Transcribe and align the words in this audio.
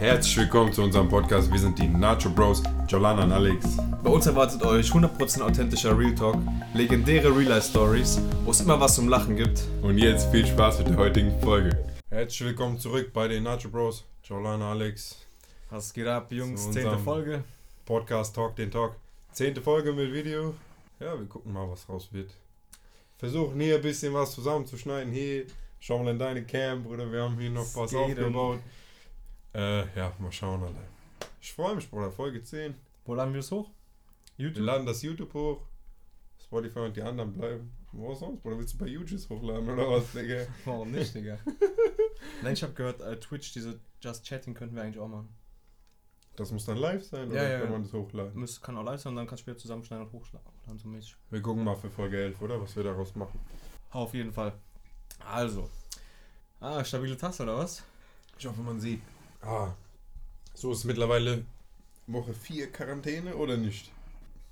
Herzlich 0.00 0.38
willkommen 0.38 0.72
zu 0.72 0.82
unserem 0.82 1.10
Podcast. 1.10 1.52
Wir 1.52 1.58
sind 1.58 1.78
die 1.78 1.86
Nacho 1.86 2.30
Bros, 2.30 2.62
Jolana 2.88 3.24
und 3.24 3.32
Alex. 3.32 3.76
Bei 4.02 4.08
uns 4.08 4.24
erwartet 4.24 4.62
euch 4.62 4.86
100% 4.86 5.42
authentischer 5.42 5.96
Real 5.96 6.14
Talk, 6.14 6.38
legendäre 6.72 7.28
Real 7.28 7.50
Life 7.50 7.68
Stories, 7.68 8.18
wo 8.46 8.50
es 8.50 8.62
immer 8.62 8.80
was 8.80 8.94
zum 8.94 9.08
Lachen 9.08 9.36
gibt. 9.36 9.60
Und 9.82 9.98
jetzt 9.98 10.30
viel 10.30 10.46
Spaß 10.46 10.78
mit 10.78 10.88
der 10.88 10.96
heutigen 10.96 11.38
Folge. 11.42 11.76
Herzlich 12.08 12.48
willkommen 12.48 12.78
zurück 12.78 13.12
bei 13.12 13.28
den 13.28 13.42
Nacho 13.42 13.68
Bros, 13.68 14.06
Jolana, 14.24 14.70
Alex. 14.70 15.18
Was 15.68 15.92
geht 15.92 16.06
ab, 16.06 16.32
Jungs? 16.32 16.70
Zehnte 16.70 16.96
Folge. 16.96 17.44
Podcast 17.84 18.34
Talk 18.34 18.56
den 18.56 18.70
Talk. 18.70 18.96
Zehnte 19.32 19.60
Folge 19.60 19.92
mit 19.92 20.14
Video. 20.14 20.54
Ja, 20.98 21.18
wir 21.18 21.26
gucken 21.26 21.52
mal, 21.52 21.70
was 21.70 21.86
raus 21.90 22.08
wird. 22.10 22.30
Versuchen 23.18 23.60
hier 23.60 23.74
ein 23.74 23.82
bisschen 23.82 24.14
was 24.14 24.32
zusammenzuschneiden. 24.32 25.12
Hier, 25.12 25.44
schau 25.78 26.02
mal 26.02 26.12
in 26.12 26.18
deine 26.18 26.42
Cam, 26.44 26.84
Bruder. 26.84 27.12
Wir 27.12 27.20
haben 27.20 27.38
hier 27.38 27.50
noch 27.50 27.66
was 27.74 27.90
geht 27.90 28.16
denn? 28.16 28.34
Äh, 29.54 29.96
ja, 29.96 30.12
mal 30.18 30.30
schauen, 30.32 30.62
Alter. 30.62 30.82
Ich 31.40 31.52
freue 31.52 31.74
mich, 31.74 31.88
Bruder. 31.90 32.10
Folge 32.12 32.42
10. 32.42 32.74
Wo 33.04 33.14
laden 33.14 33.32
wir 33.32 33.40
es 33.40 33.50
hoch? 33.50 33.70
Wir 34.36 34.46
YouTube? 34.46 34.64
laden 34.64 34.86
das 34.86 35.02
YouTube 35.02 35.32
hoch. 35.34 35.62
Spotify 36.42 36.80
und 36.80 36.96
die 36.96 37.02
anderen 37.02 37.32
bleiben. 37.32 37.72
Wo 37.92 38.14
sonst? 38.14 38.44
Oder 38.44 38.56
willst 38.58 38.74
du 38.74 38.78
bei 38.78 38.86
YouTube 38.86 39.20
hochladen 39.28 39.68
oder 39.68 39.90
was, 39.90 40.12
Digga? 40.12 40.46
Warum 40.64 40.90
nicht, 40.92 41.14
Digga? 41.14 41.38
Nein, 42.42 42.52
ich 42.52 42.62
habe 42.62 42.72
gehört, 42.72 43.00
äh, 43.00 43.18
Twitch, 43.18 43.52
diese 43.52 43.80
Just 44.00 44.24
Chatting 44.26 44.54
könnten 44.54 44.76
wir 44.76 44.82
eigentlich 44.82 44.98
auch 45.00 45.08
machen. 45.08 45.28
Das 46.36 46.52
muss 46.52 46.64
dann 46.64 46.76
live 46.76 47.04
sein 47.04 47.30
Ja, 47.32 47.40
oder 47.40 47.50
ja. 47.50 47.60
kann 47.60 47.72
man 47.72 47.82
das 47.82 47.92
hochladen? 47.92 48.34
Müsste, 48.38 48.60
kann 48.60 48.76
auch 48.76 48.84
live 48.84 49.00
sein, 49.00 49.16
dann 49.16 49.26
kannst 49.26 49.42
du 49.42 49.50
später 49.50 49.58
zusammenschneiden 49.58 50.06
und 50.06 50.12
hochladen, 50.12 50.78
so 50.78 50.88
mäßig. 50.88 51.16
Wir 51.30 51.42
gucken 51.42 51.64
mal 51.64 51.74
für 51.76 51.90
Folge 51.90 52.22
11, 52.22 52.40
oder? 52.40 52.60
Was 52.60 52.74
wir 52.76 52.84
daraus 52.84 53.14
machen. 53.16 53.38
Auf 53.90 54.14
jeden 54.14 54.32
Fall. 54.32 54.52
Also. 55.28 55.68
Ah, 56.60 56.82
stabile 56.84 57.16
Tasse 57.16 57.42
oder 57.42 57.58
was? 57.58 57.82
Ich 58.38 58.46
hoffe, 58.46 58.60
man 58.62 58.78
sieht. 58.80 59.02
Ah, 59.42 59.72
so 60.54 60.72
ist 60.72 60.84
mittlerweile 60.84 61.44
Woche 62.06 62.34
4 62.34 62.70
Quarantäne 62.70 63.36
oder 63.36 63.56
nicht? 63.56 63.90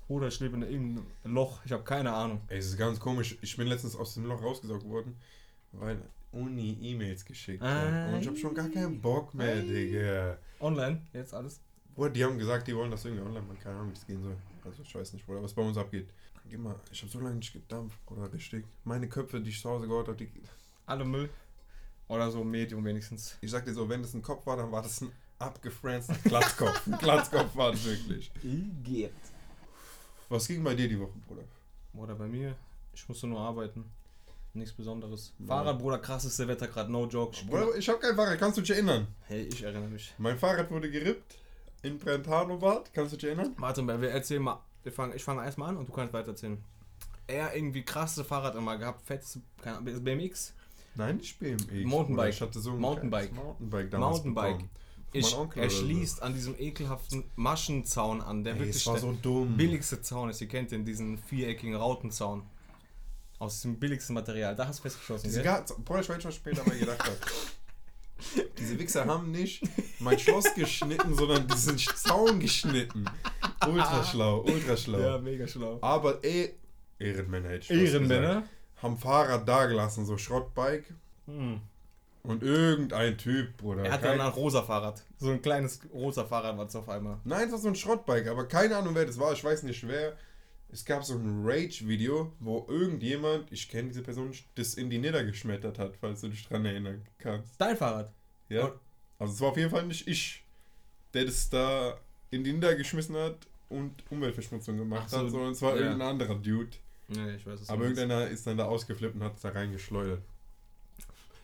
Oder 0.07 0.27
ich 0.27 0.39
lebe 0.39 0.55
in 0.55 0.63
irgendeinem 0.63 1.05
Loch, 1.23 1.59
ich 1.65 1.71
habe 1.71 1.83
keine 1.83 2.11
Ahnung. 2.11 2.41
Ey, 2.47 2.57
es 2.57 2.65
ist 2.67 2.77
ganz 2.77 2.99
komisch. 2.99 3.37
Ich 3.41 3.55
bin 3.55 3.67
letztens 3.67 3.95
aus 3.95 4.15
dem 4.15 4.25
Loch 4.25 4.41
rausgesaugt 4.41 4.87
worden, 4.89 5.15
weil 5.73 6.01
Uni 6.31 6.77
E-Mails 6.81 7.23
geschickt 7.23 7.61
hat. 7.61 8.13
Und 8.13 8.21
ich 8.21 8.27
hab 8.27 8.37
schon 8.37 8.55
gar 8.55 8.69
keinen 8.69 8.99
Bock 8.99 9.33
mehr, 9.35 9.61
Digga. 9.61 10.37
Online, 10.59 11.01
jetzt 11.13 11.33
alles. 11.33 11.59
Bruder, 11.95 12.09
die 12.09 12.23
haben 12.23 12.37
gesagt, 12.39 12.67
die 12.67 12.75
wollen 12.75 12.89
das 12.89 13.05
irgendwie 13.05 13.23
online 13.23 13.45
machen. 13.45 13.59
Keine 13.61 13.75
Ahnung, 13.75 13.91
wie 13.91 13.97
es 13.97 14.07
gehen 14.07 14.23
soll. 14.23 14.35
Also 14.65 14.81
ich 14.81 14.95
weiß 14.95 15.13
nicht, 15.13 15.25
Bruder, 15.25 15.43
was 15.43 15.53
bei 15.53 15.61
uns 15.61 15.77
abgeht. 15.77 16.09
Geh 16.49 16.57
mal, 16.57 16.75
ich 16.91 17.01
habe 17.01 17.11
so 17.11 17.19
lange 17.19 17.35
nicht 17.35 17.53
gedampft, 17.53 18.03
Bruder, 18.07 18.33
richtig. 18.33 18.65
Meine 18.85 19.07
Köpfe, 19.07 19.39
die 19.39 19.51
ich 19.51 19.61
zu 19.61 19.69
Hause 19.69 19.87
geholt 19.87 20.07
habe, 20.07 20.17
die, 20.17 20.31
Alle 20.87 21.05
Müll. 21.05 21.29
Oder 22.09 22.29
so 22.31 22.43
Medium 22.43 22.83
wenigstens. 22.83 23.37
ich 23.39 23.51
sag 23.51 23.63
dir 23.65 23.73
so, 23.73 23.87
wenn 23.87 24.01
das 24.01 24.13
ein 24.13 24.21
Kopf 24.21 24.45
war, 24.45 24.57
dann 24.57 24.71
war 24.71 24.81
das 24.81 24.99
ein 25.01 25.11
abgefranster 25.37 26.15
Glatzkopf. 26.23 26.87
ein 26.87 26.97
Glatzkopf 26.97 27.55
war 27.55 27.71
das 27.71 27.85
wirklich. 27.85 28.31
Geht. 28.83 29.13
Was 30.27 30.47
ging 30.47 30.63
bei 30.63 30.75
dir 30.75 30.89
die 30.89 30.99
Woche, 30.99 31.13
Bruder? 31.27 31.43
Oder 31.93 32.15
bei 32.15 32.27
mir, 32.27 32.55
ich 32.93 33.07
musste 33.07 33.27
nur 33.27 33.39
arbeiten. 33.39 33.85
Nichts 34.53 34.73
Besonderes. 34.73 35.33
Ja. 35.37 35.45
Fahrrad, 35.45 35.77
Bruder, 35.77 35.99
krasseste 35.99 36.47
Wetter 36.47 36.67
gerade, 36.67 36.91
no 36.91 37.07
joke. 37.07 37.35
Ich 37.35 37.47
Bruder, 37.47 37.75
ich 37.77 37.87
habe 37.87 37.99
kein 37.99 38.15
Fahrrad, 38.15 38.39
kannst 38.39 38.57
du 38.57 38.61
dich 38.61 38.71
erinnern? 38.71 39.07
hey, 39.27 39.43
ich 39.43 39.61
erinnere 39.61 39.87
mich. 39.87 40.13
Mein 40.17 40.37
Fahrrad 40.37 40.71
wurde 40.71 40.89
gerippt 40.89 41.37
in 41.83 41.99
Brentano-Bad, 41.99 42.91
kannst 42.93 43.13
du 43.13 43.17
dich 43.17 43.25
erinnern? 43.25 43.53
Warte 43.57 43.83
mal, 43.83 44.01
wir 44.01 44.09
erzählen 44.09 44.41
mal. 44.41 44.59
Wir 44.81 44.91
fangen, 44.91 45.15
ich 45.15 45.23
fange 45.23 45.43
erstmal 45.45 45.69
an 45.69 45.77
und 45.77 45.87
du 45.87 45.93
kannst 45.93 46.11
weiter 46.13 46.29
erzählen. 46.29 46.57
Er 47.27 47.55
irgendwie 47.55 47.83
krasse 47.83 48.23
Fahrrad 48.23 48.55
immer 48.55 48.77
gehabt, 48.77 49.05
fettes, 49.05 49.39
keine 49.61 49.77
Ahnung, 49.77 50.03
BMX. 50.03 50.53
Nein, 50.95 51.17
nicht 51.17 51.39
BMX. 51.39 51.65
Mountainbike. 51.85 52.33
Ich 52.33 52.41
hatte 52.41 52.59
so 52.59 52.71
ein 52.71 52.79
Mountainbike. 52.79 53.33
Mountainbike 53.33 53.91
damals 53.91 54.17
Mountainbike. 54.17 54.53
bekommen. 54.57 54.69
Ich, 55.11 55.33
er 55.33 55.39
oder 55.41 55.69
so. 55.69 55.77
schließt 55.83 56.21
an 56.21 56.33
diesem 56.33 56.55
ekelhaften 56.59 57.23
Maschenzaun 57.35 58.21
an, 58.21 58.43
der 58.43 58.53
Ey, 58.53 58.59
wirklich 58.59 58.85
war 58.85 58.93
der 58.93 59.01
so 59.01 59.13
dumm. 59.13 59.57
billigste 59.57 60.01
Zaun 60.01 60.29
ist. 60.29 60.39
Ihr 60.41 60.47
kennt 60.47 60.71
den, 60.71 60.85
diesen 60.85 61.17
viereckigen 61.17 61.75
Rautenzaun. 61.75 62.43
Aus 63.39 63.61
dem 63.61 63.79
billigsten 63.79 64.13
Material. 64.13 64.55
Da 64.55 64.67
hast 64.67 64.79
du 64.79 64.83
festgeschossen, 64.83 65.29
Diese 65.29 65.41
Bruder, 65.85 66.01
ich 66.01 66.09
weiß 66.09 66.21
schon 66.21 66.31
später 66.31 66.63
mal 66.67 66.77
gedacht 66.77 67.01
habe. 67.01 67.17
Diese 68.59 68.77
Wichser 68.77 69.05
haben 69.05 69.31
nicht 69.31 69.63
mein 69.99 70.19
Schloss 70.19 70.53
geschnitten, 70.53 71.15
sondern 71.15 71.47
diesen 71.47 71.77
Zaun 71.77 72.41
geschnitten. 72.41 73.05
Ultra 73.65 74.03
schlau, 74.03 74.41
ultra 74.45 74.75
schlau. 74.75 74.99
Ja, 74.99 75.17
mega 75.17 75.47
schlau. 75.47 75.79
Aber 75.81 76.21
eh, 76.23 76.49
Ehrenmänner 76.99 77.49
hätte 77.49 77.73
ich 77.73 77.79
Ehrenmänner? 77.93 78.27
gesagt. 78.41 78.49
Haben 78.81 78.97
Fahrrad 78.97 79.47
da 79.47 79.65
gelassen, 79.65 80.05
so 80.05 80.17
Schrottbike. 80.17 80.93
Hm. 81.25 81.61
Und 82.23 82.43
irgendein 82.43 83.17
Typ, 83.17 83.55
Bruder. 83.57 83.85
Er 83.85 83.93
hat 83.93 84.03
dann 84.03 84.19
ein 84.19 84.27
rosa 84.31 84.61
Fahrrad. 84.61 85.03
So 85.17 85.29
ein 85.31 85.41
kleines 85.41 85.79
rosa 85.93 86.25
Fahrrad 86.25 86.57
war 86.57 86.65
es 86.65 86.75
auf 86.75 86.89
einmal. 86.89 87.17
Nein, 87.23 87.45
es 87.47 87.51
war 87.51 87.59
so 87.59 87.69
ein 87.69 87.75
Schrottbike, 87.75 88.27
aber 88.27 88.45
keine 88.47 88.75
Ahnung, 88.77 88.93
wer 88.95 89.05
das 89.05 89.17
war. 89.19 89.31
Ich 89.33 89.43
weiß 89.43 89.63
nicht 89.63 89.87
wer. 89.87 90.17
Es 90.71 90.85
gab 90.85 91.03
so 91.03 91.15
ein 91.15 91.41
Rage-Video, 91.43 92.31
wo 92.39 92.65
irgendjemand, 92.69 93.51
ich 93.51 93.69
kenne 93.69 93.87
diese 93.87 94.03
Person, 94.03 94.31
das 94.55 94.75
in 94.75 94.89
die 94.89 94.99
niedergeschmettert 94.99 95.79
hat, 95.79 95.95
falls 95.99 96.21
du 96.21 96.27
dich 96.27 96.47
dran 96.47 96.63
erinnern 96.65 97.01
kannst. 97.17 97.59
Dein 97.59 97.75
Fahrrad. 97.75 98.11
Ja. 98.49 98.65
Und- 98.65 98.73
Also 99.17 99.33
es 99.33 99.41
war 99.41 99.49
auf 99.49 99.57
jeden 99.57 99.71
Fall 99.71 99.85
nicht 99.85 100.07
ich, 100.07 100.45
der 101.13 101.25
das 101.25 101.49
da 101.49 101.97
in 102.31 102.43
die 102.43 102.53
niedergeschmissen 102.53 103.15
hat 103.15 103.47
und 103.69 104.03
Umweltverschmutzung 104.11 104.77
gemacht 104.77 105.03
Ach 105.05 105.09
so, 105.09 105.17
hat, 105.19 105.29
sondern 105.31 105.51
es 105.53 105.61
war 105.61 105.75
ja. 105.75 105.81
irgendein 105.83 106.07
anderer 106.09 106.35
Dude. 106.35 106.69
Nee, 107.09 107.35
ich 107.35 107.45
weiß 107.45 107.61
es 107.61 107.69
Aber 107.69 107.83
irgendeiner 107.83 108.27
ist 108.27 108.45
dann 108.45 108.57
da 108.57 108.65
ausgeflippt 108.65 109.15
und 109.15 109.23
hat 109.23 109.35
es 109.35 109.41
da 109.41 109.49
reingeschleudert. 109.49 110.21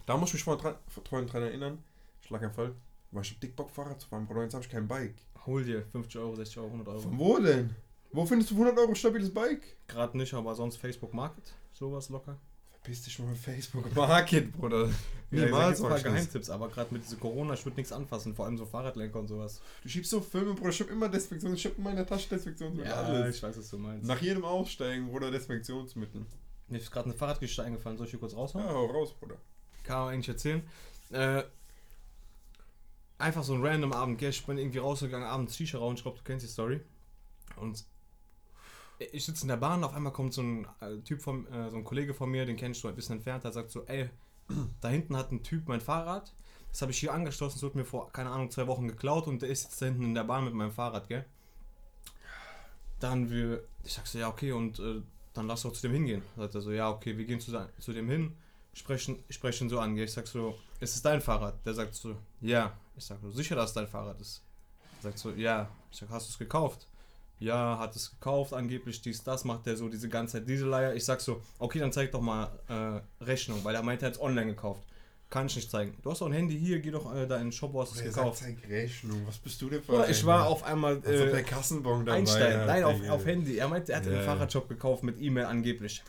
Da 0.06 0.18
muss 0.18 0.30
ich 0.30 0.34
mich 0.36 0.44
vorhin 0.44 0.64
dran, 0.64 1.28
dran 1.28 1.44
erinnern. 1.44 1.84
Schlaganfall. 2.22 2.74
Weil 3.12 3.24
ich 3.24 3.32
hab 3.32 3.40
dick 3.42 3.56
Bock 3.56 3.72
Fahrrad 3.72 4.00
zu 4.00 4.08
fahren, 4.08 4.28
Bruder, 4.28 4.44
jetzt 4.44 4.54
hab 4.54 4.62
ich 4.62 4.70
kein 4.70 4.88
Bike. 4.88 5.16
Hol 5.46 5.64
dir 5.64 5.86
50 5.86 6.20
Euro, 6.20 6.36
60 6.36 6.58
Euro, 6.58 6.68
100 6.68 6.88
Euro. 6.88 7.00
Von 7.00 7.18
wo 7.18 7.38
denn? 7.40 7.76
Wo 8.12 8.26
findest 8.26 8.52
du 8.52 8.56
für 8.56 8.62
100 8.62 8.84
Euro 8.84 8.96
stabiles 8.96 9.34
Bike? 9.34 9.78
Gerade 9.88 10.18
nicht, 10.18 10.34
aber 10.34 10.54
sonst 10.56 10.78
Facebook 10.78 11.14
Market. 11.14 11.54
Sowas 11.74 12.10
locker. 12.10 12.38
Verpiss 12.86 13.02
dich 13.02 13.18
mal 13.18 13.34
Facebook 13.34 13.96
Market, 13.96 14.54
Bruder. 14.54 14.88
Niemals 15.32 15.80
mach 15.80 15.90
paar. 15.90 16.02
Geheimtipps, 16.02 16.52
aber 16.52 16.70
gerade 16.70 16.94
mit 16.94 17.04
dieser 17.04 17.18
Corona, 17.18 17.56
ich 17.56 17.66
würde 17.66 17.78
nichts 17.78 17.92
anfassen, 17.92 18.36
vor 18.36 18.46
allem 18.46 18.60
so 18.60 18.66
Fahrradlenker 18.68 19.18
und 19.18 19.28
sowas. 19.28 19.60
Du 19.82 19.90
schiebst 19.90 20.12
so 20.12 20.22
Filme, 20.22 20.54
Bruder. 20.54 20.70
Ich 20.70 20.80
hab 20.82 20.92
immer 20.92 21.10
Desinfektions... 21.10 21.58
Ich 21.58 21.66
hab 21.66 21.76
in 21.80 21.84
meiner 21.84 22.06
Tasche 22.06 22.30
Desinfektionsmittel. 22.30 22.92
Ja, 22.92 23.02
alles. 23.02 23.38
ich 23.38 23.42
weiß, 23.42 23.58
was 23.58 23.72
du 23.72 23.80
meinst. 23.80 24.06
Nach 24.06 24.22
jedem 24.22 24.46
Aussteigen, 24.46 25.08
Bruder, 25.08 25.32
Desinfektionsmittel. 25.32 26.28
Mir 26.68 26.78
ist 26.78 26.92
gerade 26.92 27.06
eine 27.06 27.16
Fahrradgeschichte 27.16 27.64
eingefallen, 27.64 27.98
soll 27.98 28.06
ich 28.06 28.12
hier 28.12 28.20
kurz 28.20 28.36
raushauen? 28.36 28.64
Ja, 28.64 28.72
hau 28.72 28.86
raus, 28.86 29.16
Bruder. 29.20 29.38
Kann 29.84 30.02
man 30.02 30.14
eigentlich 30.14 30.30
erzählen. 30.30 30.62
Äh, 31.10 31.42
einfach 33.18 33.44
so 33.44 33.56
ein 33.56 33.66
random 33.66 33.94
Abend, 33.94 34.20
gell? 34.20 34.30
Ich 34.30 34.46
bin 34.46 34.60
irgendwie 34.60 34.78
rausgegangen, 34.78 35.28
abends 35.28 35.58
Shisha 35.58 35.80
rauchen, 35.80 35.96
ich 35.96 36.04
glaube, 36.04 36.20
du 36.20 36.24
kennst 36.24 36.46
die 36.46 36.52
Story. 36.52 36.82
Und 37.56 37.84
ich 39.00 39.26
sitze 39.26 39.44
in 39.44 39.50
der 39.50 39.58
Bahn, 39.58 39.84
auf 39.84 39.94
einmal 39.94 40.14
kommt 40.14 40.34
so 40.34 40.42
ein 40.42 40.68
äh, 40.80 40.98
Typ 41.00 41.22
von, 41.22 41.48
äh, 41.48 41.70
so 41.70 41.78
ein 41.78 41.84
Kollege 41.84 42.14
von 42.14 42.30
mir, 42.30 42.46
den 42.46 42.56
kennst 42.56 42.84
du 42.84 42.88
ein 42.88 42.96
bisschen 42.96 43.18
entfernt, 43.18 43.44
der 43.44 43.52
sagt 43.52 43.72
so, 43.72 43.84
ey, 43.86 44.10
da 44.82 44.90
hinten 44.90 45.18
hat 45.18 45.32
ein 45.32 45.44
Typ 45.44 45.68
mein 45.68 45.82
Fahrrad, 45.82 46.34
das 46.72 46.82
habe 46.82 46.92
ich 46.92 47.00
hier 47.00 47.14
angeschlossen, 47.14 47.58
es 47.58 47.64
wurde 47.64 47.78
mir 47.78 47.86
vor, 47.86 48.12
keine 48.12 48.30
Ahnung, 48.30 48.52
zwei 48.52 48.68
Wochen 48.68 48.88
geklaut 48.88 49.28
und 49.28 49.42
der 49.42 49.50
ist 49.50 49.64
jetzt 49.64 49.82
da 49.82 49.88
hinten 49.88 50.04
in 50.04 50.16
der 50.16 50.24
Bahn 50.24 50.46
mit 50.46 50.54
meinem 50.54 50.72
Fahrrad, 50.72 51.08
gell? 51.08 51.26
Dann 53.00 53.30
wir, 53.30 53.64
ich 53.84 53.94
sag 53.94 54.08
so, 54.08 54.18
ja, 54.18 54.30
okay, 54.30 54.52
und 54.52 54.80
äh, 54.80 55.02
dann 55.34 55.48
lass 55.48 55.64
doch 55.64 55.74
zu 55.74 55.82
dem 55.82 55.94
hingehen. 55.94 56.22
Sagt 56.38 56.56
er 56.56 56.62
so, 56.62 56.72
ja, 56.72 56.90
okay, 56.90 57.18
wir 57.18 57.26
gehen 57.26 57.40
zu, 57.40 57.52
zu 57.80 57.94
dem 57.94 58.10
hin, 58.10 58.34
sprechen, 58.74 59.24
sprechen 59.30 59.70
so 59.70 59.80
an, 59.80 59.96
gell? 59.96 60.06
Ich 60.06 60.14
sag 60.14 60.28
so, 60.28 60.58
ist 60.80 60.96
es 60.96 61.02
dein 61.02 61.22
Fahrrad? 61.22 61.66
Der 61.66 61.74
sagt 61.74 61.96
so, 61.96 62.16
ja. 62.42 62.78
Ich 62.98 63.06
sag 63.06 63.20
so, 63.22 63.32
sicher, 63.32 63.56
dass 63.56 63.72
es 63.72 63.74
dein 63.74 63.88
Fahrrad 63.88 64.20
ist. 64.22 64.44
Er 64.98 65.04
sagt 65.04 65.20
so, 65.20 65.32
ja. 65.32 65.70
Ich 65.92 65.98
sag, 65.98 66.10
hast 66.10 66.28
du 66.28 66.32
es 66.32 66.38
gekauft? 66.38 66.88
Ja, 67.40 67.78
hat 67.78 67.96
es 67.96 68.12
gekauft, 68.12 68.54
angeblich 68.54 69.02
dies, 69.02 69.24
das, 69.24 69.44
macht 69.44 69.66
der 69.66 69.76
so 69.76 69.90
diese 69.90 70.08
ganze 70.08 70.38
Zeit 70.38 70.48
diese 70.48 70.66
Leier. 70.66 70.96
Ich 70.96 71.04
sag 71.04 71.20
so, 71.20 71.42
okay, 71.60 71.80
dann 71.80 71.92
zeig 71.92 72.12
doch 72.12 72.22
mal 72.22 72.48
äh, 72.70 73.24
Rechnung, 73.24 73.64
weil 73.64 73.76
er 73.76 73.84
meint, 73.84 74.02
er 74.02 74.08
hat 74.08 74.16
es 74.16 74.22
online 74.22 74.48
gekauft. 74.48 74.84
Kann 75.30 75.48
ich 75.48 75.56
nicht 75.56 75.70
zeigen. 75.70 75.98
Du 76.02 76.12
hast 76.12 76.22
doch 76.22 76.28
ein 76.28 76.34
Handy 76.34 76.58
hier, 76.58 76.80
geh 76.80 76.92
doch 76.92 77.14
äh, 77.14 77.28
da 77.28 77.38
in 77.38 77.48
den 77.48 77.52
Shop, 77.52 77.74
wo 77.74 77.82
hast 77.82 77.96
du 77.96 78.00
es 78.00 78.06
gekauft. 78.06 78.40
sagt, 78.40 78.60
zeig 78.62 78.70
Rechnung. 78.70 79.26
Was 79.26 79.38
bist 79.38 79.62
du 79.62 79.70
denn 79.70 79.84
für 79.84 79.94
Oder 79.94 80.10
ich 80.10 80.26
war 80.26 80.48
auf 80.48 80.64
einmal 80.64 80.96
Als 80.96 81.06
ob 81.06 81.32
der 81.32 81.34
äh, 81.40 81.44
Kassenbon 81.44 82.06
dabei 82.06 82.20
Einstein, 82.20 82.66
nein, 82.68 82.84
auf, 82.84 83.10
auf 83.10 83.26
Handy. 83.26 83.58
Er 83.58 83.68
meint, 83.68 83.90
er 83.90 83.98
hat 83.98 84.06
Ja. 84.06 84.14
einen 84.14 84.24
Fahrradshop 84.24 84.70
gekauft 84.70 85.04
mit 85.04 85.20
E-Mail 85.20 85.46
angeblich. 85.46 86.04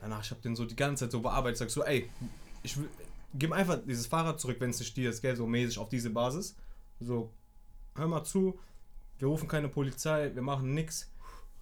Danach, 0.00 0.24
ich 0.24 0.30
habe 0.30 0.40
den 0.40 0.54
so 0.56 0.64
die 0.64 0.76
ganze 0.76 1.04
Zeit 1.04 1.12
so 1.12 1.20
bearbeitet. 1.20 1.58
Sag 1.58 1.70
so, 1.70 1.84
ey, 1.84 2.08
ich 2.62 2.76
will, 2.76 2.88
gib 3.34 3.52
einfach 3.52 3.80
dieses 3.84 4.06
Fahrrad 4.06 4.40
zurück, 4.40 4.56
wenn 4.60 4.70
es 4.70 4.78
nicht 4.78 4.96
dir 4.96 5.10
ist, 5.10 5.20
gell, 5.20 5.36
so 5.36 5.46
mäßig 5.46 5.76
auf 5.78 5.88
diese 5.88 6.10
Basis. 6.10 6.54
So, 7.00 7.32
hör 7.96 8.06
mal 8.06 8.24
zu, 8.24 8.58
wir 9.18 9.28
rufen 9.28 9.48
keine 9.48 9.68
Polizei, 9.68 10.30
wir 10.34 10.42
machen 10.42 10.74
nix. 10.74 11.10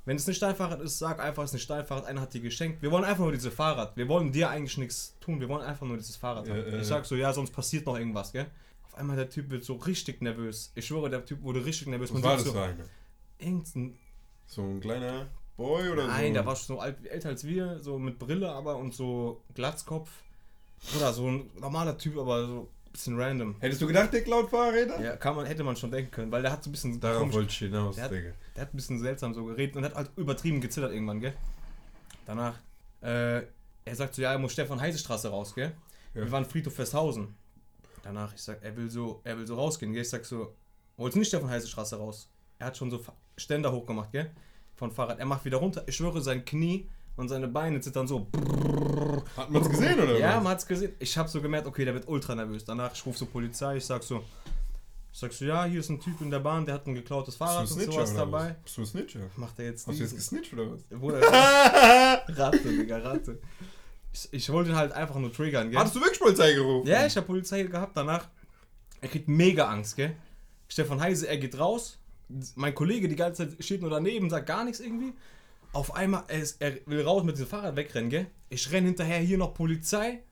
Wenn 0.05 0.17
es 0.17 0.27
nicht 0.27 0.41
dein 0.41 0.55
Fahrrad 0.55 0.81
ist, 0.81 0.99
sag 0.99 1.19
einfach, 1.21 1.43
es 1.43 1.51
ist 1.51 1.55
nicht 1.55 1.71
dein 1.71 1.85
Fahrrad, 1.85 2.07
einer 2.07 2.21
hat 2.21 2.33
dir 2.33 2.41
geschenkt. 2.41 2.81
Wir 2.81 2.93
wollen 2.93 3.05
einfach 3.05 3.25
nur 3.25 3.33
dieses 3.33 3.53
Fahrrad. 3.53 3.97
Wir 3.97 4.09
wollen 4.09 4.31
dir 4.31 4.49
eigentlich 4.49 4.79
nichts 4.79 5.17
tun, 5.21 5.41
wir 5.41 5.49
wollen 5.49 5.63
einfach 5.63 5.85
nur 5.87 5.97
dieses 5.97 6.17
Fahrrad 6.17 6.49
haben. 6.49 6.59
ja, 6.59 6.79
ich 6.79 6.87
sag 6.87 7.05
so, 7.05 7.17
ja, 7.17 7.33
sonst 7.33 7.51
passiert 7.51 7.87
noch 7.87 7.99
irgendwas, 7.99 8.33
gell. 8.33 8.47
Auf 8.85 8.95
einmal 8.95 9.17
der 9.17 9.29
Typ 9.29 9.51
wird 9.51 9.65
so 9.65 9.75
richtig 9.75 10.23
nervös. 10.23 10.71
Ich 10.77 10.87
schwöre, 10.87 11.11
der 11.11 11.25
Typ 11.25 11.43
wurde 11.43 11.65
richtig 11.65 11.89
nervös. 11.89 12.11
Was 12.11 12.15
Man 12.15 12.23
war 12.23 12.37
das 12.37 12.45
so, 12.45 12.53
für 12.53 12.63
einer? 12.63 12.85
irgendein 13.39 13.99
So 14.47 14.63
ein 14.63 14.81
kleiner 14.81 15.27
Boy 15.57 15.89
oder 15.89 16.03
so? 16.03 16.09
Nein, 16.09 16.35
der 16.35 16.47
war 16.47 16.55
schon 16.55 16.77
so 16.77 16.81
alt, 16.81 17.05
älter 17.07 17.31
als 17.31 17.45
wir, 17.45 17.81
so 17.81 17.99
mit 17.99 18.19
Brille 18.19 18.51
aber 18.53 18.77
und 18.77 18.95
so 18.95 19.43
Glatzkopf. 19.55 20.11
Oder 20.97 21.13
so 21.13 21.27
ein 21.27 21.51
normaler 21.59 21.99
Typ, 21.99 22.17
aber 22.19 22.47
so 22.47 22.69
bisschen 22.97 23.19
random. 23.21 23.55
Hättest 23.61 23.81
du 23.83 23.87
gedacht, 23.87 24.13
der 24.13 24.23
klaut 24.23 24.51
Fahrräder? 24.51 25.01
Ja, 25.03 25.17
kann 25.17 25.37
man, 25.37 25.47
hätte 25.47 25.63
man 25.65 25.77
schon 25.77 25.91
denken 25.91 26.11
können, 26.11 26.31
weil 26.33 26.43
der 26.43 26.53
hat 26.53 26.63
so 26.65 26.71
ein 26.71 26.73
bisschen 26.73 26.99
Darauf 27.01 27.21
komisch- 27.21 27.35
wollte 27.37 27.51
ich 27.51 27.59
hinaus, 27.59 27.97
Der 27.97 28.05
hat- 28.05 28.11
Digga. 28.13 28.31
Der 28.55 28.63
hat 28.63 28.73
ein 28.75 28.77
bisschen 28.77 28.99
seltsam 28.99 29.35
so 29.35 29.45
geredet 29.45 29.77
und 29.77 29.85
hat 29.85 29.95
halt 29.95 30.11
übertrieben 30.17 30.61
gezittert 30.61 30.93
irgendwann, 30.93 31.21
gell? 31.21 31.35
Danach, 32.27 32.59
äh, 33.03 33.43
er 33.85 33.95
sagt 33.95 34.15
so, 34.15 34.23
ja, 34.23 34.33
er 34.33 34.39
muss 34.39 34.53
Stefan 34.53 34.81
Heise 34.81 34.99
Straße 34.99 35.29
raus, 35.29 35.55
gell? 35.55 35.73
Ja. 36.15 36.23
Wir 36.23 36.31
waren 36.33 36.45
Friedhof 36.45 36.75
Festhausen. 36.75 37.35
Danach, 38.03 38.35
ich 38.35 38.43
sag, 38.43 38.63
er 38.63 38.77
will 38.77 38.91
so, 38.91 39.21
er 39.25 39.37
will 39.39 39.47
so 39.47 39.55
rausgehen, 39.57 39.93
gell? 39.93 40.03
Ich 40.03 40.11
sag 40.11 40.25
so, 40.25 40.55
wolltest 40.97 41.17
du 41.17 41.19
nicht 41.21 41.29
Stefan 41.29 41.51
Heise 41.51 41.69
Straße 41.69 41.97
raus? 41.97 42.29
Er 42.59 42.67
hat 42.69 42.77
schon 42.77 42.91
so 42.91 43.05
Ständer 43.37 43.71
hochgemacht, 43.73 44.13
gell? 44.13 44.31
Von 44.75 44.91
Fahrrad. 44.91 45.19
Er 45.19 45.27
macht 45.27 45.45
wieder 45.45 45.59
runter. 45.59 45.85
Ich 45.87 45.97
schwöre, 45.97 46.21
sein 46.21 46.45
Knie 46.45 46.89
und 47.17 47.29
seine 47.29 47.49
Beine 47.49 47.81
zittern 47.81 48.07
so. 48.07 48.27
Hat 49.37 49.51
man 49.51 49.63
es 49.63 49.69
gesehen, 49.69 49.99
oder 50.01 50.19
Ja, 50.19 50.37
was? 50.37 50.43
man 50.45 50.53
hat's 50.53 50.67
gesehen. 50.67 50.93
Ich 50.99 51.17
habe 51.19 51.29
so 51.29 51.41
gemerkt, 51.41 51.67
okay, 51.67 51.85
der 51.85 51.95
wird 51.95 52.09
ultra 52.09 52.35
nervös. 52.35 52.65
Danach, 52.65 52.93
ich 52.95 53.05
rufe 53.07 53.19
so 53.19 53.27
Polizei, 53.27 53.77
ich 53.79 53.85
sag 53.87 54.03
so, 54.03 54.23
ich 55.13 55.19
sag 55.19 55.33
so, 55.33 55.45
ja, 55.47 55.65
hier 55.65 55.81
ist 55.81 55.89
ein 55.89 56.01
Typ 56.01 56.21
in 56.21 56.31
der 56.31 56.41
Bahn, 56.41 56.67
der 56.67 56.75
hat 56.75 56.87
ein 56.87 56.95
geklautes 56.95 57.37
Fahrrad 57.37 57.63
und 57.71 57.81
sowas 57.81 58.11
oder 58.13 58.19
dabei. 58.21 58.49
was? 58.51 58.63
Bist 58.65 58.77
du 58.77 58.81
ein 58.83 58.87
Snitcher? 58.87 59.21
Macht 59.37 59.59
er 59.59 59.65
jetzt 59.67 59.87
Hast 59.87 59.99
du 59.99 60.03
nicht. 60.03 60.13
jetzt 60.13 60.15
gesnitcht, 60.15 60.53
oder 60.53 60.73
was? 60.73 60.83
Bruder, 60.85 61.21
Ratte, 62.29 62.59
Digga, 62.59 62.99
Ratte. 62.99 63.39
Ich, 64.13 64.29
ich 64.33 64.51
wollte 64.53 64.71
ihn 64.71 64.77
halt 64.77 64.93
einfach 64.93 65.17
nur 65.17 65.33
triggern, 65.33 65.71
gell? 65.71 65.79
Hattest 65.79 65.97
du 65.97 66.01
wirklich 66.01 66.21
Polizei 66.21 66.53
gerufen? 66.55 66.87
Ja, 66.89 67.07
ich 67.07 67.17
habe 67.17 67.27
Polizei 67.27 67.63
gehabt 67.65 67.97
danach. 67.97 68.29
Er 69.01 69.09
kriegt 69.09 69.29
mega 69.29 69.67
Angst, 69.69 69.97
gell? 69.97 70.15
Stefan 70.69 71.01
Heise, 71.01 71.29
er 71.29 71.37
geht 71.39 71.59
raus. 71.59 71.99
Mein 72.57 72.75
Kollege 72.75 73.09
die 73.09 73.15
ganze 73.17 73.49
Zeit 73.49 73.63
steht 73.65 73.83
nur 73.83 73.91
daneben, 73.91 74.29
sagt 74.31 74.47
gar 74.47 74.65
nichts 74.65 74.81
irgendwie. 74.81 75.13
Auf 75.77 75.95
einmal, 75.95 76.25
er, 76.29 76.39
ist, 76.39 76.63
er 76.63 76.79
will 76.87 77.03
raus 77.03 77.23
mit 77.23 77.39
dem 77.39 77.47
Fahrrad 77.47 77.77
wegrennen, 77.77 78.09
gell? 78.09 78.29
Ich 78.49 78.73
renn 78.73 78.87
hinterher, 78.87 79.19
hier 79.19 79.37
noch 79.37 79.53
Polizei. 79.53 80.23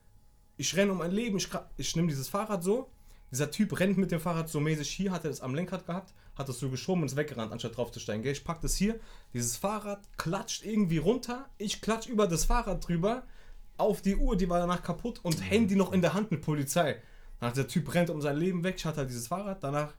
Ich 0.56 0.74
renn 0.74 0.88
um 0.88 0.96
mein 0.96 1.10
Leben, 1.10 1.36
ich, 1.36 1.50
ich 1.76 1.94
nehme 1.94 2.08
dieses 2.08 2.30
Fahrrad 2.30 2.64
so. 2.64 2.88
Dieser 3.30 3.50
Typ 3.50 3.78
rennt 3.78 3.98
mit 3.98 4.10
dem 4.10 4.20
Fahrrad 4.20 4.48
so 4.48 4.58
mäßig 4.58 4.88
hier, 4.88 5.12
hat 5.12 5.24
er 5.24 5.28
das 5.28 5.42
am 5.42 5.54
Lenkrad 5.54 5.84
gehabt, 5.84 6.14
hat 6.34 6.48
das 6.48 6.58
so 6.58 6.70
geschoben 6.70 7.02
und 7.02 7.08
ist 7.08 7.16
weggerannt, 7.16 7.52
anstatt 7.52 7.76
draufzusteigen, 7.76 8.22
gell? 8.22 8.32
Ich 8.32 8.42
pack 8.42 8.62
das 8.62 8.74
hier, 8.74 8.98
dieses 9.34 9.58
Fahrrad 9.58 10.00
klatscht 10.16 10.64
irgendwie 10.64 10.96
runter, 10.96 11.46
ich 11.58 11.82
klatsch 11.82 12.06
über 12.06 12.26
das 12.26 12.46
Fahrrad 12.46 12.88
drüber, 12.88 13.24
auf 13.76 14.00
die 14.00 14.16
Uhr, 14.16 14.38
die 14.38 14.48
war 14.48 14.60
danach 14.60 14.82
kaputt 14.82 15.20
und 15.24 15.50
Handy 15.50 15.76
noch 15.76 15.92
in 15.92 16.00
der 16.00 16.14
Hand 16.14 16.30
mit 16.30 16.40
Polizei. 16.40 17.02
Danach 17.38 17.52
der 17.52 17.68
Typ 17.68 17.92
rennt 17.92 18.08
um 18.08 18.22
sein 18.22 18.38
Leben 18.38 18.64
weg, 18.64 18.76
ich 18.78 18.86
hatte 18.86 19.00
halt 19.00 19.10
dieses 19.10 19.28
Fahrrad, 19.28 19.62
danach 19.62 19.92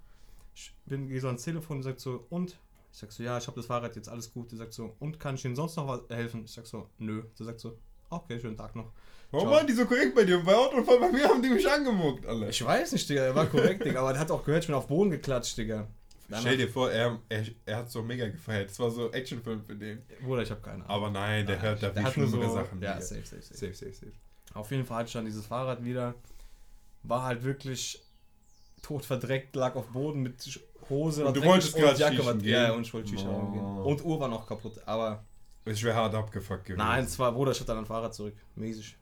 ich 0.55 0.73
bin 0.87 1.07
gehe 1.07 1.21
so 1.21 1.27
ans 1.27 1.43
Telefon 1.43 1.77
und 1.77 1.83
sagt 1.83 1.99
so, 1.99 2.25
und? 2.31 2.57
Ich 2.95 3.01
sag 3.01 3.11
so, 3.11 3.23
ja, 3.23 3.37
ich 3.37 3.45
habe 3.45 3.57
das 3.57 3.65
Fahrrad 3.65 3.93
jetzt 3.97 4.07
alles 4.07 4.31
gut. 4.31 4.51
Der 4.51 4.57
sagt 4.57 4.71
so, 4.71 4.95
und 4.99 5.19
kann 5.19 5.35
ich 5.35 5.43
Ihnen 5.43 5.53
sonst 5.57 5.75
noch 5.75 5.85
was 5.85 5.99
helfen? 6.07 6.45
Ich 6.45 6.53
sag 6.53 6.65
so, 6.65 6.87
nö. 6.97 7.23
Der 7.37 7.45
sagt 7.45 7.59
so, 7.59 7.77
okay, 8.09 8.39
schönen 8.39 8.55
Tag 8.55 8.73
noch. 8.73 8.93
Warum 9.31 9.47
Ciao. 9.49 9.57
waren 9.57 9.67
die 9.67 9.73
so 9.73 9.85
korrekt 9.85 10.15
bei 10.15 10.23
dir? 10.23 10.41
Bei 10.41 10.55
Autounfall 10.55 10.99
bei 11.01 11.11
mir 11.11 11.27
haben 11.27 11.41
die 11.41 11.49
mich 11.49 11.69
angemuckt, 11.69 12.25
Alter. 12.25 12.47
Ich 12.47 12.63
weiß 12.63 12.93
nicht, 12.93 13.09
Digga, 13.09 13.23
er 13.23 13.35
war 13.35 13.47
korrekt, 13.47 13.83
Digga, 13.83 13.99
aber 13.99 14.13
der 14.13 14.21
hat 14.21 14.31
auch 14.31 14.45
gehört, 14.45 14.63
ich 14.63 14.67
bin 14.67 14.75
auf 14.77 14.87
Boden 14.87 15.11
geklatscht, 15.11 15.57
Digga. 15.57 15.87
Danach- 16.29 16.39
Stell 16.41 16.55
dir 16.55 16.69
vor, 16.69 16.89
er, 16.89 17.19
er, 17.27 17.43
er 17.65 17.75
hat 17.79 17.91
so 17.91 18.01
mega 18.01 18.29
gefeiert. 18.29 18.69
Das 18.69 18.79
war 18.79 18.89
so 18.89 19.11
Actionfilm 19.11 19.61
für 19.65 19.75
den. 19.75 20.01
Bruder, 20.23 20.43
ich 20.43 20.49
habe 20.51 20.61
keine 20.61 20.75
Ahnung. 20.75 20.87
Aber 20.87 21.09
nein, 21.09 21.45
der 21.45 21.61
hört 21.61 21.83
da 21.83 21.91
viel 21.91 22.07
schlimmere 22.11 22.47
so, 22.47 22.53
Sachen. 22.55 22.81
Ja, 22.81 23.01
safe, 23.01 23.25
safe, 23.25 23.41
safe. 23.41 23.57
safe, 23.57 23.73
safe, 23.73 23.93
safe. 23.93 24.11
Auf 24.53 24.71
jeden 24.71 24.85
Fall 24.85 24.99
hatte 24.99 25.07
ich 25.07 25.13
dann 25.13 25.25
dieses 25.25 25.45
Fahrrad 25.45 25.83
wieder. 25.83 26.15
War 27.03 27.23
halt 27.23 27.43
wirklich 27.43 28.01
tot 28.85 29.03
verdreckt, 29.05 29.55
lag 29.55 29.75
auf 29.75 29.87
Boden 29.87 30.21
mit 30.21 30.59
Hose 30.89 31.25
Und 31.25 31.35
du 31.35 31.43
wolltest 31.43 31.75
grad 31.75 31.97
Jacke. 31.97 32.17
schießen 32.17 32.39
gehen? 32.39 32.51
Ja, 32.53 32.71
und 32.73 32.81
ich 32.81 32.93
wollte 32.93 33.09
Shisha 33.09 33.27
Oh. 33.29 33.51
gehen. 33.51 33.65
Und 33.65 34.05
Uhr 34.05 34.19
war 34.19 34.27
noch 34.27 34.45
kaputt. 34.47 34.79
Aber 34.85 35.23
Ich 35.65 35.83
wäre 35.83 35.95
hart 35.95 36.13
abgefuckt 36.13 36.65
gewesen. 36.65 36.77
nein, 36.85 37.03
es 37.05 37.17
war 37.17 37.31
Bruder, 37.31 37.51
ich 37.51 37.57
hatte 37.59 37.67
dann 37.69 37.79
ein 37.79 37.85
Fahrrad 37.85 38.13
zurück. 38.13 38.35
Mäßig. 38.55 38.95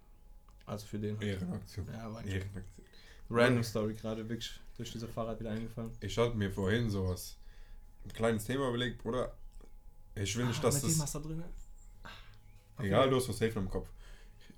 Also 0.65 0.85
für 0.87 0.97
den. 0.99 1.19
Ehrenaktion. 1.21 1.85
Ja, 1.91 2.11
war 2.13 2.21
nicht. 2.21 2.33
Ehrenaktion. 2.35 2.85
Random 3.29 3.63
Story 3.63 3.93
gerade 3.95 4.27
wirklich 4.29 4.51
durch 4.77 4.91
dieses 4.91 5.09
Fahrrad 5.09 5.39
wieder 5.39 5.51
eingefallen. 5.51 5.91
Ich 5.99 6.17
hatte 6.17 6.35
mir 6.37 6.51
vorhin 6.51 6.89
sowas, 6.89 7.35
ein 8.05 8.13
kleines 8.13 8.45
Thema 8.45 8.69
überlegt, 8.69 9.01
Bruder. 9.03 9.33
Ich 10.15 10.35
will 10.37 10.45
nicht, 10.45 10.59
Ah, 10.59 10.63
dass 10.63 10.75
mit 10.83 10.91
dem 10.93 10.99
das. 10.99 11.11
da 11.11 11.19
drin? 11.19 11.43
Egal, 12.79 13.09
du 13.09 13.15
hast 13.17 13.27
was 13.29 13.37
safe 13.37 13.59
im 13.59 13.69
Kopf. 13.69 13.89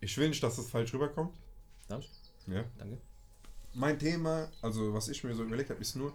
Ich 0.02 0.16
will 0.18 0.30
nicht, 0.30 0.44
dass 0.44 0.58
das 0.58 0.70
falsch 0.70 0.94
rüberkommt. 0.94 1.36
Darf 1.88 2.02
ich? 2.04 2.12
Ja. 2.54 2.64
Danke. 2.78 2.98
Mein 3.76 4.00
Thema, 4.00 4.50
also 4.62 4.94
was 4.94 5.10
ich 5.10 5.24
mir 5.24 5.36
so 5.36 5.44
überlegt 5.44 5.70
habe, 5.70 5.82
ist 5.82 5.96
nur, 5.96 6.14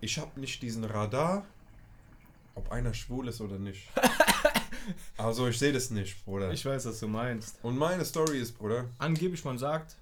ich 0.00 0.18
habe 0.18 0.38
nicht 0.38 0.62
diesen 0.62 0.84
Radar, 0.84 1.44
ob 2.54 2.70
einer 2.70 2.94
schwul 2.94 3.28
ist 3.28 3.40
oder 3.40 3.58
nicht. 3.58 3.88
also 5.16 5.48
ich 5.48 5.58
sehe 5.58 5.72
das 5.72 5.90
nicht, 5.90 6.24
Bruder. 6.24 6.52
Ich 6.52 6.64
weiß, 6.64 6.86
was 6.86 7.00
du 7.00 7.08
meinst. 7.08 7.58
Und 7.62 7.76
meine 7.76 8.04
Story 8.04 8.38
ist, 8.38 8.56
Bruder, 8.56 8.88
Angeblich, 8.98 9.44
man 9.44 9.58
sagt, 9.58 9.96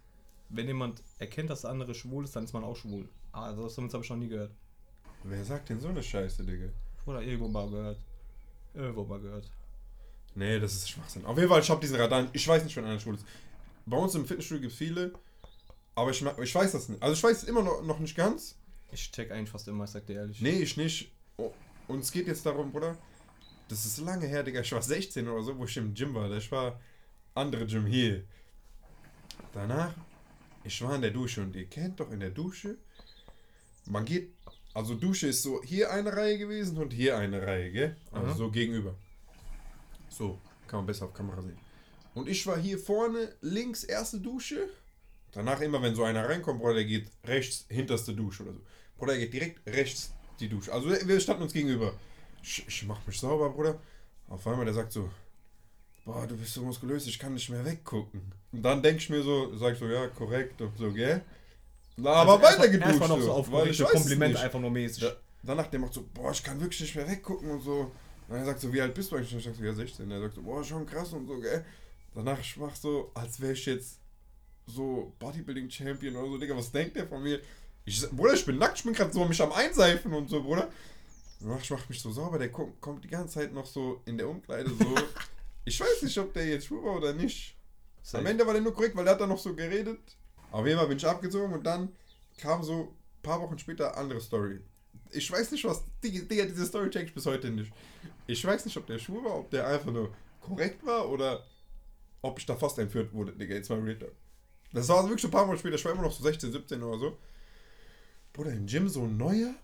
wenn 0.51 0.67
jemand 0.67 1.03
erkennt, 1.19 1.49
dass 1.49 1.63
der 1.63 1.71
andere 1.71 1.95
schwul 1.95 2.25
ist, 2.25 2.37
dann 2.37 2.45
ist 2.45 2.53
man 2.53 2.65
auch 2.65 2.77
schwul. 2.77 3.09
Also, 3.33 3.65
das 3.65 3.77
habe 3.79 4.05
ich 4.05 4.11
noch 4.11 4.17
nie 4.17 4.29
gehört. 4.29 4.53
wer 5.25 5.45
sagt 5.45 5.69
denn 5.69 5.81
so 5.81 5.89
eine 5.89 6.03
Scheiße, 6.03 6.45
Digga? 6.45 6.69
Oder 7.07 7.23
irgendwo 7.23 7.49
mal 7.49 7.69
gehört. 7.71 7.99
Irgendwo 8.75 9.05
mal 9.05 9.21
gehört. 9.21 9.51
Nee, 10.35 10.61
das 10.61 10.75
ist 10.75 10.91
Schwachsinn. 10.91 11.25
Auf 11.25 11.37
jeden 11.37 11.49
Fall, 11.49 11.61
ich 11.61 11.71
habe 11.71 11.81
diesen 11.81 11.97
Radar, 11.97 12.29
ich 12.33 12.47
weiß 12.47 12.65
nicht, 12.65 12.77
wenn 12.77 12.85
einer 12.85 13.01
schwul 13.01 13.15
ist. 13.15 13.25
Bei 13.87 13.97
uns 13.97 14.15
im 14.15 14.27
Fitnessstudio 14.27 14.63
gibt 14.63 14.73
es 14.73 14.79
viele, 14.79 15.13
aber 15.95 16.11
ich, 16.11 16.25
ich 16.25 16.55
weiß 16.55 16.73
das 16.73 16.89
nicht. 16.89 17.03
Also 17.03 17.15
ich 17.15 17.23
weiß 17.23 17.43
es 17.43 17.49
immer 17.49 17.63
noch, 17.63 17.83
noch 17.83 17.99
nicht 17.99 18.17
ganz. 18.17 18.57
Ich 18.93 19.11
check 19.13 19.31
eigentlich 19.31 19.51
fast 19.51 19.69
immer, 19.69 19.85
ich 19.85 19.91
sag 19.91 20.07
dir 20.07 20.17
ehrlich. 20.17 20.41
Nee, 20.41 20.61
ich 20.63 20.77
nicht. 20.77 21.13
Oh, 21.37 21.53
Und 21.89 22.01
es 22.01 22.11
geht 22.11 22.27
jetzt 22.27 22.45
darum, 22.45 22.73
Bruder. 22.73 22.97
Das 23.69 23.87
ist 23.87 23.99
lange 23.99 24.27
her, 24.27 24.43
Digga. 24.43 24.61
Ich 24.61 24.73
war 24.73 24.83
16 24.83 25.29
oder 25.29 25.43
so, 25.43 25.57
wo 25.57 25.65
ich 25.65 25.77
im 25.77 25.95
Gym 25.95 26.15
war. 26.15 26.31
Ich 26.33 26.51
war 26.51 26.81
andere 27.35 27.67
Gym 27.67 27.87
hier. 27.87 28.25
Danach, 29.53 29.95
ich 30.65 30.83
war 30.83 30.95
in 30.95 31.03
der 31.03 31.11
Dusche 31.11 31.43
und 31.43 31.55
ihr 31.55 31.67
kennt 31.67 32.01
doch 32.01 32.11
in 32.11 32.21
der 32.21 32.31
Dusche, 32.31 32.79
man 33.87 34.05
geht, 34.05 34.35
also 34.75 34.95
Dusche 34.95 35.29
ist 35.29 35.43
so 35.43 35.63
hier 35.63 35.91
eine 35.91 36.15
Reihe 36.15 36.39
gewesen 36.39 36.79
und 36.79 36.93
hier 36.93 37.17
eine 37.17 37.45
Reihe, 37.45 37.73
gell? 37.73 37.97
Also 38.13 38.27
Aha. 38.27 38.35
so 38.37 38.51
gegenüber. 38.51 38.95
So, 40.09 40.39
kann 40.67 40.81
man 40.81 40.87
besser 40.87 41.07
auf 41.07 41.15
Kamera 41.15 41.43
sehen. 41.43 41.59
Und 42.15 42.29
ich 42.29 42.47
war 42.47 42.59
hier 42.59 42.79
vorne 42.79 43.35
links 43.41 43.85
erste 43.85 44.21
Dusche. 44.21 44.69
Danach 45.33 45.61
immer, 45.61 45.81
wenn 45.83 45.95
so 45.95 46.05
einer 46.05 46.29
reinkommt, 46.29 46.61
Bruder, 46.61 46.75
der 46.75 46.85
geht 46.85 47.07
rechts 47.25 47.65
hinterste 47.69 48.15
Dusche 48.15 48.43
oder 48.43 48.53
so. 48.55 48.61
Bruder, 48.99 49.13
der 49.13 49.21
geht 49.23 49.33
direkt 49.33 49.67
rechts 49.67 50.13
die 50.41 50.49
Dusche. 50.49 50.73
Also 50.73 50.91
wir 50.91 51.21
standen 51.21 51.43
uns 51.45 51.53
gegenüber. 51.53 51.93
Ich, 52.43 52.67
ich 52.67 52.85
mach 52.87 53.07
mich 53.07 53.19
sauber, 53.19 53.51
Bruder. 53.51 53.79
Auf 54.29 54.47
einmal 54.47 54.65
der 54.65 54.75
sagt 54.75 54.93
so, 54.93 55.09
boah, 56.05 56.27
du 56.27 56.37
bist 56.37 56.55
so 56.55 56.63
muskulös, 56.63 57.07
ich 57.07 57.19
kann 57.19 57.35
nicht 57.35 57.49
mehr 57.51 57.65
weggucken. 57.65 58.21
Und 58.53 58.63
dann 58.63 58.83
denk 58.83 58.99
ich 58.99 59.11
mir 59.11 59.23
so, 59.23 59.55
sag 59.57 59.75
ich 59.75 59.79
so, 59.79 59.87
ja, 59.87 60.09
korrekt 60.09 60.61
und 60.61 60.77
so, 60.77 60.93
gell? 60.93 61.23
Na, 61.97 62.11
aber 62.13 62.33
Also 62.33 62.43
erstmal- 62.45 62.59
weiter 62.63 62.69
geduscht. 62.73 62.89
Erstmal 62.91 63.09
noch 63.09 63.21
so 63.21 63.33
auf 63.33 63.53
weil 63.53 63.69
ich 63.69 63.79
korrekte 63.79 63.85
weiß 63.85 63.91
es 63.91 64.01
Kompliment 64.03 64.35
nicht. 64.35 64.43
einfach 64.45 64.61
nur 64.61 64.71
mäßig. 64.71 65.03
Ja. 65.03 65.13
Danach 65.43 65.67
der 65.69 65.81
macht 65.81 65.95
so, 65.95 66.05
boah, 66.15 66.33
ich 66.33 66.43
kann 66.43 66.61
wirklich 66.61 66.81
nicht 66.81 66.95
mehr 66.97 67.09
weggucken 67.09 67.51
und 67.51 67.61
so. 67.63 67.91
Und 68.29 68.37
er 68.37 68.45
sagt 68.45 68.61
so, 68.61 68.73
wie 68.73 68.81
alt 68.81 68.95
bist 68.95 69.11
du 69.13 69.17
eigentlich? 69.17 69.33
Und 69.33 69.39
ich 69.41 69.45
sag 69.45 69.55
so, 69.55 69.65
ja, 69.65 69.73
16. 69.73 70.11
Er 70.11 70.21
sagt 70.21 70.35
so, 70.35 70.43
boah, 70.43 70.63
schon 70.65 70.87
krass 70.87 71.13
und 71.13 71.27
so, 71.27 71.39
gell? 71.39 71.65
Danach 72.15 72.41
ich 72.41 72.57
mach 72.57 72.75
so, 72.75 73.11
als 73.15 73.41
wäre 73.41 73.53
ich 73.53 73.67
jetzt 73.67 74.00
so 74.71 75.13
Bodybuilding-Champion 75.19 76.17
oder 76.17 76.29
so, 76.29 76.39
Digga, 76.39 76.57
was 76.57 76.71
denkt 76.73 76.97
der 76.97 77.07
von 77.07 77.23
mir? 77.23 77.41
Ich, 77.85 78.09
Bruder, 78.11 78.35
ich 78.35 78.45
bin 78.45 78.59
nackt, 78.59 78.79
ich 78.79 78.85
bin 78.85 78.93
gerade 78.93 79.13
so 79.13 79.25
mich 79.25 79.41
am 79.43 79.53
Einseifen 79.53 80.13
und 80.13 80.29
so, 80.29 80.43
Bruder. 80.43 80.69
Ich 81.57 81.71
mach 81.71 81.89
mich 81.89 82.01
so 82.01 82.11
sauber, 82.11 82.39
der 82.39 82.53
kommt, 82.53 82.81
kommt 82.81 83.03
die 83.03 83.09
ganze 83.09 83.35
Zeit 83.35 83.53
noch 83.53 83.65
so 83.67 84.03
in 84.05 84.19
der 84.19 84.29
Umkleide 84.29 84.71
so. 84.71 84.95
ich 85.65 85.81
weiß 85.81 86.03
nicht, 86.03 86.19
ob 86.19 86.35
der 86.35 86.47
jetzt 86.47 86.67
schwul 86.67 86.85
war 86.85 86.97
oder 86.97 87.15
nicht. 87.15 87.57
Am 88.13 88.27
Ende 88.27 88.47
war 88.47 88.53
der 88.53 88.63
nur 88.63 88.75
korrekt, 88.75 88.97
weil 88.97 89.07
er 89.07 89.13
hat 89.13 89.21
dann 89.21 89.29
noch 89.29 89.39
so 89.39 89.55
geredet. 89.55 90.01
Auf 90.51 90.67
jeden 90.67 90.79
Fall 90.79 90.89
bin 90.89 90.97
ich 90.99 91.07
abgezogen 91.07 91.53
und 91.53 91.65
dann 91.65 91.91
kam 92.39 92.63
so 92.63 92.83
ein 92.83 93.23
paar 93.23 93.41
Wochen 93.41 93.59
später 93.59 93.97
andere 93.97 94.21
Story. 94.21 94.61
Ich 95.13 95.31
weiß 95.31 95.51
nicht, 95.53 95.65
was. 95.65 95.83
Digga, 96.03 96.45
diese 96.45 96.67
Story 96.67 96.91
check 96.91 97.07
ich 97.07 97.15
bis 97.15 97.27
heute 97.27 97.51
nicht. 97.51 97.73
Ich 98.27 98.45
weiß 98.45 98.65
nicht, 98.65 98.77
ob 98.77 98.87
der 98.87 98.99
schwul 98.99 99.25
war, 99.25 99.39
ob 99.39 99.51
der 99.51 99.67
einfach 99.67 99.93
nur 99.93 100.13
korrekt 100.41 100.85
war 100.85 101.09
oder 101.09 101.45
ob 102.23 102.39
ich 102.39 102.47
da 102.47 102.55
fast 102.57 102.79
entführt 102.79 103.13
wurde, 103.13 103.33
Digga. 103.33 103.55
Jetzt 103.55 103.71
mal 103.71 103.81
Real. 103.81 104.11
Das 104.73 104.89
war 104.89 105.05
wirklich 105.09 105.25
ein 105.25 105.31
paar 105.31 105.49
Wochen 105.49 105.59
später. 105.59 105.75
Ich 105.75 105.85
war 105.85 105.93
immer 105.93 106.03
noch 106.03 106.13
so 106.13 106.23
16, 106.23 106.53
17 106.53 106.83
oder 106.83 106.99
so. 106.99 107.19
Bruder, 108.33 108.53
im 108.53 108.67
Gym 108.67 108.89
so 108.89 109.03
ein 109.03 109.17
neuer. 109.17 109.55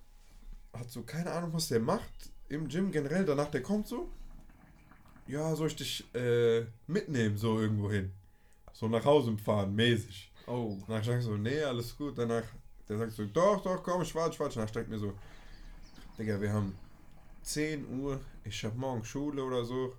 Hat 0.72 0.90
so 0.90 1.02
keine 1.02 1.30
Ahnung, 1.30 1.52
was 1.52 1.68
der 1.68 1.80
macht. 1.80 2.30
Im 2.48 2.68
Gym 2.68 2.90
generell. 2.90 3.24
Danach, 3.24 3.50
der 3.50 3.62
kommt 3.62 3.86
so. 3.86 4.10
Ja, 5.26 5.54
soll 5.56 5.68
ich 5.68 5.76
dich 5.76 6.14
äh, 6.14 6.64
mitnehmen, 6.86 7.36
so 7.36 7.60
irgendwo 7.60 7.90
hin? 7.90 8.12
So 8.72 8.88
nach 8.88 9.04
Hause 9.04 9.36
fahren, 9.38 9.74
mäßig. 9.74 10.32
Oh. 10.46 10.76
Danach 10.86 11.04
sag 11.04 11.18
ich 11.18 11.24
so, 11.24 11.36
nee, 11.36 11.62
alles 11.62 11.96
gut. 11.96 12.16
Danach, 12.18 12.44
der 12.88 12.98
sagt 12.98 13.12
so, 13.12 13.24
doch, 13.24 13.62
doch, 13.62 13.82
komm, 13.82 14.02
ich 14.02 14.14
warte. 14.14 14.38
Danach 14.54 14.68
steigt 14.68 14.88
mir 14.88 14.98
so, 14.98 15.14
Digga, 16.18 16.40
wir 16.40 16.52
haben 16.52 16.76
10 17.42 18.00
Uhr, 18.00 18.20
ich 18.44 18.64
hab 18.64 18.76
morgen 18.76 19.04
Schule 19.04 19.42
oder 19.42 19.64
so. 19.64 19.94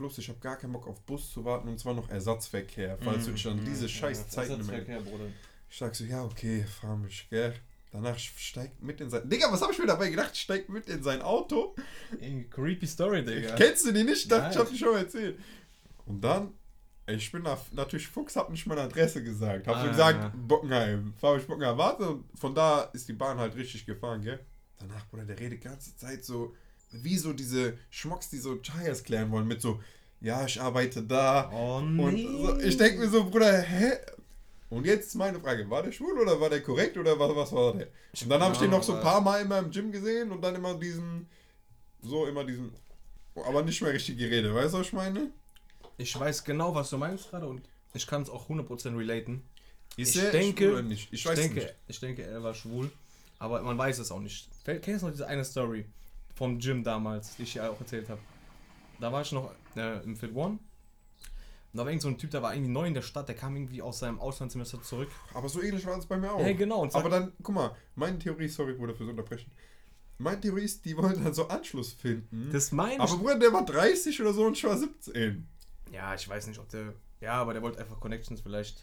Plus, 0.00 0.16
ich 0.16 0.30
hab 0.30 0.40
gar 0.40 0.56
keinen 0.56 0.72
Bock 0.72 0.86
auf 0.88 0.98
Bus 1.02 1.30
zu 1.30 1.44
warten 1.44 1.68
und 1.68 1.78
zwar 1.78 1.92
noch 1.92 2.08
Ersatzverkehr, 2.08 2.96
falls 3.04 3.26
du 3.26 3.32
dich 3.32 3.46
an 3.46 3.62
diese 3.62 3.86
scheiß 3.86 4.30
Zeiten 4.30 4.56
nicht 4.56 4.88
mehr... 4.88 5.02
Ich 5.68 5.76
sag 5.76 5.94
so, 5.94 6.04
ja, 6.04 6.24
okay, 6.24 6.64
fahr 6.80 6.96
mich, 6.96 7.28
gell. 7.28 7.52
Danach 7.92 8.18
steigt 8.18 8.82
mit 8.82 8.98
in 9.02 9.10
sein... 9.10 9.28
Digga, 9.28 9.52
was 9.52 9.60
hab 9.60 9.70
ich 9.70 9.78
mir 9.78 9.84
dabei 9.86 10.08
gedacht? 10.08 10.34
Steigt 10.34 10.70
mit 10.70 10.88
in 10.88 11.02
sein 11.02 11.20
Auto. 11.20 11.74
Creepy 12.48 12.86
Story, 12.86 13.22
Digga. 13.22 13.54
Kennst 13.56 13.84
du 13.84 13.92
die 13.92 14.02
nicht? 14.04 14.22
Ich 14.22 14.28
dachte, 14.28 14.54
ich 14.54 14.58
hab 14.58 14.70
die 14.70 14.78
schon 14.78 14.92
mal 14.92 15.00
erzählt. 15.00 15.38
Und 16.06 16.22
dann, 16.24 16.54
Ich 17.06 17.30
bin 17.30 17.42
nach, 17.42 17.58
natürlich 17.72 18.08
Fuchs, 18.08 18.36
hab 18.36 18.48
nicht 18.48 18.66
meine 18.66 18.80
Adresse 18.80 19.22
gesagt. 19.22 19.66
Hab 19.66 19.74
so 19.82 19.82
Ah. 19.82 19.88
gesagt, 19.88 20.34
Bockenheim. 20.48 21.12
Fahr 21.20 21.36
ich 21.36 21.46
Bockenheim, 21.46 21.76
warte. 21.76 22.08
Und 22.08 22.24
von 22.38 22.54
da 22.54 22.84
ist 22.94 23.06
die 23.06 23.12
Bahn 23.12 23.36
halt 23.38 23.54
richtig 23.54 23.84
gefahren, 23.84 24.22
gell? 24.22 24.40
Danach, 24.78 25.06
Bruder, 25.10 25.26
der 25.26 25.38
redet 25.38 25.62
die 25.62 25.68
ganze 25.68 25.94
Zeit 25.94 26.24
so, 26.24 26.54
wie 26.92 27.16
so 27.16 27.32
diese 27.32 27.76
Schmocks, 27.90 28.30
die 28.30 28.38
so 28.38 28.56
Chayas 28.62 29.02
klären 29.04 29.30
wollen, 29.30 29.46
mit 29.46 29.60
so, 29.60 29.80
ja, 30.20 30.44
ich 30.44 30.60
arbeite 30.60 31.02
da. 31.02 31.50
Oh 31.52 31.76
Und 31.78 31.96
nee. 32.14 32.26
so, 32.26 32.58
ich 32.58 32.76
denke 32.76 32.98
mir 33.00 33.08
so, 33.08 33.24
Bruder, 33.28 33.60
hä? 33.60 33.92
Und 34.68 34.86
jetzt 34.86 35.08
ist 35.08 35.14
meine 35.16 35.40
Frage, 35.40 35.68
war 35.68 35.82
der 35.82 35.92
schwul 35.92 36.18
oder 36.18 36.40
war 36.40 36.48
der 36.50 36.62
korrekt 36.62 36.96
oder 36.96 37.18
was, 37.18 37.34
was 37.34 37.52
war 37.52 37.72
der? 37.74 37.88
Und 38.22 38.28
dann 38.28 38.40
habe 38.40 38.54
ich 38.54 38.60
den 38.60 38.70
noch 38.70 38.82
so 38.82 38.94
ein 38.94 39.00
paar 39.02 39.20
Mal 39.20 39.40
immer 39.42 39.58
im 39.58 39.70
Gym 39.70 39.90
gesehen 39.90 40.30
und 40.30 40.40
dann 40.42 40.54
immer 40.54 40.74
diesen, 40.74 41.26
so 42.02 42.26
immer 42.26 42.44
diesen, 42.44 42.72
aber 43.34 43.62
nicht 43.62 43.80
mehr 43.82 43.92
richtig 43.92 44.18
geredet, 44.18 44.54
weißt 44.54 44.74
du, 44.74 44.78
was 44.78 44.86
ich 44.86 44.92
meine? 44.92 45.30
Ich 45.98 46.18
weiß 46.18 46.44
genau, 46.44 46.74
was 46.74 46.90
du 46.90 46.98
meinst 46.98 47.30
gerade 47.30 47.46
und 47.46 47.62
ich 47.94 48.06
kann 48.06 48.22
es 48.22 48.30
auch 48.30 48.48
100% 48.48 48.96
relaten. 48.96 49.42
Ist 49.96 50.14
Ich 50.14 50.30
denke- 50.30 50.64
schwul 50.64 50.72
oder 50.74 50.82
nicht? 50.82 51.08
Ich 51.12 51.20
Ich, 51.20 51.26
weiß 51.26 51.38
denke, 51.38 51.54
nicht. 51.56 51.74
ich 51.88 52.00
denke, 52.00 52.22
er 52.22 52.42
war 52.42 52.54
schwul, 52.54 52.90
aber 53.40 53.60
man 53.62 53.76
weiß 53.76 53.98
es 53.98 54.12
auch 54.12 54.20
nicht. 54.20 54.48
Kennst 54.64 55.02
du 55.02 55.06
noch 55.06 55.12
diese 55.12 55.26
eine 55.26 55.44
Story 55.44 55.84
vom 56.40 56.58
Gym 56.58 56.82
damals, 56.82 57.36
die 57.36 57.42
ich 57.42 57.52
ja 57.52 57.68
auch 57.68 57.78
erzählt 57.78 58.08
habe? 58.08 58.20
Da 58.98 59.12
war 59.12 59.20
ich 59.20 59.30
noch 59.30 59.52
äh, 59.76 60.02
im 60.04 60.16
Fit 60.16 60.34
One. 60.34 60.52
Und 60.52 60.58
da 61.74 61.82
war 61.82 61.88
irgend 61.90 62.00
so 62.00 62.08
ein 62.08 62.16
Typ, 62.16 62.30
der 62.30 62.42
war 62.42 62.54
irgendwie 62.54 62.72
neu 62.72 62.86
in 62.86 62.94
der 62.94 63.02
Stadt, 63.02 63.28
der 63.28 63.36
kam 63.36 63.54
irgendwie 63.56 63.82
aus 63.82 63.98
seinem 63.98 64.18
Auslandssemester 64.18 64.82
zurück. 64.82 65.10
Aber 65.34 65.50
so 65.50 65.60
ähnlich 65.60 65.84
war 65.84 65.98
es 65.98 66.06
bei 66.06 66.16
mir 66.16 66.32
auch. 66.32 66.40
Ja, 66.40 66.54
genau. 66.54 66.88
Aber 66.94 67.10
dann, 67.10 67.34
guck 67.42 67.54
mal, 67.54 67.76
meine 67.94 68.18
Theorie, 68.18 68.48
sorry, 68.48 68.72
Bruder, 68.72 68.94
fürs 68.94 69.10
Unterbrechen. 69.10 69.52
Meine 70.16 70.40
Theorie 70.40 70.64
ist, 70.64 70.82
die 70.86 70.96
wollen 70.96 71.22
dann 71.22 71.34
so 71.34 71.46
Anschluss 71.46 71.92
finden. 71.92 72.48
das 72.50 72.72
meine 72.72 73.00
aber 73.00 73.12
ich. 73.12 73.18
Bruder, 73.18 73.38
der 73.38 73.52
war 73.52 73.66
30 73.66 74.18
oder 74.22 74.32
so 74.32 74.46
und 74.46 74.56
ich 74.56 74.64
war 74.64 74.78
17. 74.78 75.46
Ja, 75.92 76.14
ich 76.14 76.26
weiß 76.26 76.46
nicht, 76.46 76.58
ob 76.58 76.70
der. 76.70 76.94
Ja, 77.20 77.34
aber 77.34 77.52
der 77.52 77.60
wollte 77.60 77.78
einfach 77.78 78.00
Connections 78.00 78.40
vielleicht. 78.40 78.82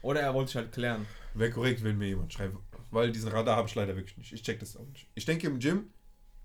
Oder 0.00 0.20
er 0.20 0.32
wollte 0.32 0.48
sich 0.48 0.56
halt 0.56 0.72
klären. 0.72 1.06
Wäre 1.34 1.50
korrekt, 1.50 1.84
wenn 1.84 1.98
mir 1.98 2.08
jemand 2.08 2.32
schreibt. 2.32 2.56
Weil 2.90 3.12
diesen 3.12 3.28
Radar 3.30 3.56
habe 3.56 3.68
ich 3.68 3.74
leider 3.74 3.94
wirklich 3.94 4.16
nicht. 4.16 4.32
Ich 4.32 4.42
check 4.42 4.58
das 4.58 4.74
auch 4.76 4.86
nicht. 4.86 5.06
Ich 5.14 5.26
denke 5.26 5.46
im 5.46 5.58
Gym, 5.58 5.90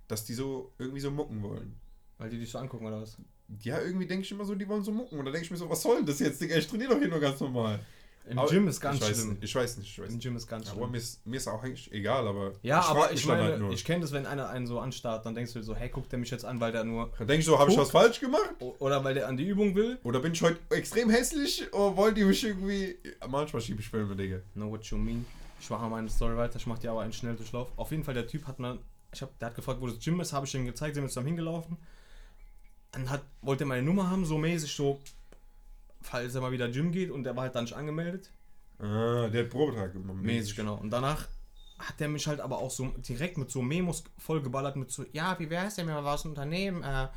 dass 0.09 0.25
die 0.25 0.33
so 0.33 0.73
irgendwie 0.77 0.99
so 0.99 1.11
mucken 1.11 1.41
wollen. 1.41 1.79
Weil 2.17 2.29
die 2.29 2.37
dich 2.37 2.51
so 2.51 2.57
angucken 2.57 2.85
oder 2.85 3.01
was? 3.01 3.17
Ja, 3.61 3.79
irgendwie 3.79 4.05
denke 4.05 4.25
ich 4.25 4.31
immer 4.31 4.43
so, 4.43 4.53
die 4.53 4.67
wollen 4.67 4.83
so 4.83 4.91
mucken. 4.91 5.17
Und 5.17 5.25
da 5.25 5.31
denke 5.31 5.45
ich 5.45 5.51
mir 5.51 5.57
so, 5.57 5.69
was 5.69 5.81
soll 5.81 5.97
denn 5.97 6.05
das 6.05 6.19
jetzt, 6.19 6.41
Digga? 6.41 6.57
Ich 6.57 6.67
trainiere 6.67 6.91
doch 6.93 6.99
hier 6.99 7.07
nur 7.07 7.19
ganz 7.19 7.39
normal. 7.39 7.79
Im 8.27 8.37
Aber 8.37 8.49
Gym 8.49 8.67
ist 8.67 8.79
ganz 8.79 8.97
ich 8.97 9.01
weiß 9.09 9.17
schlimm. 9.17 9.29
Nicht, 9.29 9.43
ich 9.43 9.55
weiß 9.55 9.77
nicht, 9.77 9.89
ich 9.89 9.99
weiß 9.99 10.11
Im. 10.11 10.19
Gym 10.19 10.35
ist 10.35 10.47
ganz 10.47 10.69
Aber 10.69 10.81
schlimm. 10.81 10.91
mir 10.91 10.97
ist, 10.97 11.25
mir 11.25 11.37
ist 11.37 11.47
auch 11.47 11.63
eigentlich 11.63 11.91
egal, 11.91 12.27
aber. 12.27 12.53
Ja, 12.61 12.81
frag 12.81 12.95
aber 12.95 13.13
ich 13.13 13.25
dann 13.25 13.37
meine, 13.37 13.49
halt 13.51 13.59
nur. 13.59 13.71
ich 13.71 13.85
kenne 13.85 14.01
das, 14.01 14.11
wenn 14.11 14.25
einer 14.25 14.49
einen 14.49 14.67
so 14.67 14.79
anstarrt, 14.79 15.25
dann 15.25 15.33
denkst 15.33 15.53
du 15.53 15.63
so, 15.63 15.73
hey, 15.73 15.89
guckt 15.89 16.11
der 16.11 16.19
mich 16.19 16.29
jetzt 16.29 16.45
an, 16.45 16.59
weil 16.59 16.71
der 16.71 16.83
nur. 16.83 17.11
Dann 17.17 17.27
denke 17.27 17.39
ich 17.39 17.45
so, 17.45 17.57
habe 17.57 17.71
ich 17.71 17.77
was 17.77 17.89
falsch 17.89 18.19
gemacht? 18.19 18.55
Oder 18.59 19.03
weil 19.03 19.15
der 19.15 19.27
an 19.27 19.37
die 19.37 19.47
Übung 19.47 19.73
will. 19.73 19.97
Oder 20.03 20.19
bin 20.19 20.33
ich 20.33 20.41
heute 20.43 20.59
extrem 20.69 21.09
hässlich? 21.09 21.73
Oder 21.73 21.95
wollen 21.95 22.13
die 22.13 22.23
mich 22.23 22.43
irgendwie. 22.43 22.97
Manchmal 23.27 23.61
schiebe 23.61 23.79
ich 23.79 23.89
Filme, 23.89 24.15
Digga. 24.15 24.39
Know 24.53 24.69
what 24.69 24.83
you 24.85 24.97
mean. 24.97 25.25
Ich 25.59 25.69
mache 25.69 25.89
meine 25.89 26.09
Story 26.09 26.37
weiter, 26.37 26.57
ich 26.57 26.67
mache 26.67 26.81
dir 26.81 26.91
aber 26.91 27.01
einen 27.01 27.13
Schnelldurchlauf. 27.13 27.69
Auf 27.77 27.91
jeden 27.91 28.03
Fall, 28.03 28.13
der 28.13 28.27
Typ 28.27 28.45
hat 28.47 28.59
mal, 28.59 28.77
ich 29.13 29.21
hab, 29.21 29.37
der 29.39 29.47
hat 29.47 29.55
gefragt, 29.55 29.81
wo 29.81 29.87
das 29.87 29.99
Gym 29.99 30.19
ist, 30.19 30.33
habe 30.33 30.45
ich 30.45 30.55
ihm 30.55 30.65
gezeigt, 30.65 30.95
sind 30.95 31.03
wir 31.03 31.09
zusammen 31.09 31.27
hingelaufen. 31.27 31.77
Dann 32.91 33.09
hat, 33.09 33.23
wollte 33.41 33.63
er 33.63 33.67
meine 33.67 33.83
Nummer 33.83 34.09
haben, 34.09 34.25
so 34.25 34.37
mäßig, 34.37 34.73
so, 34.73 34.99
falls 36.01 36.35
er 36.35 36.41
mal 36.41 36.51
wieder 36.51 36.69
Gym 36.69 36.91
geht 36.91 37.11
und 37.11 37.23
der 37.23 37.35
war 37.35 37.43
halt 37.43 37.55
dann 37.55 37.65
nicht 37.65 37.75
angemeldet. 37.75 38.31
Ah, 38.79 39.27
der 39.27 39.43
hat 39.43 39.49
Probetag 39.49 39.93
gemacht. 39.93 40.17
Mäßig, 40.17 40.55
genau. 40.55 40.75
Und 40.75 40.89
danach 40.89 41.27
hat 41.79 41.99
der 41.99 42.09
mich 42.09 42.27
halt 42.27 42.39
aber 42.39 42.57
auch 42.59 42.71
so 42.71 42.87
direkt 42.97 43.37
mit 43.37 43.49
so 43.49 43.61
Memos 43.61 44.03
vollgeballert 44.17 44.75
mit 44.75 44.91
so, 44.91 45.05
ja, 45.11 45.37
wie 45.39 45.49
wär's 45.49 45.75
denn, 45.75 45.87
wenn 45.87 45.95
wir 45.95 46.03
was 46.03 46.25
unternehmen? 46.25 46.83
Äh, 46.83 47.07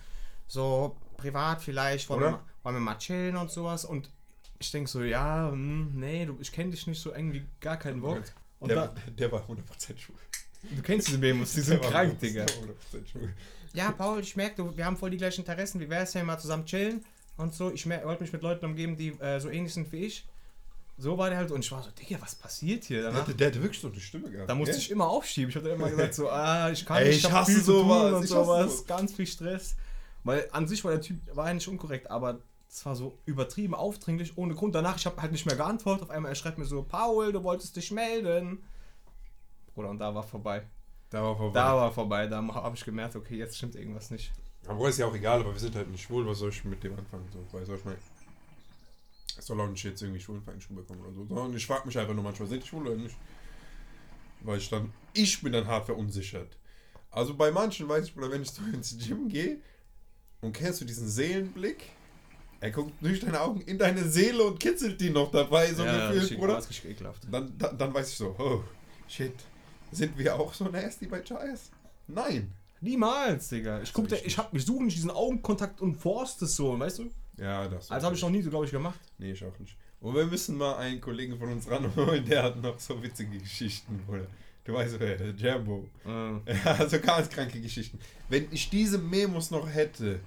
so 0.47 0.97
privat 1.17 1.63
vielleicht, 1.63 2.09
wollen 2.09 2.21
wir, 2.21 2.41
wollen 2.63 2.77
wir 2.77 2.81
mal 2.81 2.99
chillen 2.99 3.37
und 3.37 3.51
sowas. 3.51 3.85
Und 3.85 4.11
ich 4.59 4.71
denke 4.71 4.89
so, 4.91 5.03
ja, 5.03 5.51
hm, 5.51 5.93
nee, 5.95 6.27
du, 6.27 6.37
ich 6.41 6.53
kenne 6.53 6.71
dich 6.71 6.87
nicht 6.87 7.01
so 7.01 7.13
irgendwie 7.13 7.45
gar 7.61 7.77
keinen 7.77 8.01
Bock. 8.01 8.23
Und 8.61 8.69
Der, 8.69 8.89
da, 8.89 8.95
der 9.11 9.33
war 9.33 9.43
100% 9.49 9.99
schwul. 9.99 10.17
Du 10.63 10.83
kennst 10.83 11.09
diese 11.09 11.19
Memos, 11.19 11.53
die 11.53 11.61
sind 11.61 11.83
krank, 11.91 12.15
100% 12.15 12.21
Digga. 12.21 12.45
100% 12.45 13.07
schwul. 13.11 13.33
Ja, 13.75 13.91
Paul, 13.91 14.21
ich 14.21 14.37
merke, 14.37 14.57
du, 14.57 14.77
wir 14.77 14.85
haben 14.85 14.97
voll 14.97 15.11
die 15.11 15.17
gleichen 15.17 15.41
Interessen. 15.41 15.81
Wie 15.81 15.89
wär's, 15.89 16.15
wenn 16.15 16.23
wir 16.23 16.27
mal 16.27 16.39
zusammen 16.39 16.67
chillen? 16.67 17.05
Und 17.37 17.55
so, 17.55 17.73
ich 17.73 17.89
wollte 17.89 18.23
mich 18.23 18.33
mit 18.33 18.43
Leuten 18.43 18.67
umgeben, 18.67 18.97
die 18.97 19.09
äh, 19.21 19.41
so 19.41 19.49
ähnlich 19.49 19.73
sind 19.73 19.91
wie 19.93 20.05
ich. 20.07 20.27
So 20.99 21.17
war 21.17 21.31
der 21.31 21.39
halt. 21.39 21.51
Und 21.51 21.65
ich 21.65 21.73
war 21.73 21.83
so, 21.83 21.91
Digga, 21.91 22.21
was 22.21 22.35
passiert 22.35 22.85
hier? 22.85 23.03
Der 23.03 23.11
Danach, 23.11 23.23
hatte, 23.23 23.35
der 23.35 23.49
hatte 23.49 23.63
wirklich 23.63 23.81
so 23.81 23.89
eine 23.89 23.99
Stimme 23.99 24.31
gehabt. 24.31 24.51
da 24.51 24.55
musste 24.55 24.75
gell? 24.75 24.83
ich 24.83 24.91
immer 24.91 25.09
aufschieben. 25.09 25.49
Ich 25.51 25.57
hatte 25.57 25.71
immer 25.71 25.89
gesagt, 25.89 26.15
so, 26.15 26.29
ah, 26.29 26.71
ich 26.71 26.85
kann 26.85 26.99
Ey, 26.99 27.09
nicht, 27.09 27.19
ich 27.19 27.25
hab 27.25 27.33
hasse 27.33 27.53
viel 27.53 27.63
zu 27.63 27.73
tun 27.73 27.89
sowas, 27.89 28.13
und 28.13 28.25
ich 28.25 28.31
hasse 28.31 28.45
sowas. 28.45 28.73
sowas. 28.73 28.87
Ganz 28.87 29.13
viel 29.15 29.27
Stress. 29.27 29.77
Weil 30.25 30.49
an 30.53 30.69
sich 30.69 30.85
war 30.85 30.93
der 30.93 31.01
Typ, 31.01 31.19
war 31.35 31.49
ja 31.49 31.55
nicht 31.55 31.67
unkorrekt, 31.67 32.11
aber 32.11 32.41
es 32.69 32.85
war 32.87 32.95
so 32.95 33.19
übertrieben 33.25 33.75
aufdringlich, 33.75 34.37
ohne 34.37 34.55
Grund. 34.55 34.75
Danach, 34.75 34.97
ich 34.97 35.07
habe 35.07 35.21
halt 35.21 35.33
nicht 35.33 35.47
mehr 35.47 35.57
geantwortet. 35.57 36.05
Auf 36.05 36.11
einmal, 36.11 36.33
er 36.33 36.37
schreibt 36.37 36.59
mir 36.59 36.67
so, 36.67 36.83
Paul, 36.83 37.33
du 37.33 37.43
wolltest 37.43 37.75
dich 37.77 37.91
melden. 37.91 38.63
Oder 39.75 39.91
und 39.91 39.99
da 39.99 40.15
war 40.15 40.23
vorbei. 40.23 40.67
Da 41.11 41.23
war 41.23 41.37
vorbei. 41.37 41.61
Da 41.61 41.77
war 41.77 41.93
vorbei, 41.93 42.27
da 42.27 42.43
habe 42.43 42.77
ich 42.77 42.85
gemerkt, 42.85 43.17
okay, 43.17 43.37
jetzt 43.37 43.57
stimmt 43.57 43.75
irgendwas 43.75 44.11
nicht. 44.11 44.33
Aber 44.67 44.89
ist 44.89 44.99
ja 44.99 45.07
auch 45.07 45.15
egal, 45.15 45.41
aber 45.41 45.53
wir 45.53 45.61
sind 45.61 45.75
halt 45.75 45.91
nicht 45.91 46.03
schwul, 46.03 46.27
was 46.27 46.39
soll 46.39 46.51
ich 46.51 46.65
mit 46.65 46.83
dem 46.83 46.97
anfangen? 46.97 47.29
So, 47.33 47.45
weil 47.53 47.67
soll 47.67 47.77
ich 47.77 47.85
mal. 47.85 47.97
Es 49.37 49.47
soll 49.47 49.61
auch 49.61 49.69
nicht 49.69 49.83
jetzt 49.83 50.01
irgendwie 50.03 50.21
Schwulenvereinigung 50.21 50.77
bekommen 50.77 51.01
oder 51.01 51.13
so. 51.13 51.27
Sondern 51.27 51.55
ich 51.55 51.67
frage 51.67 51.87
mich 51.87 51.99
einfach 51.99 52.15
nur 52.15 52.23
manchmal, 52.23 52.49
sind 52.49 52.63
die 52.63 52.69
schwul 52.69 52.87
oder 52.87 52.97
nicht? 52.97 53.17
Weil 54.41 54.59
ich 54.59 54.69
dann, 54.69 54.93
ich 55.15 55.41
bin 55.43 55.53
dann 55.53 55.67
hart 55.67 55.87
verunsichert. 55.87 56.57
Also 57.11 57.35
bei 57.35 57.51
manchen 57.51 57.89
weiß 57.89 58.07
ich, 58.09 58.17
oder 58.17 58.31
wenn 58.31 58.43
ich 58.43 58.51
so 58.51 58.63
ins 58.73 58.97
Gym 58.99 59.29
gehe 59.29 59.59
und 60.41 60.53
kennst 60.53 60.81
du 60.81 60.85
diesen 60.85 61.09
Seelenblick? 61.09 61.91
Er 62.61 62.71
guckt 62.71 62.93
durch 63.01 63.21
deine 63.21 63.41
Augen 63.41 63.61
in 63.63 63.77
deine 63.77 64.05
Seele 64.05 64.45
und 64.45 64.61
kitzelt 64.61 65.01
die 65.01 65.11
noch 65.11 65.31
dabei, 65.31 65.73
so 65.75 65.85
ja, 65.85 66.13
gefühlt, 66.13 66.39
Bruder. 66.39 66.63
ekelhaft. 66.85 67.27
Dann, 67.31 67.53
dann, 67.59 67.77
dann 67.77 67.93
weiß 67.93 68.11
ich 68.11 68.17
so, 68.17 68.37
oh, 68.39 68.63
shit. 69.09 69.35
Sind 69.93 70.19
wir 70.19 70.35
auch 70.35 70.53
so 70.55 70.65
nasty 70.65 71.07
bei 71.07 71.21
Chais? 71.21 71.71
Nein. 72.09 72.53
Niemals, 72.81 73.49
Digga. 73.49 73.81
Ich 73.81 73.93
guck, 73.93 74.09
da, 74.09 74.17
ich 74.17 74.37
hab, 74.37 74.53
ich 74.53 74.65
suche 74.65 74.83
nicht 74.83 74.97
diesen 74.97 75.11
Augenkontakt 75.11 75.81
und 75.81 75.95
forst 75.95 76.43
es 76.43 76.57
so, 76.57 76.77
weißt 76.79 76.99
du? 76.99 77.11
Ja, 77.37 77.69
das. 77.69 77.91
Also 77.91 78.07
habe 78.07 78.17
ich 78.17 78.23
noch 78.23 78.31
nie 78.31 78.43
so, 78.43 78.51
glaube 78.51 78.65
ich, 78.65 78.73
gemacht. 78.73 78.99
Nee, 79.19 79.33
ich 79.33 79.45
auch 79.45 79.57
nicht. 79.59 79.77
Und 80.01 80.17
wir 80.17 80.27
müssen 80.27 80.57
mal 80.57 80.77
einen 80.79 81.01
Kollegen 81.01 81.39
von 81.39 81.53
uns 81.53 81.71
ranholen, 81.71 82.25
der 82.25 82.43
hat 82.43 82.61
noch 82.61 82.81
so 82.81 83.01
witzige 83.01 83.39
Geschichten, 83.39 83.99
Bruder. 84.05 84.27
Du 84.65 84.73
weißt 84.75 84.99
wer, 84.99 85.17
der 85.17 85.35
Jambo. 85.35 85.89
Ja, 86.05 86.73
also 86.79 86.99
ganz 86.99 87.29
kranke 87.29 87.61
Geschichten. 87.61 87.99
Wenn 88.29 88.49
ich 88.51 88.69
diese 88.71 88.99
Memos 88.99 89.51
noch 89.51 89.69
hätte, 89.69 90.21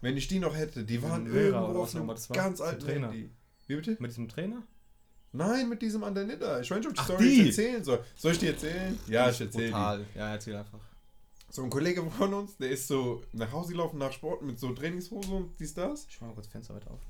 wenn 0.00 0.16
ich 0.16 0.28
die 0.28 0.38
noch 0.38 0.56
hätte, 0.56 0.84
die 0.84 1.02
waren 1.02 1.26
irgendwo 1.26 1.66
oder 1.68 1.80
auf 1.80 1.94
einem 1.94 2.06
ganz 2.32 2.60
alten 2.60 2.80
Trainer. 2.80 3.10
Handy. 3.10 3.30
Wie 3.66 3.76
bitte? 3.76 3.96
mit 3.98 4.10
diesem 4.10 4.28
Trainer? 4.28 4.62
Nein, 5.32 5.68
mit 5.68 5.82
diesem 5.82 6.02
an 6.04 6.14
der 6.14 6.24
Nitter. 6.24 6.60
Ich 6.60 6.70
weiß 6.70 6.78
nicht, 6.78 6.86
ob 6.88 6.92
ich 6.94 6.98
die 6.98 7.00
Ach, 7.00 7.04
Story 7.16 7.24
die? 7.42 7.46
erzählen 7.48 7.84
soll. 7.84 8.02
Soll 8.16 8.32
ich 8.32 8.38
die 8.38 8.46
erzählen? 8.48 8.98
Ja, 9.08 9.28
ich 9.30 9.40
erzähle 9.40 9.64
die. 9.66 9.70
Total. 9.72 10.06
Ja, 10.14 10.32
erzähl 10.32 10.56
einfach. 10.56 10.78
So 11.50 11.62
ein 11.64 11.70
Kollege 11.70 12.02
von 12.10 12.34
uns, 12.34 12.56
der 12.56 12.70
ist 12.70 12.88
so 12.88 13.22
nach 13.32 13.50
Hause 13.52 13.72
gelaufen 13.72 13.98
nach 13.98 14.12
Sport 14.12 14.42
mit 14.42 14.58
so 14.58 14.72
Trainingshose 14.72 15.30
und 15.30 15.58
dies, 15.58 15.72
das. 15.74 16.06
Ich 16.08 16.20
mach 16.20 16.28
mal 16.28 16.34
kurz 16.34 16.46
das 16.46 16.52
Fenster 16.52 16.74
weiter 16.74 16.90
auf. 16.90 17.00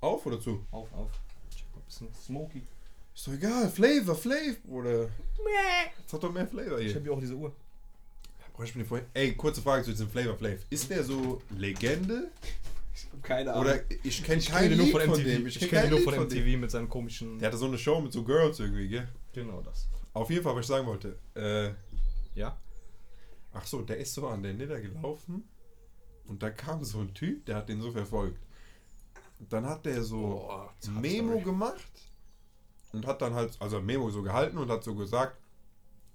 Auf 0.00 0.26
oder 0.26 0.40
zu? 0.40 0.64
Auf, 0.70 0.92
auf. 0.92 1.10
Ich 1.54 1.62
hab 1.62 1.76
ein 1.76 1.84
bisschen 1.86 2.08
smoky. 2.14 2.62
Ist 3.14 3.26
doch 3.26 3.32
egal. 3.32 3.68
Flavor, 3.70 4.14
Flav, 4.14 4.62
Bruder. 4.64 5.08
Jetzt 6.00 6.12
hat 6.12 6.22
doch 6.22 6.32
mehr 6.32 6.46
Flavor 6.46 6.78
Ich 6.78 6.86
hier. 6.86 6.94
hab 6.96 7.02
hier 7.02 7.12
auch 7.12 7.20
diese 7.20 7.34
Uhr. 7.34 7.54
Boah, 8.56 8.64
ich 8.64 8.72
bin 8.72 8.82
hier 8.82 8.88
vorhin. 8.88 9.06
Ey, 9.14 9.34
kurze 9.34 9.62
Frage 9.62 9.84
zu 9.84 9.90
diesem 9.92 10.10
Flavor 10.10 10.36
Flav. 10.36 10.58
Ist 10.68 10.90
der 10.90 11.04
so 11.04 11.40
Legende? 11.56 12.30
Ich 12.94 13.08
hab 13.10 13.22
keine 13.22 13.54
Oder 13.54 13.80
ich 14.04 14.22
kenne 14.22 14.38
ich 14.40 14.48
kein 14.48 14.62
kenne 14.64 14.76
den 14.76 14.78
Lied 14.84 14.92
nur 14.92 15.00
von, 15.00 15.10
von 15.14 15.24
dem. 15.24 15.46
Ich, 15.46 15.58
kenn 15.58 15.68
kenne 15.70 15.82
kein 15.82 15.90
den 15.90 16.04
nur 16.04 16.12
von 16.12 16.28
dem. 16.28 16.44
MTV 16.44 16.60
mit 16.60 16.70
seinen 16.70 16.88
komischen. 16.88 17.38
Der 17.38 17.48
hatte 17.48 17.58
so 17.58 17.66
eine 17.66 17.78
Show 17.78 18.00
mit 18.00 18.12
so 18.12 18.22
Girls 18.22 18.60
irgendwie, 18.60 18.88
gell? 18.88 19.08
Genau 19.32 19.60
das. 19.62 19.88
Auf 20.12 20.28
jeden 20.30 20.42
Fall, 20.42 20.54
was 20.54 20.62
ich 20.62 20.66
sagen 20.68 20.86
wollte. 20.86 21.18
Äh, 21.34 21.72
Ja? 22.38 22.58
ach 23.54 23.66
so, 23.66 23.82
der 23.82 23.98
ist 23.98 24.14
so 24.14 24.26
an 24.28 24.42
der 24.42 24.54
Nieder 24.54 24.80
gelaufen 24.80 25.44
und 26.26 26.42
da 26.42 26.50
kam 26.50 26.82
so 26.84 27.00
ein 27.00 27.12
Typ, 27.12 27.44
der 27.46 27.56
hat 27.56 27.68
den 27.68 27.80
so 27.82 27.92
verfolgt. 27.92 28.40
Dann 29.50 29.66
hat 29.66 29.84
der 29.84 30.02
so 30.02 30.48
zarte 30.78 31.00
Memo 31.00 31.40
gemacht 31.40 31.84
und 32.92 33.06
hat 33.06 33.20
dann 33.20 33.34
halt, 33.34 33.56
also 33.60 33.80
Memo 33.80 34.10
so 34.10 34.22
gehalten 34.22 34.56
und 34.58 34.70
hat 34.70 34.84
so 34.84 34.94
gesagt 34.94 35.36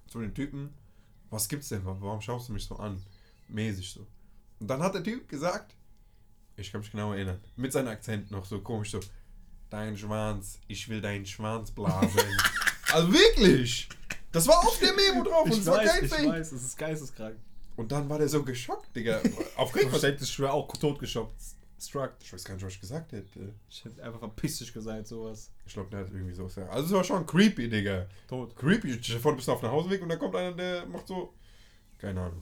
zu 0.08 0.20
den 0.20 0.34
Typen, 0.34 0.74
was 1.30 1.48
gibt's 1.50 1.70
denn? 1.70 1.82
Warum 1.84 2.22
schaust 2.22 2.50
du 2.50 2.54
mich 2.54 2.66
so 2.66 2.78
an? 2.78 3.02
Mäßig 3.50 3.92
so. 3.92 4.08
Und 4.60 4.68
dann 4.68 4.82
hat 4.82 4.96
der 4.96 5.04
Typ 5.04 5.28
gesagt, 5.28 5.76
ich 6.58 6.72
kann 6.72 6.82
mich 6.82 6.92
genau 6.92 7.14
erinnern, 7.14 7.40
mit 7.56 7.72
seinem 7.72 7.88
Akzent 7.90 8.32
noch 8.32 8.46
so 8.46 8.60
komisch 8.62 8.92
so, 8.92 9.00
dein 9.70 9.98
Schwanz, 9.98 10.60
ich 10.68 10.88
will 10.90 11.02
deinen 11.02 11.26
Schwanz 11.26 11.72
blasen. 11.72 12.20
also 12.94 13.12
wirklich! 13.14 13.88
Das 14.32 14.48
war 14.48 14.58
auf 14.60 14.78
der 14.80 14.94
Memo 14.94 15.24
drauf 15.24 15.46
und 15.46 15.52
Ich 15.54 15.60
es 15.60 15.66
war 15.68 15.84
kein 15.84 16.06
ich 16.06 16.12
Fake. 16.12 16.28
weiß, 16.28 16.52
es 16.52 16.64
ist 16.64 16.78
geisteskrank. 16.78 17.38
Und 17.76 17.92
dann 17.92 18.10
war 18.10 18.18
der 18.18 18.28
so 18.28 18.44
geschockt, 18.44 18.96
Digga. 18.96 19.22
Auf 19.56 19.76
Ich 19.76 19.82
Krieg. 19.90 20.02
hätte 20.04 20.26
schwer 20.26 20.54
auch 20.54 20.68
totgeschockt. 20.76 21.36
Struck. 21.80 22.14
Ich 22.22 22.34
weiß 22.34 22.44
gar 22.44 22.56
nicht, 22.56 22.66
was 22.66 22.74
ich 22.74 22.82
gesagt 22.82 23.12
hätte. 23.12 23.54
Ich 23.70 23.86
hätte 23.86 24.04
einfach 24.04 24.18
verpiss 24.20 24.58
dich 24.58 24.74
gesagt, 24.74 25.06
sowas. 25.08 25.52
Ich 25.66 25.74
glaube, 25.74 25.92
der 25.92 26.00
hat 26.00 26.08
irgendwie 26.10 26.34
so 26.34 26.46
gesagt. 26.46 26.72
Also 26.72 26.88
es 26.88 26.92
war 26.94 27.04
schon 27.04 27.26
creepy, 27.28 27.70
Digga. 27.70 28.08
Tot. 28.28 28.56
Creepy. 28.56 28.94
Vor, 29.20 29.34
du 29.34 29.38
bist 29.38 29.50
auf 29.50 29.60
dem 29.60 29.70
Hausweg 29.70 30.02
und 30.02 30.10
da 30.10 30.16
kommt 30.16 30.36
einer, 30.36 30.54
der 30.54 30.88
macht 30.88 31.08
so. 31.08 31.34
Keine 32.00 32.20
Ahnung. 32.20 32.42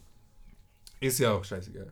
Ist 1.01 1.19
ja 1.19 1.33
auch 1.33 1.43
scheißegal. 1.43 1.91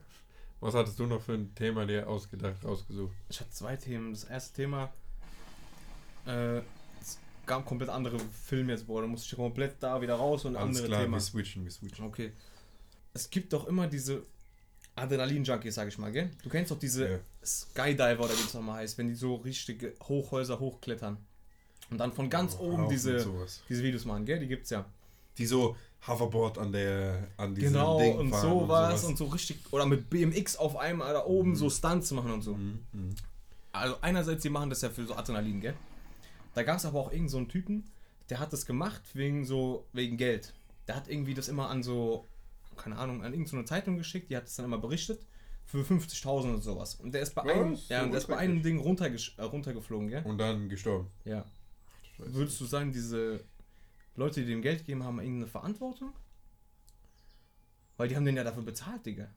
Was 0.64 0.74
hattest 0.76 0.98
du 1.00 1.06
noch 1.06 1.22
für 1.22 1.34
ein 1.34 1.54
Thema 1.56 1.86
dir 1.86 2.08
ausgedacht, 2.08 2.64
rausgesucht? 2.64 3.14
Ich 3.30 3.40
hatte 3.40 3.52
zwei 3.52 3.76
Themen. 3.76 4.14
Das 4.14 4.24
erste 4.24 4.56
Thema, 4.56 4.94
äh, 6.26 6.60
es 7.02 7.18
gab 7.46 7.66
komplett 7.66 7.90
andere 7.90 8.18
Filme 8.46 8.72
jetzt, 8.72 8.88
boah, 8.88 9.02
da 9.02 9.08
musste 9.08 9.28
ich 9.28 9.36
komplett 9.36 9.76
da 9.82 10.02
wieder 10.02 10.16
raus 10.16 10.46
und 10.46 10.56
Alles 10.56 10.70
andere 10.78 10.88
klar, 10.88 11.02
Thema. 11.02 11.18
wir 11.18 11.22
switchen, 11.22 11.64
wir 11.66 11.72
switchen. 11.72 12.06
Okay. 12.06 12.32
Es 13.14 13.30
gibt 13.30 13.52
doch 13.54 13.68
immer 13.68 13.88
diese 13.88 14.24
Adrenalin-Junkies, 14.96 15.76
sag 15.76 15.88
ich 15.88 15.98
mal, 15.98 16.12
gell? 16.12 16.30
Du 16.44 16.50
kennst 16.50 16.72
doch 16.72 16.80
diese 16.80 17.10
Ja. 17.10 17.20
Skydiver 17.44 18.20
oder 18.24 18.30
wie 18.38 18.44
es 18.44 18.54
nochmal 18.54 18.76
heißt, 18.78 18.98
wenn 18.98 19.08
die 19.08 19.16
so 19.16 19.36
richtige 19.36 19.94
Hochhäuser 20.04 20.60
hochklettern. 20.60 21.18
Und 21.90 21.98
dann 21.98 22.14
von 22.14 22.30
ganz 22.30 22.56
Oh, 22.60 22.72
oben 22.72 22.84
auf 22.84 22.90
diese, 22.92 23.20
sowas. 23.20 23.62
diese 23.68 23.84
Videos 23.84 24.06
machen, 24.06 24.26
gell? 24.26 24.40
Die 24.40 24.48
gibt's 24.48 24.70
ja. 24.70 24.86
Die 25.38 25.46
so 25.46 25.76
Hoverboard 26.08 26.58
an 26.58 26.72
der 26.72 27.28
an 27.38 27.56
diesem 27.56 27.74
Genau, 27.74 28.00
Ding 28.00 28.18
und 28.18 28.30
fahren 28.30 28.42
sowas 28.42 29.04
und, 29.06 29.18
so 29.18 29.26
richtig. 29.26 29.58
Oder 29.72 29.86
mit 29.86 30.10
BMX 30.10 30.58
auf 30.58 30.76
einmal 30.76 31.14
da 31.14 31.26
oben 31.26 31.56
so 31.56 31.70
Stunts 31.70 32.12
machen 32.12 32.32
und 32.32 32.42
so. 32.42 32.56
Mhm, 32.56 32.80
mhm. 32.92 33.16
Also 33.72 33.96
einerseits, 34.02 34.44
die 34.44 34.50
machen 34.50 34.70
das 34.70 34.82
ja 34.82 34.90
für 34.90 35.06
so 35.06 35.16
Adrenalin, 35.16 35.62
gell? 35.62 35.76
Da 36.54 36.64
gab 36.64 36.78
es 36.78 36.86
aber 36.86 37.00
auch 37.00 37.08
irgendeinen 37.08 37.30
so 37.30 37.38
einen 37.38 37.50
Typen, 37.50 37.86
der 38.30 38.40
hat 38.40 38.54
das 38.54 38.66
gemacht 38.66 39.02
wegen 39.14 39.46
so, 39.46 39.86
wegen 39.94 40.18
Geld. 40.18 40.54
Der 40.88 40.96
hat 40.96 41.08
irgendwie 41.08 41.34
das 41.34 41.48
immer 41.48 41.70
an 41.70 41.82
so, 41.82 42.28
keine 42.76 42.98
Ahnung, 42.98 43.24
an 43.24 43.34
irgendeine 43.34 43.66
Zeitung 43.66 43.98
geschickt, 43.98 44.30
die 44.30 44.38
hat 44.38 44.46
es 44.46 44.56
dann 44.56 44.66
immer 44.66 44.78
berichtet, 44.78 45.26
für 45.66 45.82
50.000 45.82 46.28
oder 46.28 46.62
sowas. 46.62 46.96
Und 46.96 47.14
der 47.14 47.22
ist 47.22 47.34
bei 47.34 47.44
Was? 47.46 47.52
einem, 47.52 47.76
So 47.76 47.94
ja, 47.94 48.04
und 48.04 48.12
der 48.12 48.20
ist 48.20 48.28
bei 48.28 48.38
einem 48.38 48.62
Ding 48.62 48.80
runtergesch 48.80 49.36
äh, 49.38 49.44
runtergeflogen, 49.44 50.10
gell? 50.10 50.24
Und 50.24 50.38
dann 50.38 50.70
gestorben. 50.70 51.08
Ja. 51.26 51.46
Würdest 52.18 52.60
du 52.62 52.66
sagen, 52.66 52.92
diese 52.92 53.44
Leute, 54.16 54.42
die 54.42 54.48
dem 54.48 54.62
Geld 54.62 54.80
gegeben 54.80 55.04
haben, 55.04 55.20
irgendeine 55.20 55.48
Verantwortung? 55.48 56.14
Weil 57.98 58.08
die 58.08 58.16
haben 58.16 58.26
den 58.26 58.38
ja 58.38 58.44
dafür 58.44 58.64
bezahlt, 58.64 59.06
Digga. 59.06 59.28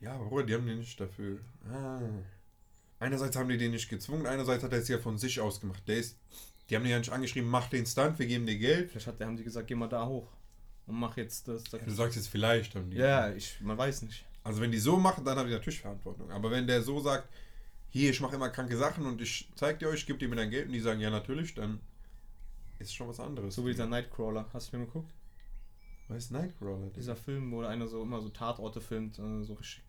Ja, 0.00 0.14
aber 0.14 0.26
Bruder, 0.26 0.44
die 0.44 0.54
haben 0.54 0.66
den 0.66 0.78
nicht 0.78 1.00
dafür. 1.00 1.38
Ah. 1.70 2.00
Einerseits 2.98 3.36
haben 3.36 3.48
die 3.48 3.58
den 3.58 3.70
nicht 3.72 3.88
gezwungen, 3.88 4.26
einerseits 4.26 4.62
hat 4.62 4.72
er 4.72 4.78
es 4.78 4.88
ja 4.88 4.98
von 4.98 5.18
sich 5.18 5.40
aus 5.40 5.60
gemacht. 5.60 5.82
Der 5.86 5.98
ist, 5.98 6.18
die 6.68 6.76
haben 6.76 6.82
den 6.82 6.92
ja 6.92 6.98
nicht 6.98 7.12
angeschrieben, 7.12 7.48
mach 7.48 7.68
den 7.68 7.86
Stunt, 7.86 8.18
wir 8.18 8.26
geben 8.26 8.46
dir 8.46 8.58
Geld. 8.58 8.90
Vielleicht 8.90 9.06
hat, 9.06 9.20
haben 9.20 9.36
die 9.36 9.44
gesagt, 9.44 9.68
geh 9.68 9.74
mal 9.74 9.88
da 9.88 10.06
hoch 10.06 10.28
und 10.86 10.96
mach 10.96 11.16
jetzt 11.16 11.48
das. 11.48 11.64
das. 11.64 11.80
Ja, 11.80 11.86
du 11.86 11.92
sagst 11.92 12.16
jetzt 12.16 12.28
vielleicht 12.28 12.74
haben 12.74 12.90
die. 12.90 12.96
Ja, 12.96 13.32
ich, 13.32 13.60
man 13.60 13.78
weiß 13.78 14.02
nicht. 14.02 14.24
Also 14.44 14.60
wenn 14.60 14.72
die 14.72 14.78
so 14.78 14.96
machen, 14.96 15.24
dann 15.24 15.38
haben 15.38 15.46
die 15.46 15.54
natürlich 15.54 15.80
Verantwortung. 15.80 16.30
Aber 16.30 16.50
wenn 16.50 16.66
der 16.66 16.82
so 16.82 17.00
sagt, 17.00 17.28
hier, 17.88 18.10
ich 18.10 18.20
mache 18.20 18.36
immer 18.36 18.48
kranke 18.48 18.76
Sachen 18.76 19.06
und 19.06 19.20
ich 19.20 19.48
zeig 19.54 19.78
dir 19.78 19.88
euch, 19.88 20.00
ich 20.00 20.06
gebe 20.06 20.18
dir 20.18 20.28
mir 20.28 20.36
dein 20.36 20.50
Geld 20.50 20.66
und 20.66 20.72
die 20.72 20.80
sagen, 20.80 21.00
ja 21.00 21.10
natürlich, 21.10 21.54
dann 21.54 21.80
ist 22.82 22.94
schon 22.94 23.08
was 23.08 23.20
anderes. 23.20 23.54
So 23.54 23.64
wie 23.64 23.70
dieser 23.70 23.86
Nightcrawler. 23.86 24.46
Hast 24.52 24.72
du 24.72 24.78
mir 24.78 24.86
geguckt? 24.86 25.12
Was 26.08 26.24
ist 26.24 26.30
Nightcrawler? 26.30 26.90
Dieser 26.90 27.16
Film, 27.16 27.50
wo 27.52 27.62
einer 27.62 27.86
so 27.86 28.02
immer 28.02 28.20
so 28.20 28.28
Tatorte 28.28 28.80
filmt, 28.80 29.18
äh, 29.18 29.42
so 29.42 29.54
richtig 29.54 29.82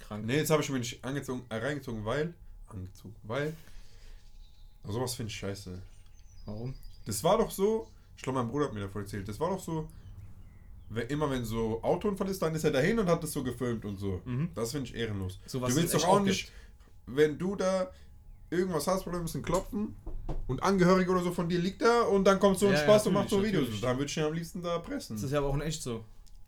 krank. 0.00 0.26
Nee, 0.26 0.36
jetzt 0.36 0.50
habe 0.50 0.62
ich 0.62 0.70
mir 0.70 0.78
nicht 0.78 1.04
angezogen, 1.04 1.44
äh, 1.48 1.56
reingezogen, 1.56 2.04
weil. 2.04 2.34
Angezogen, 2.66 3.14
weil. 3.22 3.56
Sowas 4.84 5.14
finde 5.14 5.30
ich 5.30 5.36
scheiße. 5.36 5.80
Warum? 6.46 6.74
Das 7.06 7.22
war 7.22 7.38
doch 7.38 7.50
so, 7.50 7.88
ich 8.16 8.22
glaube, 8.22 8.40
mein 8.40 8.48
Bruder 8.48 8.66
hat 8.66 8.74
mir 8.74 8.80
davon 8.80 9.02
erzählt, 9.02 9.28
das 9.28 9.38
war 9.38 9.50
doch 9.50 9.60
so, 9.60 9.88
wenn, 10.88 11.06
immer 11.08 11.30
wenn 11.30 11.44
so 11.44 11.82
Autounfall 11.82 12.28
ist, 12.28 12.42
dann 12.42 12.54
ist 12.54 12.64
er 12.64 12.70
dahin 12.70 12.98
und 12.98 13.06
hat 13.06 13.22
das 13.22 13.32
so 13.32 13.42
gefilmt 13.42 13.84
und 13.84 13.98
so. 13.98 14.20
Mhm. 14.24 14.50
Das 14.54 14.72
finde 14.72 14.88
ich 14.88 14.94
ehrenlos. 14.94 15.38
Sowas 15.46 15.74
du 15.74 15.80
willst 15.80 15.94
doch 15.94 16.06
auch 16.06 16.20
nicht, 16.20 16.50
wenn 17.06 17.38
du 17.38 17.56
da 17.56 17.90
irgendwas 18.52 18.86
hast, 18.86 19.06
wir 19.06 19.12
müssen 19.18 19.42
klopfen 19.42 19.96
und 20.46 20.62
Angehörige 20.62 21.10
oder 21.10 21.22
so 21.22 21.32
von 21.32 21.48
dir 21.48 21.58
liegt 21.58 21.82
da 21.82 22.02
und 22.02 22.24
dann 22.24 22.38
kommst 22.38 22.62
du 22.62 22.66
und 22.66 22.72
Ja, 22.72 22.78
ja, 22.78 22.84
Spaß 22.84 23.06
und 23.08 23.14
machst 23.14 23.30
so 23.30 23.42
Videos. 23.42 23.62
natürlich. 23.62 23.80
Dann 23.80 23.96
würde 23.98 24.10
ich 24.10 24.16
ihn 24.16 24.22
am 24.24 24.32
liebsten 24.34 24.62
da 24.62 24.78
pressen. 24.78 25.16
Das 25.16 25.22
ist 25.24 25.32
ja 25.32 25.38
aber 25.38 25.48
auch 25.48 25.54
in 25.54 25.60
echt 25.62 25.82
so. 25.82 25.98
Das 25.98 26.04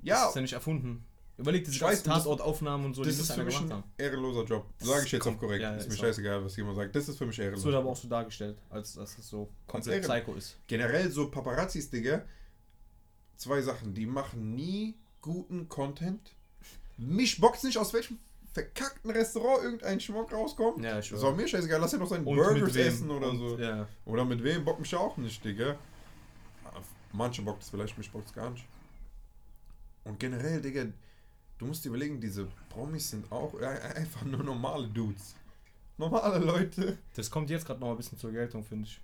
ja, 0.09 0.29
ist 0.29 0.35
ja 0.37 0.41
nicht 0.43 0.53
erfunden. 0.53 1.05
Überleg 1.37 1.65
diese 1.65 1.81
ganzen 1.81 2.05
das- 2.05 2.23
Tatortaufnahmen 2.23 2.87
und 2.87 2.95
so, 2.95 3.03
das 3.03 3.17
die 3.17 3.23
ist 3.23 3.33
für 3.33 3.43
mich 3.43 3.59
ein 3.59 3.73
haben. 3.73 3.83
ehrenloser 3.99 4.45
Job. 4.45 4.67
Das 4.79 4.87
Sage 4.89 5.07
ich 5.07 5.13
jetzt 5.13 5.23
kommt- 5.23 5.35
auf 5.37 5.41
korrekt. 5.41 5.63
ja, 5.63 5.75
ist 5.75 5.83
ist 5.87 5.89
mir 5.89 5.95
auch- 5.97 6.01
scheißegal, 6.03 6.45
was 6.45 6.57
jemand 6.57 6.77
sagt. 6.77 6.95
Das 6.95 7.09
ist 7.09 7.19
für 7.19 7.27
mich 7.27 7.37
Das 7.37 7.45
ehrenlos. 7.45 7.65
wird 7.65 7.75
aber 7.75 7.91
auch 7.91 7.97
so 7.97 8.07
dargestellt, 8.09 8.57
als 8.71 8.95
dass 8.95 9.19
es 9.19 9.29
so 9.29 9.49
komplett. 9.67 10.03
Psycho 10.05 10.35
ist. 10.35 10.57
generell 10.69 11.11
so 11.11 11.31
Paparazzis, 11.31 11.91
Digga, 11.91 12.23
zwei 13.37 13.61
Sachen. 13.63 13.95
Die 13.95 14.07
machen 14.07 14.55
nie 14.55 14.95
guten 15.21 15.69
Content. 15.69 16.37
Mich 16.97 17.41
bockt 17.41 17.65
nicht, 17.65 17.79
aus 17.79 17.93
welchem 17.93 18.19
verkackten 18.55 19.11
Restaurant 19.11 19.65
irgendein 19.65 20.01
Schmuck 20.01 20.33
rauskommt. 20.33 20.83
Ja, 20.83 21.01
ich 21.01 21.11
Das 21.11 21.21
war 21.23 21.33
mir 21.33 21.47
scheißegal, 21.47 21.81
lass 21.81 21.93
ja 21.93 21.99
noch 21.99 22.07
seinen 22.07 22.25
Und 22.25 22.37
Burgers 22.37 22.77
essen 22.77 23.11
oder 23.11 23.31
und, 23.31 23.39
so. 23.39 23.59
Ja. 23.59 23.87
Oder 24.05 24.25
mit 24.25 24.43
wem, 24.45 24.65
bockt 24.65 24.81
mich 24.81 24.95
auch 24.95 25.17
nicht, 25.17 25.45
Digga. 25.45 25.77
Manche 27.13 27.43
bockt 27.43 27.63
es 27.63 27.71
vielleicht, 27.71 27.99
mich 27.99 28.11
bockt 28.11 28.29
es 28.29 28.33
gar 28.33 28.51
nicht. 28.51 28.65
Und 30.05 30.21
generell, 30.21 30.61
Digga, 30.61 30.87
du 31.59 31.67
musst 31.67 31.85
dir 31.85 31.89
überlegen, 31.89 32.21
diese 32.21 32.47
Promis 32.69 33.11
sind 33.11 33.31
auch 33.33 33.61
äh, 33.61 33.67
einfach 33.67 34.23
nur 34.23 34.45
normale 34.45 34.87
Dudes. 34.87 35.35
Normale 35.97 36.39
Leute. 36.39 36.99
Das 37.15 37.31
kommt 37.31 37.51
jetzt 37.51 37.67
gerade 37.67 37.81
noch 37.81 37.91
ein 37.91 37.97
bisschen 37.97 38.19
zur 38.19 38.31
Geltung, 38.31 38.65
finde 38.65 38.87
ich. 38.87 39.01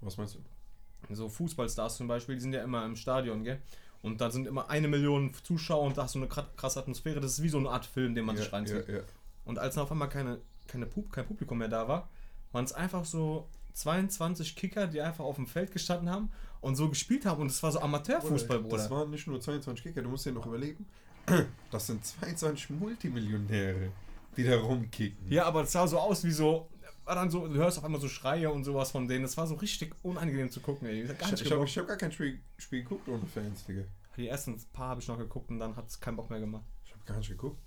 Was 0.00 0.16
meinst 0.16 0.34
du? 0.34 1.14
So 1.14 1.28
Fußballstars 1.28 1.96
zum 1.96 2.08
Beispiel, 2.08 2.36
die 2.36 2.40
sind 2.40 2.52
ja 2.54 2.62
immer 2.62 2.86
im 2.86 2.96
Stadion, 2.96 3.44
gell? 3.44 3.60
Und 4.02 4.20
da 4.20 4.30
sind 4.30 4.46
immer 4.48 4.68
eine 4.68 4.88
Million 4.88 5.32
Zuschauer 5.44 5.82
und 5.84 5.96
da 5.96 6.02
hast 6.04 6.14
du 6.16 6.18
eine 6.18 6.26
kra- 6.28 6.46
krasse 6.56 6.80
Atmosphäre. 6.80 7.20
Das 7.20 7.32
ist 7.32 7.42
wie 7.42 7.48
so 7.48 7.58
eine 7.58 7.70
Art 7.70 7.86
Film, 7.86 8.14
den 8.14 8.24
man 8.24 8.36
sich 8.36 8.52
reinzieht. 8.52 8.88
ja, 8.88 8.94
ja. 8.96 9.00
Und 9.44 9.58
als 9.58 9.74
dann 9.76 9.84
auf 9.84 9.92
einmal 9.92 10.08
keine, 10.08 10.40
keine 10.66 10.86
Pub, 10.86 11.10
kein 11.12 11.24
Publikum 11.26 11.58
mehr 11.58 11.68
da 11.68 11.86
war, 11.86 12.08
waren 12.52 12.64
es 12.64 12.72
einfach 12.72 13.04
so 13.04 13.48
22 13.74 14.56
Kicker, 14.56 14.86
die 14.86 15.00
einfach 15.00 15.24
auf 15.24 15.36
dem 15.36 15.46
Feld 15.46 15.70
gestanden 15.72 16.10
haben 16.10 16.30
und 16.60 16.74
so 16.76 16.88
gespielt 16.88 17.24
haben. 17.26 17.40
Und 17.42 17.46
es 17.50 17.62
war 17.62 17.70
so 17.72 17.80
Amateurfußball, 17.80 18.58
Bruder. 18.60 18.76
Das 18.76 18.90
waren 18.90 19.10
nicht 19.10 19.26
nur 19.26 19.40
22 19.40 19.82
Kicker, 19.84 20.02
du 20.02 20.08
musst 20.08 20.26
dir 20.26 20.32
noch 20.32 20.46
überlegen. 20.46 20.86
Das 21.70 21.86
sind 21.86 22.04
22 22.04 22.70
Multimillionäre, 22.70 23.90
die 24.36 24.44
da 24.44 24.56
rumkicken. 24.58 25.30
Ja, 25.30 25.44
aber 25.46 25.62
es 25.62 25.72
sah 25.72 25.86
so 25.86 25.98
aus 25.98 26.24
wie 26.24 26.30
so. 26.32 26.68
War 27.04 27.14
dann 27.16 27.30
so, 27.30 27.48
du 27.48 27.54
hörst 27.54 27.78
auf 27.78 27.84
einmal 27.84 28.00
so 28.00 28.08
Schreie 28.08 28.50
und 28.50 28.64
sowas 28.64 28.90
von 28.92 29.08
denen. 29.08 29.22
Das 29.22 29.36
war 29.36 29.46
so 29.46 29.54
richtig 29.56 29.94
unangenehm 30.02 30.50
zu 30.50 30.60
gucken, 30.60 30.86
ey. 30.88 31.02
Ich 31.02 31.10
Ich, 31.10 31.40
ich 31.42 31.50
habe 31.52 31.66
hab 31.66 31.86
gar 31.88 31.96
kein 31.96 32.12
Spiel, 32.12 32.40
Spiel 32.58 32.82
geguckt 32.82 33.08
ohne 33.08 33.26
Fans, 33.26 33.64
Digga. 33.64 33.82
Die 34.16 34.28
ersten 34.28 34.60
paar 34.72 34.90
habe 34.90 35.00
ich 35.00 35.08
noch 35.08 35.18
geguckt 35.18 35.50
und 35.50 35.58
dann 35.58 35.74
hat 35.74 35.88
es 35.88 35.98
keinen 35.98 36.16
Bock 36.16 36.30
mehr 36.30 36.38
gemacht. 36.40 36.64
Ich 36.84 36.92
habe 36.92 37.02
gar 37.04 37.16
nicht 37.18 37.30
geguckt. 37.30 37.58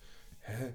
Hä? 0.42 0.74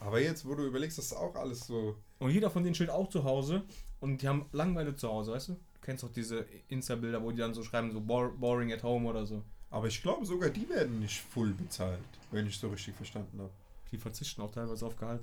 Aber 0.00 0.20
jetzt, 0.20 0.46
wo 0.46 0.54
du 0.54 0.64
überlegst, 0.66 0.98
das 0.98 1.06
ist 1.06 1.12
auch 1.14 1.34
alles 1.36 1.66
so. 1.66 1.96
Und 2.18 2.30
jeder 2.30 2.50
von 2.50 2.62
denen 2.62 2.74
steht 2.74 2.90
auch 2.90 3.08
zu 3.08 3.24
Hause 3.24 3.62
und 4.00 4.20
die 4.20 4.28
haben 4.28 4.46
Langeweile 4.52 4.94
zu 4.94 5.08
Hause, 5.08 5.32
weißt 5.32 5.48
du? 5.48 5.52
Du 5.54 5.80
kennst 5.80 6.02
doch 6.02 6.12
diese 6.12 6.46
Insta-Bilder, 6.68 7.22
wo 7.22 7.30
die 7.30 7.38
dann 7.38 7.54
so 7.54 7.62
schreiben, 7.62 7.92
so 7.92 8.00
bor- 8.00 8.32
boring 8.36 8.72
at 8.72 8.82
home 8.82 9.08
oder 9.08 9.24
so. 9.24 9.42
Aber 9.70 9.86
ich 9.86 10.02
glaube 10.02 10.26
sogar, 10.26 10.50
die 10.50 10.68
werden 10.68 11.00
nicht 11.00 11.20
full 11.20 11.52
bezahlt, 11.54 11.98
wenn 12.30 12.46
ich 12.46 12.58
so 12.58 12.68
richtig 12.68 12.94
verstanden 12.94 13.38
habe. 13.40 13.50
Die 13.92 13.98
verzichten 13.98 14.42
auch 14.42 14.50
teilweise 14.50 14.84
auf 14.86 14.96
Gehalt. 14.96 15.22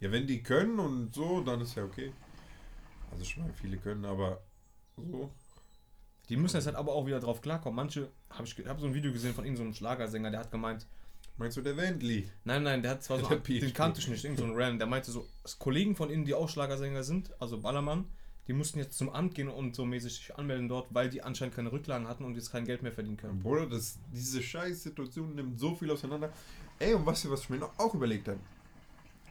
Ja, 0.00 0.10
wenn 0.12 0.26
die 0.26 0.42
können 0.42 0.78
und 0.78 1.14
so, 1.14 1.40
dann 1.42 1.60
ist 1.62 1.74
ja 1.74 1.84
okay. 1.84 2.12
Also 3.10 3.22
ich 3.22 3.36
meine, 3.36 3.52
viele 3.54 3.76
können, 3.78 4.04
aber 4.04 4.40
so. 4.96 5.30
Die 6.28 6.36
müssen 6.36 6.56
jetzt 6.56 6.66
halt 6.66 6.76
aber 6.76 6.92
auch 6.92 7.06
wieder 7.06 7.20
drauf 7.20 7.40
klarkommen. 7.40 7.76
Manche, 7.76 8.10
habe 8.30 8.44
ich 8.44 8.56
ge- 8.56 8.66
hab 8.66 8.80
so 8.80 8.86
ein 8.86 8.94
Video 8.94 9.12
gesehen 9.12 9.32
von 9.32 9.44
irgendeinem 9.44 9.72
so 9.72 9.78
Schlagersänger, 9.78 10.30
der 10.30 10.40
hat 10.40 10.50
gemeint, 10.50 10.86
Meinst 11.38 11.56
du 11.58 11.60
der 11.60 11.76
Wendley? 11.76 12.30
nein, 12.44 12.62
nein, 12.62 12.82
der 12.82 12.92
hat 12.92 13.04
zwar 13.04 13.18
so, 13.20 13.28
den 13.28 13.74
kannte 13.74 14.00
ich 14.00 14.08
nicht, 14.08 14.24
irgend 14.24 14.38
so 14.38 14.44
ein 14.44 14.52
Random, 14.54 14.78
der 14.78 14.88
meinte 14.88 15.10
so, 15.10 15.26
Kollegen 15.58 15.94
von 15.94 16.10
ihnen, 16.10 16.24
die 16.24 16.34
auch 16.34 16.48
Schlagersänger 16.48 17.02
sind, 17.04 17.30
also 17.40 17.58
Ballermann, 17.60 18.06
die 18.48 18.54
mussten 18.54 18.78
jetzt 18.78 18.96
zum 18.96 19.10
Amt 19.10 19.34
gehen 19.34 19.48
und 19.48 19.76
so 19.76 19.84
mäßig 19.84 20.14
sich 20.14 20.36
anmelden 20.36 20.68
dort, 20.68 20.86
weil 20.94 21.10
die 21.10 21.22
anscheinend 21.22 21.54
keine 21.54 21.70
Rücklagen 21.72 22.08
hatten 22.08 22.24
und 22.24 22.34
jetzt 22.36 22.50
kein 22.50 22.64
Geld 22.64 22.82
mehr 22.82 22.92
verdienen 22.92 23.16
können. 23.18 23.38
Bruder, 23.40 23.66
das, 23.66 23.98
diese 24.12 24.42
scheiß 24.42 24.82
Situation 24.84 25.34
nimmt 25.34 25.60
so 25.60 25.74
viel 25.74 25.90
auseinander. 25.90 26.32
Ey, 26.78 26.94
und 26.94 27.04
was, 27.06 27.28
was 27.30 27.42
ich 27.42 27.50
mir 27.50 27.58
noch 27.58 27.78
auch 27.78 27.94
überlegt 27.94 28.28
habe, 28.28 28.38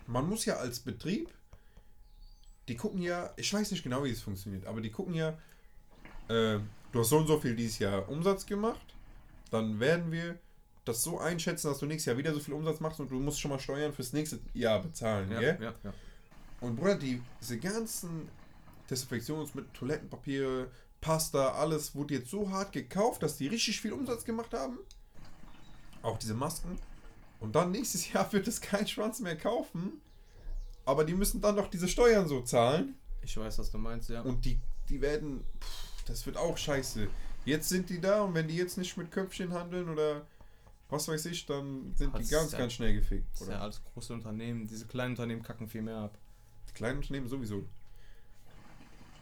man 0.07 0.27
muss 0.29 0.45
ja 0.45 0.57
als 0.57 0.79
Betrieb, 0.79 1.29
die 2.67 2.75
gucken 2.75 3.01
ja, 3.01 3.31
ich 3.37 3.53
weiß 3.53 3.71
nicht 3.71 3.83
genau, 3.83 4.03
wie 4.03 4.11
es 4.11 4.21
funktioniert, 4.21 4.65
aber 4.65 4.81
die 4.81 4.91
gucken 4.91 5.13
ja, 5.13 5.37
äh, 6.29 6.59
du 6.91 6.99
hast 6.99 7.09
so 7.09 7.17
und 7.17 7.27
so 7.27 7.39
viel 7.39 7.55
dieses 7.55 7.79
Jahr 7.79 8.07
Umsatz 8.09 8.45
gemacht, 8.45 8.95
dann 9.51 9.79
werden 9.79 10.11
wir 10.11 10.39
das 10.85 11.03
so 11.03 11.19
einschätzen, 11.19 11.67
dass 11.67 11.79
du 11.79 11.85
nächstes 11.85 12.07
Jahr 12.07 12.17
wieder 12.17 12.33
so 12.33 12.39
viel 12.39 12.53
Umsatz 12.53 12.79
machst 12.79 12.99
und 12.99 13.09
du 13.11 13.19
musst 13.19 13.39
schon 13.39 13.49
mal 13.51 13.59
Steuern 13.59 13.93
fürs 13.93 14.13
nächste 14.13 14.39
Jahr 14.53 14.81
bezahlen, 14.81 15.31
Ja, 15.31 15.39
gell? 15.39 15.57
ja, 15.61 15.73
ja. 15.83 15.93
Und 16.61 16.75
Bruder, 16.75 16.95
die, 16.95 17.21
diese 17.41 17.59
ganzen 17.59 18.29
Desinfektionsmittel, 18.89 19.71
Toilettenpapier, 19.73 20.69
Pasta, 21.01 21.53
alles 21.53 21.93
wurde 21.95 22.15
jetzt 22.15 22.29
so 22.29 22.49
hart 22.49 22.71
gekauft, 22.71 23.21
dass 23.23 23.37
die 23.37 23.47
richtig 23.47 23.81
viel 23.81 23.93
Umsatz 23.93 24.25
gemacht 24.25 24.53
haben. 24.53 24.79
Auch 26.01 26.17
diese 26.17 26.33
Masken. 26.33 26.77
Und 27.39 27.55
dann 27.55 27.71
nächstes 27.71 28.11
Jahr 28.13 28.31
wird 28.33 28.47
es 28.47 28.61
kein 28.61 28.87
Schwanz 28.87 29.19
mehr 29.19 29.37
kaufen. 29.37 30.01
Aber 30.85 31.03
die 31.03 31.13
müssen 31.13 31.41
dann 31.41 31.55
noch 31.55 31.69
diese 31.69 31.87
Steuern 31.87 32.27
so 32.27 32.41
zahlen. 32.41 32.95
Ich 33.21 33.35
weiß, 33.37 33.57
was 33.59 33.71
du 33.71 33.77
meinst, 33.77 34.09
ja. 34.09 34.21
Und 34.21 34.45
die, 34.45 34.59
die 34.89 35.01
werden. 35.01 35.43
Pff, 35.59 36.03
das 36.05 36.25
wird 36.25 36.37
auch 36.37 36.57
scheiße. 36.57 37.07
Jetzt 37.45 37.69
sind 37.69 37.89
die 37.89 37.99
da 37.99 38.21
und 38.21 38.33
wenn 38.35 38.47
die 38.47 38.55
jetzt 38.55 38.77
nicht 38.77 38.95
mit 38.97 39.11
Köpfchen 39.11 39.53
handeln 39.53 39.89
oder 39.89 40.25
was 40.89 41.07
weiß 41.07 41.25
ich, 41.25 41.45
dann 41.47 41.93
sind 41.95 42.13
Hat's 42.13 42.27
die 42.27 42.33
ganz, 42.35 42.51
ja- 42.51 42.57
ganz 42.59 42.73
schnell 42.73 42.93
gefickt. 42.93 43.25
Das 43.33 43.41
ist 43.41 43.47
ja 43.47 43.53
Oder? 43.55 43.63
alles 43.63 43.81
große 43.83 44.13
Unternehmen. 44.13 44.67
Diese 44.67 44.85
kleinen 44.85 45.11
Unternehmen 45.11 45.41
kacken 45.41 45.67
viel 45.67 45.81
mehr 45.81 45.97
ab. 45.97 46.17
Die 46.69 46.73
kleinen 46.73 46.97
Unternehmen 46.97 47.27
sowieso. 47.27 47.65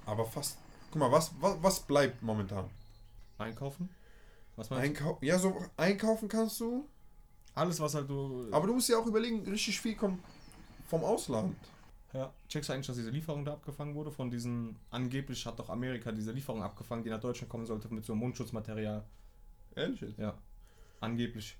Aber 0.05 0.25
fast. 0.25 0.57
Guck 0.91 0.99
mal, 0.99 1.11
was, 1.11 1.31
was, 1.39 1.57
was 1.61 1.79
bleibt 1.79 2.21
momentan? 2.21 2.69
Einkaufen? 3.37 3.89
Was 4.55 4.69
meinst 4.69 4.85
Einkau 4.85 5.17
ja, 5.21 5.39
so 5.39 5.65
einkaufen 5.77 6.27
kannst 6.27 6.59
du. 6.59 6.87
Alles, 7.55 7.79
was 7.79 7.93
halt 7.95 8.09
du. 8.09 8.47
Aber 8.51 8.67
du 8.67 8.73
musst 8.73 8.89
ja 8.89 8.97
auch 8.97 9.05
überlegen, 9.05 9.43
richtig 9.49 9.79
viel 9.79 9.95
kommt 9.95 10.19
vom 10.87 11.03
Ausland. 11.03 11.55
Ja. 12.13 12.31
Checkst 12.47 12.69
du 12.69 12.73
eigentlich, 12.73 12.87
dass 12.87 12.95
diese 12.95 13.09
Lieferung 13.09 13.43
da 13.45 13.53
abgefangen 13.53 13.95
wurde? 13.95 14.11
Von 14.11 14.29
diesen, 14.29 14.75
angeblich 14.91 15.45
hat 15.45 15.57
doch 15.59 15.69
Amerika 15.69 16.11
diese 16.11 16.31
Lieferung 16.31 16.61
abgefangen, 16.61 17.03
die 17.03 17.09
nach 17.09 17.19
Deutschland 17.19 17.49
kommen 17.49 17.65
sollte 17.65 17.91
mit 17.93 18.05
so 18.05 18.13
Mundschutzmaterial. 18.15 19.03
Ehrlich 19.75 20.01
jetzt? 20.01 20.17
Ja. 20.19 20.35
Angeblich. 20.99 21.57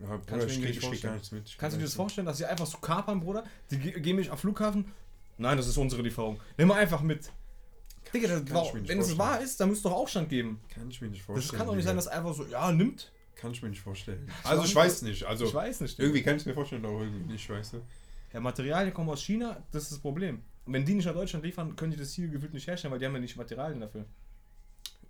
Ja, 0.00 0.18
Kannst 0.26 0.56
du 0.56 0.60
krieg, 0.60 0.80
vorstellen. 0.82 1.20
Kannst 1.56 1.76
du 1.76 1.78
dir 1.78 1.84
das 1.86 1.94
vorstellen, 1.94 2.26
dass 2.26 2.38
sie 2.38 2.44
einfach 2.46 2.66
so 2.66 2.78
kapern, 2.78 3.20
Bruder? 3.20 3.44
Die 3.70 3.78
ge- 3.78 4.00
gehen 4.00 4.16
mich 4.16 4.30
am 4.30 4.36
Flughafen. 4.36 4.86
Nein, 5.38 5.56
das 5.56 5.68
ist 5.68 5.76
unsere 5.76 6.02
Lieferung. 6.02 6.38
Nimm 6.58 6.68
mal 6.68 6.78
einfach 6.78 7.00
mit. 7.00 7.30
Digga, 8.12 8.28
das, 8.28 8.42
nicht 8.42 8.52
wenn 8.52 8.98
es 8.98 9.06
vorstellen. 9.08 9.18
wahr 9.18 9.40
ist, 9.40 9.58
dann 9.60 9.68
müsste 9.70 9.88
doch 9.88 9.96
Aufstand 9.96 10.28
geben. 10.28 10.60
Kann 10.68 10.90
ich 10.90 11.00
mir 11.00 11.08
nicht 11.08 11.20
Das 11.20 11.26
vorstellen. 11.26 11.58
kann 11.58 11.66
doch 11.68 11.74
nicht 11.76 11.84
sein, 11.84 11.96
dass 11.96 12.08
einfach 12.08 12.34
so, 12.34 12.44
ja, 12.46 12.70
nimmt. 12.72 13.10
Kann 13.44 13.52
ich 13.52 13.62
mir 13.62 13.68
nicht 13.68 13.82
vorstellen. 13.82 14.26
Also 14.42 14.64
ich 14.64 14.74
weiß 14.74 15.02
nicht. 15.02 15.22
Also 15.24 15.44
ich 15.44 15.52
weiß 15.52 15.82
nicht. 15.82 15.98
irgendwie 15.98 16.22
kann 16.22 16.36
ich 16.36 16.40
es 16.40 16.46
mir 16.46 16.54
vorstellen, 16.54 16.82
aber 16.82 17.00
irgendwie 17.02 17.30
nicht, 17.30 17.50
weißt 17.50 17.74
du. 17.74 17.82
Ja, 18.32 18.40
Materialien 18.40 18.94
kommen 18.94 19.10
aus 19.10 19.22
China, 19.22 19.62
das 19.70 19.82
ist 19.82 19.92
das 19.92 19.98
Problem. 19.98 20.40
Und 20.64 20.72
wenn 20.72 20.86
die 20.86 20.94
nicht 20.94 21.04
nach 21.04 21.12
Deutschland 21.12 21.44
liefern, 21.44 21.76
können 21.76 21.92
die 21.92 21.98
das 21.98 22.14
hier 22.14 22.28
gefühlt 22.28 22.54
nicht 22.54 22.66
herstellen, 22.66 22.92
weil 22.92 23.00
die 23.00 23.04
haben 23.04 23.12
ja 23.12 23.20
nicht 23.20 23.36
Materialien 23.36 23.80
dafür. 23.80 24.06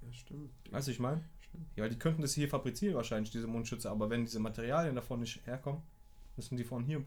Ja, 0.02 0.12
stimmt. 0.12 0.50
Weißt 0.68 0.88
du, 0.88 0.90
ich 0.90 0.98
meine? 0.98 1.22
Stimmt. 1.42 1.66
Ja, 1.76 1.88
die 1.88 1.96
könnten 1.96 2.22
das 2.22 2.34
hier 2.34 2.48
fabrizieren 2.48 2.96
wahrscheinlich, 2.96 3.30
diese 3.30 3.46
Mundschütze, 3.46 3.88
aber 3.88 4.10
wenn 4.10 4.24
diese 4.24 4.40
Materialien 4.40 4.96
davon 4.96 5.20
nicht 5.20 5.46
herkommen, 5.46 5.80
müssen 6.34 6.56
die 6.56 6.64
von 6.64 6.82
hier. 6.82 7.04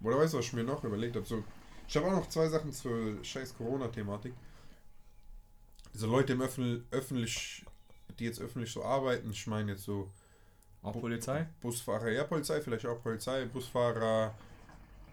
Oder 0.00 0.16
weißt 0.16 0.32
du, 0.32 0.38
was 0.38 0.46
ich 0.46 0.54
mir 0.54 0.64
noch 0.64 0.82
überlegt 0.82 1.16
habe? 1.16 1.26
So, 1.26 1.44
ich 1.86 1.94
habe 1.94 2.06
auch 2.06 2.12
noch 2.12 2.30
zwei 2.30 2.48
Sachen 2.48 2.72
zur 2.72 3.22
scheiß 3.22 3.54
Corona-Thematik. 3.54 4.32
Diese 5.92 6.06
Leute 6.06 6.32
im 6.32 6.40
Öffn 6.40 6.86
öffentlich, 6.90 7.66
die 8.18 8.24
jetzt 8.24 8.40
öffentlich 8.40 8.72
so 8.72 8.84
arbeiten, 8.84 9.30
ich 9.30 9.46
meine 9.46 9.72
jetzt 9.72 9.84
so 9.84 10.10
Auch 10.82 10.98
Polizei? 11.00 11.46
Busfahrer, 11.60 12.10
ja 12.10 12.24
Polizei, 12.24 12.60
vielleicht 12.60 12.86
auch 12.86 13.02
Polizei, 13.02 13.44
Busfahrer. 13.46 14.34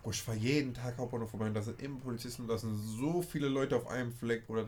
Bro, 0.02 0.12
ich 0.12 0.22
fahre 0.22 0.38
jeden 0.38 0.74
Tag 0.74 0.98
Hauptbahnhof 0.98 1.30
vorbei 1.32 1.48
und 1.48 1.54
da 1.54 1.62
sind 1.62 1.82
immer 1.82 2.00
Polizisten, 2.00 2.48
da 2.48 2.58
sind 2.58 2.76
so 2.78 3.22
viele 3.22 3.48
Leute 3.48 3.76
auf 3.78 3.88
einem 3.88 4.12
Fleck 4.12 4.44
oder 4.50 4.68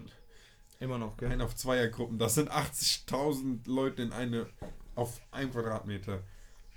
Immer 0.79 0.97
noch, 0.97 1.15
gell? 1.17 1.29
ein 1.31 1.41
auf 1.41 1.55
Zweiergruppen. 1.55 2.17
Das 2.17 2.35
sind 2.35 2.49
80.000 2.51 3.67
Leute 3.67 4.01
in 4.01 4.11
eine 4.11 4.47
auf 4.95 5.21
einem 5.31 5.51
Quadratmeter. 5.51 6.23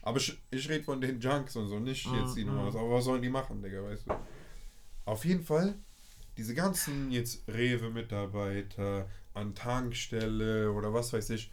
Aber 0.03 0.19
ich, 0.19 0.37
ich 0.51 0.69
rede 0.69 0.85
von 0.85 1.01
den 1.01 1.21
Junks 1.21 1.57
und 1.57 1.69
so, 1.69 1.79
nicht 1.81 2.05
jetzt 2.07 2.37
die 2.37 2.45
Mhm. 2.45 2.55
Nummer. 2.55 2.69
Aber 2.69 2.91
was 2.93 3.05
sollen 3.05 3.23
die 3.23 3.29
machen, 3.29 3.63
Digga, 3.63 3.83
weißt 3.83 4.07
du? 4.07 4.13
Auf 5.05 5.25
jeden 5.25 5.43
Fall, 5.45 5.75
diese 6.37 6.55
ganzen 6.55 7.11
jetzt 7.11 7.43
Rewe-Mitarbeiter 7.49 9.09
an 9.39 9.55
Tankstelle 9.55 10.71
oder 10.73 10.93
was 10.93 11.13
weiß 11.13 11.31
ich. 11.31 11.51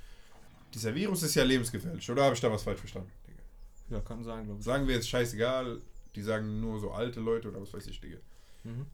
Dieser 0.74 0.93
Virus 0.93 1.24
ist 1.24 1.36
ja 1.36 1.43
lebensgefährlich, 1.43 2.10
oder 2.10 2.26
habe 2.26 2.36
ich 2.36 2.41
da 2.41 2.52
was 2.52 2.63
falsch 2.63 2.80
verstanden, 2.80 3.12
Digga? 3.28 3.41
Ja, 3.89 4.02
kann 4.02 4.24
sein, 4.24 4.45
glaube 4.45 4.60
ich. 4.60 4.65
Sagen 4.65 4.88
wir 4.88 4.95
jetzt 4.95 5.10
scheißegal, 5.10 5.82
die 6.15 6.21
sagen 6.21 6.60
nur 6.60 6.80
so 6.80 6.91
alte 6.91 7.19
Leute 7.19 7.50
oder 7.50 7.62
was 7.62 7.74
weiß 7.74 7.88
ich, 7.88 8.02
Digga. 8.02 8.17
Mhm. 8.63 8.86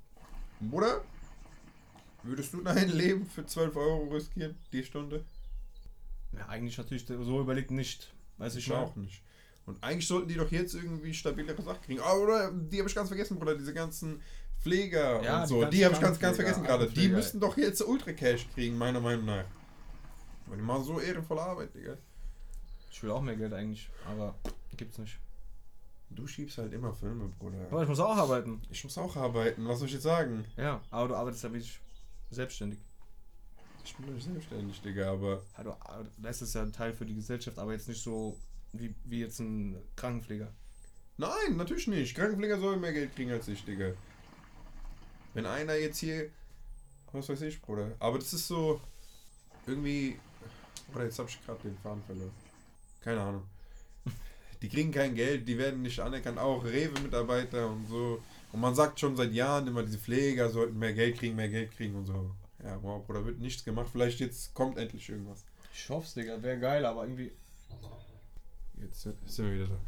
Bruder, 0.70 1.04
würdest 2.24 2.54
du 2.54 2.62
dein 2.62 2.90
Leben 2.96 3.26
für 3.26 3.46
12 3.46 3.76
Euro 3.76 4.14
riskieren, 4.14 4.56
die 4.72 4.84
Stunde? 4.84 5.26
Ja, 6.38 6.48
eigentlich 6.48 6.78
natürlich 6.78 7.06
so 7.06 7.40
überlegt 7.40 7.72
nicht. 7.72 8.14
Weiß 8.38 8.56
ich 8.56 8.68
Ich 8.68 8.74
auch 8.74 8.96
nicht. 8.96 9.24
Und 9.66 9.84
eigentlich 9.84 10.08
sollten 10.08 10.28
die 10.28 10.36
doch 10.36 10.52
jetzt 10.52 10.74
irgendwie 10.74 11.14
stabilere 11.14 11.62
Sachen 11.62 11.82
kriegen. 11.84 12.02
Aber 12.02 12.24
oder, 12.24 12.52
die 12.52 12.80
habe 12.80 12.90
ich 12.90 12.96
ganz 12.96 13.10
vergessen, 13.10 13.38
Bruder, 13.38 13.56
diese 13.56 13.74
ganzen 13.74 14.22
Pfleger 14.62 15.22
Ja, 15.24 15.42
und 15.42 15.44
die 15.44 15.48
so. 15.50 15.60
ganzen 15.60 15.72
Die 15.72 15.86
habe 15.86 15.96
ich 15.96 16.02
ganz, 16.02 16.20
ganz 16.20 16.36
vergessen 16.38 16.64
gerade. 16.64 16.88
Die 16.90 17.08
müssen 17.10 17.40
doch 17.40 17.58
jetzt 17.58 17.82
Ultra 17.82 18.14
Cash 18.14 18.48
kriegen, 18.54 18.78
meiner 18.78 19.00
Meinung 19.00 19.26
nach. 19.26 19.46
Weil 20.48 20.58
die 20.58 20.64
machen 20.64 20.84
so 20.84 21.00
ehrenvolle 21.00 21.42
Arbeit, 21.42 21.74
Digga. 21.74 21.98
Ich 22.92 23.02
will 23.04 23.12
auch 23.12 23.22
mehr 23.22 23.36
Geld 23.36 23.54
eigentlich, 23.54 23.90
aber 24.06 24.36
gibt's 24.78 24.98
nicht. 24.98 25.18
Du 26.10 26.28
schiebst 26.28 26.58
halt 26.58 26.74
immer 26.74 26.94
Filme, 26.94 27.30
Bruder. 27.40 27.58
Aber 27.72 27.84
ich 27.84 27.90
muss 27.90 28.00
auch 28.00 28.16
arbeiten. 28.18 28.62
Ich 28.70 28.84
muss 28.84 28.98
auch 28.98 29.16
arbeiten, 29.16 29.66
was 29.68 29.80
soll 29.80 29.88
ich 29.88 29.94
jetzt 29.94 30.04
sagen? 30.04 30.44
Ja, 30.58 30.82
aber 30.90 31.08
du 31.08 31.16
arbeitest 31.16 31.44
ja 31.46 31.54
wirklich 31.54 31.80
selbstständig. 32.32 32.80
Ich 33.84 33.96
bin 33.96 34.06
doch 34.08 34.14
nicht 34.14 34.26
selbstständig, 34.26 34.82
Digga, 34.82 35.12
aber 35.12 35.42
Ja, 35.58 35.64
du 35.64 35.70
du 35.70 36.22
leistest 36.22 36.54
ja 36.54 36.62
einen 36.62 36.74
Teil 36.74 36.94
für 36.94 37.06
die 37.06 37.16
Gesellschaft, 37.16 37.58
aber 37.58 37.72
jetzt 37.72 37.88
nicht 37.88 38.04
so 38.04 38.38
wie, 38.74 38.94
wie 39.06 39.22
jetzt 39.22 39.40
ein 39.40 39.82
Krankenpfleger. 39.96 40.52
Nein, 41.18 41.56
natürlich 41.56 41.88
nicht. 41.88 42.14
Krankenpfleger 42.16 42.60
sollen 42.60 42.82
mehr 42.82 42.94
Geld 42.94 43.16
kriegen 43.16 43.32
als 43.32 43.48
ich, 43.48 43.64
Digga. 43.64 43.94
Wenn 45.34 45.46
einer 45.46 45.76
jetzt 45.76 46.00
hier. 46.00 46.30
Was 47.12 47.28
weiß 47.28 47.42
ich, 47.42 47.62
Bruder. 47.62 47.92
Aber 48.00 48.20
das 48.20 48.34
ist 48.34 48.48
so. 48.48 48.80
Irgendwie. 49.68 50.20
Oder 50.94 51.06
jetzt 51.06 51.20
hab 51.20 51.30
ich 51.30 51.44
gerade 51.46 51.62
den 51.62 51.78
Faden 51.78 52.04
verloren. 52.04 52.32
Keine 53.02 53.22
Ahnung. 53.22 53.44
Die 54.62 54.70
kriegen 54.70 54.92
kein 54.92 55.16
Geld, 55.16 55.48
die 55.48 55.58
werden 55.58 55.82
nicht 55.82 56.00
anerkannt. 56.00 56.38
Auch 56.38 56.64
Rewe-Mitarbeiter 56.64 57.68
und 57.68 57.88
so. 57.88 58.22
Und 58.52 58.60
man 58.60 58.76
sagt 58.76 59.00
schon 59.00 59.16
seit 59.16 59.32
Jahren 59.32 59.68
immer, 59.68 59.82
diese 59.82 59.98
Pfleger 59.98 60.50
sollten 60.50 60.78
mehr 60.78 60.94
Geld 60.94 61.18
kriegen, 61.18 61.36
mehr 61.36 61.50
Geld 61.50 61.72
kriegen 61.72 61.96
und 61.96 62.06
so. 62.06 62.36
Ja, 62.64 62.78
wow, 62.84 63.04
Bruder, 63.04 63.26
wird 63.26 63.40
nichts 63.40 63.64
gemacht. 63.64 63.90
Vielleicht 63.92 64.20
jetzt 64.20 64.54
kommt 64.54 64.78
endlich 64.78 65.10
irgendwas. 65.10 65.44
Ich 65.74 65.90
hoff's, 65.90 66.14
Digga, 66.14 66.42
wäre 66.44 66.60
geil, 66.60 66.86
aber 66.86 67.04
irgendwie. 67.04 67.32
Jetzt 68.80 69.02
sind 69.02 69.18
wir 69.38 69.54
wieder 69.54 69.68
da. 69.68 69.80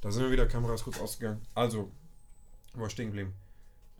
Da 0.00 0.10
sind 0.10 0.24
wir 0.24 0.30
wieder, 0.30 0.46
Kamera 0.46 0.74
ist 0.74 0.84
kurz 0.84 0.98
ausgegangen. 0.98 1.42
Also, 1.54 1.90
wo 2.74 2.88
stehen 2.88 3.08
geblieben? 3.08 3.34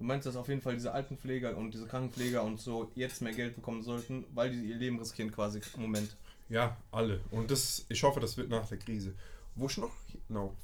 Du 0.03 0.09
meinst, 0.09 0.27
dass 0.27 0.35
auf 0.35 0.49
jeden 0.49 0.61
Fall 0.61 0.75
diese 0.75 0.91
Altenpfleger 0.91 1.57
und 1.57 1.73
diese 1.73 1.87
Krankenpfleger 1.87 2.43
und 2.43 2.61
so 2.61 2.91
jetzt 2.97 3.23
mehr 3.23 3.33
Geld 3.33 3.55
bekommen 3.55 3.85
sollten, 3.85 4.25
weil 4.35 4.51
die 4.51 4.71
ihr 4.71 4.75
Leben 4.75 4.99
riskieren 4.99 5.31
quasi 5.31 5.61
im 5.77 5.83
Moment. 5.83 6.17
Ja, 6.49 6.77
alle. 6.91 7.21
Und 7.31 7.53
das, 7.53 7.87
ich 7.89 8.03
hoffe, 8.03 8.19
das 8.19 8.37
wird 8.37 8.49
nach 8.49 8.67
der 8.67 8.79
Krise. 8.79 9.15
Wo 9.55 9.67
ich 9.67 9.79
noch 9.79 9.93
no, 10.29 10.57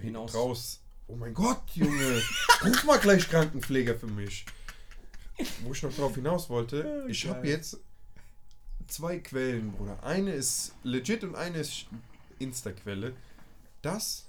Hinaus. 0.00 0.34
raus. 0.34 0.80
Oh 1.06 1.14
mein 1.14 1.32
Gott, 1.32 1.62
Junge. 1.74 2.20
Ruf 2.64 2.82
mal 2.82 2.98
gleich 2.98 3.28
Krankenpfleger 3.28 3.94
für 3.94 4.08
mich. 4.08 4.44
Wo 5.62 5.70
ich 5.70 5.80
noch 5.84 5.94
drauf 5.94 6.16
hinaus 6.16 6.50
wollte, 6.50 7.06
ich 7.08 7.28
habe 7.28 7.46
jetzt 7.46 7.78
zwei 8.88 9.20
Quellen, 9.20 9.70
Bruder. 9.70 10.02
Eine 10.02 10.32
ist 10.32 10.74
legit 10.82 11.22
und 11.22 11.36
eine 11.36 11.58
ist 11.58 11.86
Insta-Quelle. 12.40 13.12
Dass 13.82 14.24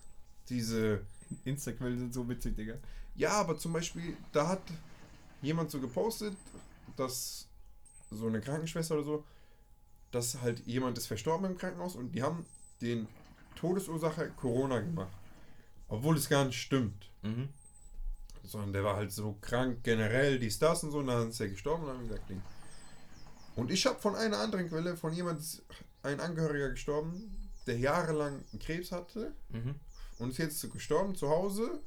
diese 0.50 1.02
Insta-Quellen 1.46 1.98
sind 1.98 2.14
so 2.14 2.30
witzig, 2.30 2.56
Digga. 2.56 2.76
Ja, 3.16 3.32
aber 3.34 3.58
zum 3.58 3.74
Beispiel, 3.74 4.18
da 4.32 4.48
hat 4.48 4.62
jemand 5.42 5.72
so 5.72 5.80
gepostet, 5.80 6.36
dass 6.96 7.48
so 8.12 8.28
eine 8.28 8.42
Krankenschwester 8.42 8.96
oder 8.96 9.04
so, 9.04 9.24
dass 10.12 10.42
halt 10.42 10.66
jemand 10.66 10.98
ist 10.98 11.08
verstorben 11.08 11.52
im 11.52 11.58
Krankenhaus 11.58 11.96
und 11.96 12.12
die 12.14 12.24
haben 12.24 12.46
den 12.82 13.08
Todesursache 13.56 14.32
Corona 14.32 14.80
gemacht. 14.80 15.14
Obwohl 15.88 16.18
es 16.18 16.30
gar 16.30 16.46
nicht 16.46 16.60
stimmt. 16.62 17.10
Mhm. 17.22 17.50
Sondern 18.44 18.74
der 18.74 18.84
war 18.84 18.96
halt 18.96 19.12
so 19.12 19.38
krank 19.42 19.84
generell, 19.84 20.40
dies, 20.40 20.60
das 20.60 20.84
und 20.84 20.92
so, 20.92 21.00
und 21.00 21.08
dann 21.08 21.30
ist 21.30 21.40
er 21.40 21.50
gestorben 21.50 21.84
und 21.84 21.90
dann 21.90 21.98
haben 21.98 22.08
gesagt, 22.08 22.30
nee. 22.30 22.42
Und 23.56 23.72
ich 23.72 23.86
habe 23.86 24.00
von 24.00 24.16
einer 24.16 24.38
anderen 24.40 24.68
Quelle, 24.68 24.98
von 24.98 25.14
jemand, 25.14 25.40
ist 25.40 25.64
ein 26.04 26.20
Angehöriger 26.20 26.70
gestorben, 26.70 27.52
der 27.66 27.78
jahrelang 27.80 28.44
Krebs 28.60 28.92
hatte 28.92 29.34
Mhm. 29.50 29.76
und 30.20 30.30
ist 30.32 30.38
jetzt 30.38 30.72
gestorben 30.72 31.16
zu 31.16 31.30
Hause. 31.30 31.82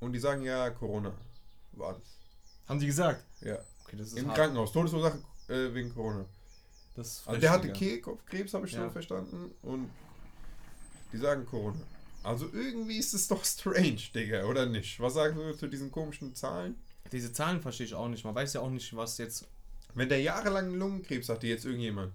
Und 0.00 0.12
die 0.12 0.18
sagen 0.18 0.42
ja, 0.42 0.70
Corona 0.70 1.12
war 1.72 1.94
das. 1.94 2.02
Haben 2.68 2.80
die 2.80 2.86
gesagt? 2.86 3.24
Ja. 3.40 3.58
Okay, 3.84 3.96
das 3.96 4.08
ist 4.08 4.18
Im 4.18 4.26
hart. 4.28 4.36
Krankenhaus. 4.36 4.72
Todesursache 4.72 5.18
äh, 5.48 5.72
wegen 5.74 5.94
Corona. 5.94 6.24
Das 6.94 7.08
ist 7.18 7.28
Also 7.28 7.40
der 7.40 7.50
hatte. 7.50 7.72
Kehlkopfkrebs, 7.72 8.54
habe 8.54 8.66
ich 8.66 8.72
Ja. 8.72 8.84
so 8.84 8.90
verstanden. 8.90 9.52
Und 9.62 9.90
die 11.12 11.18
sagen 11.18 11.46
Corona. 11.46 11.80
Also 12.22 12.48
irgendwie 12.52 12.96
ist 12.98 13.14
es 13.14 13.28
doch 13.28 13.44
strange, 13.44 14.00
Digga, 14.14 14.44
oder 14.46 14.66
nicht? 14.66 14.98
Was 14.98 15.14
sagst 15.14 15.36
du 15.38 15.52
zu 15.56 15.68
diesen 15.68 15.92
komischen 15.92 16.34
Zahlen? 16.34 16.74
Diese 17.12 17.32
Zahlen 17.32 17.60
verstehe 17.62 17.86
ich 17.86 17.94
auch 17.94 18.08
nicht. 18.08 18.24
Man 18.24 18.34
weiß 18.34 18.54
ja 18.54 18.60
auch 18.62 18.70
nicht, 18.70 18.94
was 18.96 19.16
jetzt. 19.18 19.46
Wenn 19.94 20.08
der 20.08 20.20
jahrelang 20.20 20.74
Lungenkrebs 20.74 21.28
hatte, 21.28 21.46
jetzt 21.46 21.64
irgendjemand, 21.64 22.12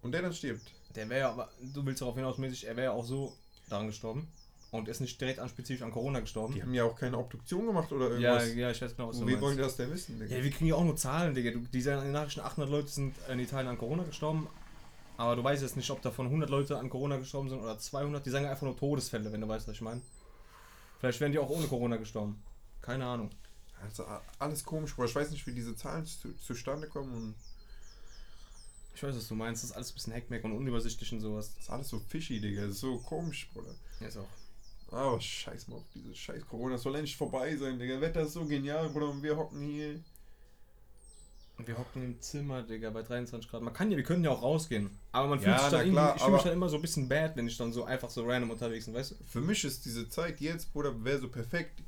und 0.00 0.12
der 0.12 0.22
dann 0.22 0.32
stirbt. 0.32 0.72
Der 0.94 1.08
wäre 1.08 1.20
ja, 1.20 1.30
aber 1.30 1.50
du 1.60 1.84
willst 1.84 2.00
darauf 2.00 2.16
hinaus, 2.16 2.38
mäßig, 2.38 2.66
er 2.66 2.76
wäre 2.76 2.86
ja 2.86 2.92
auch 2.92 3.04
so 3.04 3.36
daran 3.68 3.86
gestorben. 3.86 4.26
Und 4.72 4.88
ist 4.88 5.00
nicht 5.00 5.20
direkt 5.20 5.38
an 5.38 5.50
spezifisch 5.50 5.82
an 5.82 5.92
Corona 5.92 6.20
gestorben. 6.20 6.54
Die 6.54 6.62
haben 6.62 6.72
ja 6.72 6.84
auch 6.84 6.96
keine 6.96 7.18
Obduktion 7.18 7.66
gemacht 7.66 7.92
oder 7.92 8.16
ja, 8.18 8.38
irgendwas. 8.38 8.56
ja, 8.56 8.70
ich 8.70 8.80
weiß 8.80 8.96
genau, 8.96 9.10
was 9.10 9.18
du 9.18 9.26
Wie 9.26 9.38
wollen 9.38 9.58
das 9.58 9.76
denn 9.76 9.90
wissen, 9.92 10.18
Digga? 10.18 10.34
Ja, 10.34 10.42
wir 10.42 10.50
kriegen 10.50 10.66
ja 10.66 10.76
auch 10.76 10.84
nur 10.84 10.96
Zahlen, 10.96 11.34
Digga. 11.34 11.50
Du, 11.50 11.58
die 11.58 11.82
sagen 11.82 11.98
in 11.98 12.06
den 12.06 12.14
Nachrichten, 12.14 12.40
800 12.40 12.70
Leute 12.70 12.88
sind 12.88 13.14
in 13.30 13.38
Italien 13.38 13.68
an 13.68 13.76
Corona 13.76 14.02
gestorben. 14.04 14.48
Aber 15.18 15.36
du 15.36 15.44
weißt 15.44 15.62
jetzt 15.62 15.76
nicht, 15.76 15.90
ob 15.90 16.00
davon 16.00 16.26
100 16.26 16.48
Leute 16.48 16.78
an 16.78 16.88
Corona 16.88 17.18
gestorben 17.18 17.50
sind 17.50 17.60
oder 17.60 17.78
200. 17.78 18.24
Die 18.24 18.30
sagen 18.30 18.46
einfach 18.46 18.62
nur 18.62 18.74
Todesfälle, 18.74 19.30
wenn 19.30 19.42
du 19.42 19.48
weißt, 19.48 19.68
was 19.68 19.74
ich 19.74 19.82
meine. 19.82 20.00
Vielleicht 21.00 21.20
wären 21.20 21.32
die 21.32 21.38
auch 21.38 21.50
ohne 21.50 21.66
Corona 21.66 21.96
gestorben. 21.96 22.42
Keine 22.80 23.04
Ahnung. 23.04 23.30
Also 23.82 24.06
alles 24.38 24.64
komisch, 24.64 24.94
aber 24.94 25.04
ich 25.04 25.14
weiß 25.14 25.30
nicht, 25.32 25.46
wie 25.46 25.52
diese 25.52 25.76
Zahlen 25.76 26.06
zu, 26.06 26.32
zustande 26.36 26.86
kommen 26.88 27.12
und 27.12 27.34
Ich 28.94 29.02
weiß, 29.02 29.14
was 29.14 29.28
du 29.28 29.34
meinst. 29.34 29.62
Das 29.62 29.70
ist 29.70 29.76
alles 29.76 29.90
ein 29.90 29.94
bisschen 29.94 30.12
Hackmack 30.14 30.44
und 30.44 30.52
unübersichtlich 30.52 31.12
und 31.12 31.20
sowas. 31.20 31.52
das 31.54 31.64
ist 31.64 31.70
alles 31.70 31.88
so 31.88 31.98
fishy, 31.98 32.40
Digga. 32.40 32.62
Das 32.62 32.72
ist 32.72 32.80
so 32.80 32.98
komisch, 32.98 33.50
Bruder. 33.52 33.74
Ja, 34.00 34.06
ist 34.06 34.16
auch. 34.16 34.28
Aber 34.92 35.20
scheiß 35.20 35.68
mal 35.68 35.76
auf 35.76 35.88
diese 35.94 36.14
scheiß 36.14 36.46
Corona. 36.46 36.74
Es 36.76 36.82
soll 36.82 36.94
endlich 36.94 37.16
vorbei 37.16 37.56
sein, 37.56 37.78
Digga. 37.78 38.00
Wetter 38.00 38.22
ist 38.22 38.34
so 38.34 38.44
genial, 38.44 38.88
Bruder, 38.90 39.08
und 39.10 39.22
wir 39.22 39.36
hocken 39.36 39.60
hier. 39.62 40.00
Wir 41.58 41.78
hocken 41.78 42.02
im 42.02 42.20
Zimmer, 42.20 42.62
Digga, 42.62 42.90
bei 42.90 43.02
23 43.02 43.48
Grad. 43.50 43.62
Man 43.62 43.72
kann 43.72 43.90
ja, 43.90 43.96
wir 43.96 44.04
können 44.04 44.24
ja 44.24 44.30
auch 44.30 44.42
rausgehen. 44.42 44.90
Aber 45.12 45.28
man 45.28 45.38
Ja, 45.40 45.44
fühlt 45.44 45.58
sich 45.60 45.70
na 45.70 45.70
dann 45.70 45.86
irgendwie, 45.86 45.94
klar, 45.94 46.16
ich 46.16 46.22
fühle 46.22 46.32
mich 46.34 46.42
dann 46.42 46.52
immer 46.54 46.68
so 46.68 46.76
ein 46.76 46.82
bisschen 46.82 47.08
bad, 47.08 47.36
wenn 47.36 47.46
ich 47.46 47.56
dann 47.56 47.72
so 47.72 47.84
einfach 47.84 48.10
so 48.10 48.24
random 48.26 48.50
unterwegs 48.50 48.86
bin, 48.86 48.94
weißt 48.94 49.12
du? 49.12 49.14
Für 49.26 49.40
mich 49.40 49.62
ist 49.64 49.84
diese 49.84 50.08
Zeit 50.08 50.40
jetzt, 50.40 50.72
Bruder, 50.72 51.04
wäre 51.04 51.20
so 51.20 51.28
perfekt. 51.28 51.82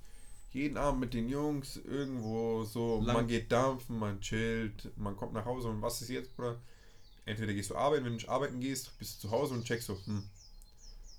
Jeden 0.52 0.76
Abend 0.76 1.00
mit 1.00 1.14
den 1.14 1.28
Jungs 1.28 1.76
irgendwo 1.78 2.62
so, 2.62 3.00
Lang- 3.00 3.16
man 3.16 3.26
geht 3.26 3.50
dampfen, 3.50 3.98
man 3.98 4.20
chillt, 4.20 4.92
man 4.96 5.16
kommt 5.16 5.32
nach 5.32 5.44
Hause 5.44 5.68
und 5.68 5.82
was 5.82 6.00
ist 6.00 6.10
jetzt, 6.10 6.36
Bruder? 6.36 6.60
Entweder 7.24 7.52
gehst 7.54 7.70
du 7.70 7.74
arbeiten, 7.76 8.04
wenn 8.04 8.12
du 8.12 8.16
nicht 8.16 8.28
arbeiten 8.28 8.60
gehst, 8.60 8.96
bist 8.98 9.16
du 9.16 9.28
zu 9.28 9.30
Hause 9.34 9.54
und 9.54 9.64
checkst 9.64 9.88
so, 9.88 9.98
hm, 10.04 10.22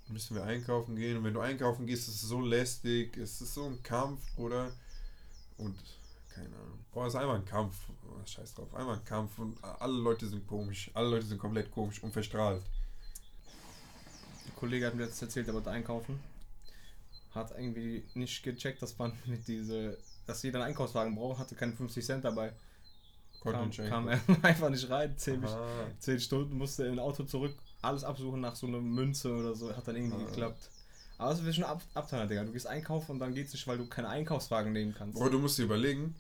müssen 0.08 0.36
wir 0.36 0.44
einkaufen 0.44 0.96
gehen? 0.96 1.18
Und 1.18 1.24
wenn 1.24 1.34
du 1.34 1.40
einkaufen 1.40 1.86
gehst, 1.86 2.08
ist 2.08 2.24
es 2.24 2.30
so 2.30 2.42
lästig, 2.42 3.18
es 3.18 3.42
ist 3.42 3.54
so 3.54 3.66
ein 3.66 3.82
Kampf, 3.84 4.22
Bruder. 4.36 4.72
Und 5.58 5.76
keine 6.30 6.56
Ahnung. 6.56 6.86
Boah, 6.92 7.08
es 7.08 7.14
ist 7.14 7.20
einfach 7.20 7.36
ein 7.36 7.46
Kampf. 7.46 7.76
Oh, 8.04 8.26
scheiß 8.26 8.54
drauf, 8.54 8.74
einfach 8.76 9.00
ein 9.00 9.06
Kampf 9.06 9.40
und 9.40 9.64
alle 9.64 9.98
Leute 9.98 10.28
sind 10.28 10.46
komisch. 10.48 10.92
Alle 10.94 11.10
Leute 11.10 11.26
sind 11.26 11.38
komplett 11.38 11.72
komisch 11.72 12.04
und 12.04 12.12
verstrahlt. 12.12 12.64
Ein 14.46 14.56
Kollege 14.56 14.88
hat 14.88 14.96
mir 14.96 15.06
jetzt 15.06 15.22
erzählt, 15.22 15.48
er 15.48 15.54
wollte 15.54 15.72
einkaufen. 15.72 16.20
Hat 17.34 17.52
irgendwie 17.52 18.04
nicht 18.14 18.44
gecheckt, 18.44 18.82
dass 18.82 18.98
man 18.98 19.14
mit 19.26 19.48
diese, 19.48 19.98
dass 20.26 20.44
jeder 20.44 20.60
einen 20.60 20.70
Einkaufswagen 20.70 21.16
braucht, 21.16 21.40
hatte 21.40 21.56
keine 21.56 21.74
50 21.74 22.06
Cent 22.06 22.26
dabei. 22.26 22.54
Konnte 23.42 23.88
Kam, 23.88 24.08
er 24.08 24.20
einfach 24.42 24.70
nicht 24.70 24.90
rein. 24.90 25.18
10, 25.18 25.44
Aha. 25.46 25.88
10 26.00 26.20
Stunden 26.20 26.58
musste 26.58 26.86
er 26.86 26.94
im 26.94 27.00
Auto 27.00 27.24
zurück, 27.24 27.56
alles 27.86 28.04
absuchen 28.04 28.42
nach 28.42 28.56
so 28.56 28.68
einer 28.68 28.80
Münze 28.82 29.32
oder 29.34 29.56
so. 29.56 29.76
Hat 29.76 29.88
dann 29.88 29.96
irgendwie 29.96 30.24
Ah. 30.24 30.28
geklappt. 30.28 30.70
Aber 31.18 31.32
es 31.32 31.44
wird 31.46 31.56
schon 31.56 31.64
ab, 31.64 31.82
Abteiler, 31.94 32.28
Digga. 32.28 32.44
Du 32.44 32.52
gehst 32.52 32.68
einkaufen 32.68 33.12
und 33.14 33.20
dann 33.20 33.34
geht's 33.34 33.54
nicht, 33.54 33.66
weil 33.68 33.78
du 33.78 33.88
keinen 33.88 34.06
Einkaufswagen 34.08 34.74
nehmen 34.74 34.94
kannst. 34.98 35.18
Bro, 35.18 35.30
du 35.30 35.40
musst 35.40 35.58
dir 35.58 35.64
überlegen, 35.64 36.14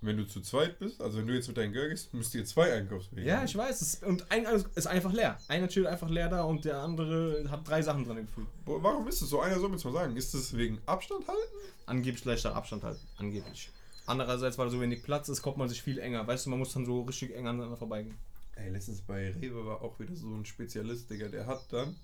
wenn 0.00 0.16
du 0.16 0.26
zu 0.26 0.40
zweit 0.40 0.78
bist, 0.78 1.02
also 1.02 1.18
wenn 1.18 1.26
du 1.26 1.34
jetzt 1.34 1.48
mit 1.48 1.56
deinem 1.56 1.72
Girl 1.72 1.88
gehst, 1.88 2.14
müsst 2.14 2.32
ihr 2.34 2.44
zwei 2.44 2.72
Einkaufswege 2.72 3.26
Ja, 3.26 3.38
haben. 3.38 3.44
ich 3.46 3.56
weiß. 3.56 3.80
Es, 3.82 4.02
und 4.04 4.30
ein 4.30 4.46
ist 4.74 4.86
einfach 4.86 5.12
leer. 5.12 5.38
Einer 5.48 5.68
chillt 5.68 5.86
einfach 5.86 6.08
leer 6.08 6.28
da 6.28 6.44
und 6.44 6.64
der 6.64 6.78
andere 6.78 7.44
hat 7.50 7.66
drei 7.68 7.82
Sachen 7.82 8.04
drin 8.04 8.24
gefühlt. 8.26 8.46
Warum 8.64 9.06
ist 9.08 9.20
es 9.20 9.28
so? 9.28 9.40
Einer 9.40 9.58
soll 9.58 9.68
mir 9.68 9.76
mal 9.82 9.92
sagen. 9.92 10.16
Ist 10.16 10.34
es 10.34 10.56
wegen 10.56 10.80
Abstand 10.86 11.26
halten? 11.26 11.40
Angeblich 11.86 12.24
leichter 12.24 12.54
Abstand 12.54 12.84
halt. 12.84 12.98
Angeblich. 13.16 13.70
Andererseits, 14.06 14.56
weil 14.56 14.70
so 14.70 14.80
wenig 14.80 15.02
Platz 15.02 15.28
ist, 15.28 15.42
kommt 15.42 15.58
man 15.58 15.68
sich 15.68 15.82
viel 15.82 15.98
enger. 15.98 16.26
Weißt 16.26 16.46
du, 16.46 16.50
man 16.50 16.60
muss 16.60 16.72
dann 16.72 16.86
so 16.86 17.02
richtig 17.02 17.34
eng 17.34 17.46
aneinander 17.48 17.76
vorbeigehen. 17.76 18.16
Ey, 18.60 18.70
letztens 18.70 19.00
bei 19.02 19.30
Rewe 19.32 19.64
war 19.66 19.82
auch 19.82 19.98
wieder 20.00 20.14
so 20.16 20.26
ein 20.34 20.44
Spezialist, 20.44 21.08
Digga. 21.10 21.28
Der 21.28 21.46
hat 21.46 21.72
dann, 21.72 21.96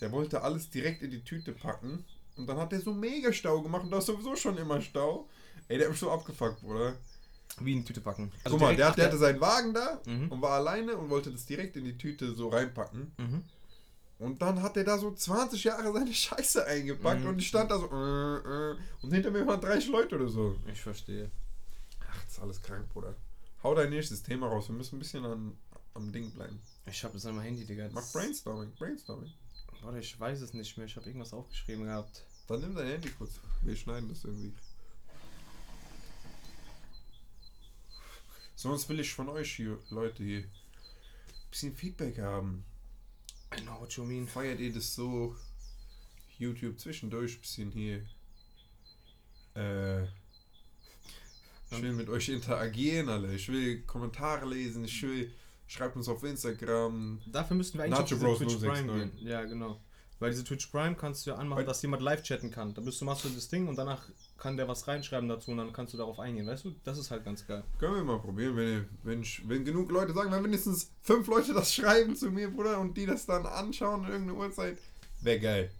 der 0.00 0.12
wollte 0.12 0.42
alles 0.42 0.68
direkt 0.70 1.02
in 1.02 1.10
die 1.10 1.24
Tüte 1.24 1.52
packen. 1.52 2.04
Und 2.36 2.46
dann 2.46 2.58
hat 2.58 2.70
der 2.72 2.80
so 2.80 2.92
mega 2.92 3.32
Stau 3.32 3.62
gemacht 3.62 3.82
und 3.84 3.90
da 3.90 3.98
ist 3.98 4.06
sowieso 4.06 4.36
schon 4.36 4.56
immer 4.58 4.80
Stau. 4.80 5.28
Ey, 5.68 5.78
der 5.78 5.86
hat 5.86 5.92
mich 5.92 6.00
so 6.00 6.10
abgefuckt, 6.10 6.60
Bruder. 6.60 6.94
Wie 7.60 7.72
in 7.72 7.78
die 7.80 7.84
Tüte 7.86 8.00
packen. 8.00 8.30
Guck 8.44 8.60
mal, 8.60 8.76
der, 8.76 8.92
der 8.92 9.06
hatte 9.06 9.18
seinen 9.18 9.40
Wagen 9.40 9.74
da 9.74 10.00
Mhm. 10.06 10.28
und 10.30 10.42
war 10.42 10.52
alleine 10.52 10.96
und 10.96 11.08
wollte 11.10 11.32
das 11.32 11.46
direkt 11.46 11.76
in 11.76 11.84
die 11.84 11.96
Tüte 11.96 12.34
so 12.34 12.48
reinpacken. 12.48 13.10
Mhm. 13.16 13.42
Und 14.18 14.42
dann 14.42 14.62
hat 14.62 14.76
er 14.76 14.84
da 14.84 14.98
so 14.98 15.12
20 15.12 15.64
Jahre 15.64 15.92
seine 15.92 16.12
Scheiße 16.12 16.64
eingepackt 16.66 17.22
Mhm. 17.22 17.28
und 17.30 17.38
ich 17.38 17.48
stand 17.48 17.70
da 17.70 17.78
so 17.78 17.86
äh, 17.86 18.72
äh, 18.72 18.76
und 19.02 19.12
hinter 19.12 19.30
mir 19.30 19.46
waren 19.46 19.60
30 19.60 19.88
Leute 19.88 20.16
oder 20.16 20.28
so. 20.28 20.56
Ich 20.72 20.80
verstehe. 20.80 21.30
Ach, 22.08 22.22
das 22.24 22.34
ist 22.34 22.40
alles 22.40 22.62
krank, 22.62 22.88
Bruder. 22.92 23.14
Hau 23.62 23.74
dein 23.74 23.90
nächstes 23.90 24.22
Thema 24.22 24.46
raus. 24.48 24.68
Wir 24.68 24.76
müssen 24.76 24.96
ein 24.96 24.98
bisschen 25.00 25.24
an, 25.24 25.58
am 25.94 26.12
Ding 26.12 26.30
bleiben. 26.30 26.60
Ich 26.86 27.02
habe 27.02 27.14
das 27.14 27.26
an 27.26 27.34
meinem 27.34 27.44
Handy, 27.44 27.64
Digga. 27.64 27.88
Mach 27.92 28.12
Brainstorming, 28.12 28.72
Brainstorming. 28.76 29.32
Warte, 29.82 29.98
ich 29.98 30.18
weiß 30.18 30.40
es 30.40 30.54
nicht 30.54 30.76
mehr. 30.76 30.86
Ich 30.86 30.96
habe 30.96 31.06
irgendwas 31.06 31.32
aufgeschrieben 31.32 31.84
gehabt. 31.84 32.24
Dann 32.46 32.60
nimm 32.60 32.74
dein 32.74 32.86
Handy 32.86 33.10
kurz. 33.10 33.40
Wir 33.62 33.76
schneiden 33.76 34.08
das 34.08 34.24
irgendwie. 34.24 34.54
Sonst 38.54 38.88
will 38.88 39.00
ich 39.00 39.12
von 39.12 39.28
euch 39.28 39.54
hier, 39.54 39.78
Leute 39.90 40.24
hier, 40.24 40.40
ein 40.40 41.50
bisschen 41.50 41.74
Feedback 41.74 42.18
haben. 42.18 42.64
I 43.56 43.60
know 43.60 43.80
what 43.80 43.92
you 43.92 44.04
mean. 44.04 44.26
Feiert 44.26 44.60
ihr 44.60 44.72
das 44.72 44.94
so? 44.94 45.36
YouTube 46.38 46.78
zwischendurch 46.78 47.36
ein 47.36 47.40
bisschen 47.40 47.70
hier. 47.72 48.04
Äh, 49.54 50.06
ich 51.70 51.82
will 51.82 51.92
mit 51.92 52.08
euch 52.08 52.28
interagieren, 52.28 53.08
alle. 53.08 53.34
Ich 53.34 53.48
will 53.48 53.82
Kommentare 53.82 54.46
lesen. 54.46 54.84
Ich 54.84 55.02
will. 55.02 55.30
Schreibt 55.66 55.96
uns 55.96 56.08
auf 56.08 56.22
Instagram. 56.24 57.20
Dafür 57.30 57.54
müssten 57.56 57.76
wir 57.78 57.84
eigentlich 57.84 57.98
Nacho 58.10 58.26
auf 58.32 58.38
Twitch 58.38 58.56
Prime 58.56 58.86
069. 58.86 59.18
gehen. 59.20 59.28
Ja, 59.28 59.44
genau. 59.44 59.78
Weil 60.18 60.30
diese 60.30 60.42
Twitch 60.42 60.66
Prime 60.68 60.94
kannst 60.96 61.26
du 61.26 61.30
ja 61.30 61.36
anmachen, 61.36 61.58
Weil- 61.58 61.66
dass 61.66 61.82
jemand 61.82 62.02
live 62.02 62.22
chatten 62.22 62.50
kann. 62.50 62.74
Da 62.74 62.80
bist 62.80 63.00
du, 63.00 63.04
machst 63.04 63.24
du 63.24 63.28
das 63.28 63.48
Ding 63.48 63.68
und 63.68 63.76
danach 63.76 64.08
kann 64.38 64.56
der 64.56 64.66
was 64.66 64.88
reinschreiben 64.88 65.28
dazu 65.28 65.50
und 65.52 65.58
dann 65.58 65.72
kannst 65.72 65.92
du 65.92 65.98
darauf 65.98 66.18
eingehen. 66.18 66.46
Weißt 66.46 66.64
du, 66.64 66.74
das 66.84 66.98
ist 66.98 67.10
halt 67.10 67.24
ganz 67.24 67.46
geil. 67.46 67.62
Können 67.78 67.94
wir 67.96 68.02
mal 68.04 68.18
probieren, 68.18 68.56
wenn, 68.56 68.68
ihr- 68.68 68.88
wenn, 69.04 69.22
ich- 69.22 69.46
wenn 69.48 69.64
genug 69.64 69.90
Leute 69.92 70.12
sagen, 70.14 70.32
wenn 70.32 70.42
mindestens 70.42 70.90
fünf 71.02 71.26
Leute 71.28 71.52
das 71.52 71.72
schreiben 71.74 72.16
zu 72.16 72.30
mir, 72.30 72.50
Bruder, 72.50 72.80
und 72.80 72.96
die 72.96 73.06
das 73.06 73.26
dann 73.26 73.44
anschauen 73.46 74.04
in 74.06 74.10
irgendeiner 74.10 74.38
Uhrzeit, 74.38 74.78
wäre 75.20 75.38
geil. 75.38 75.70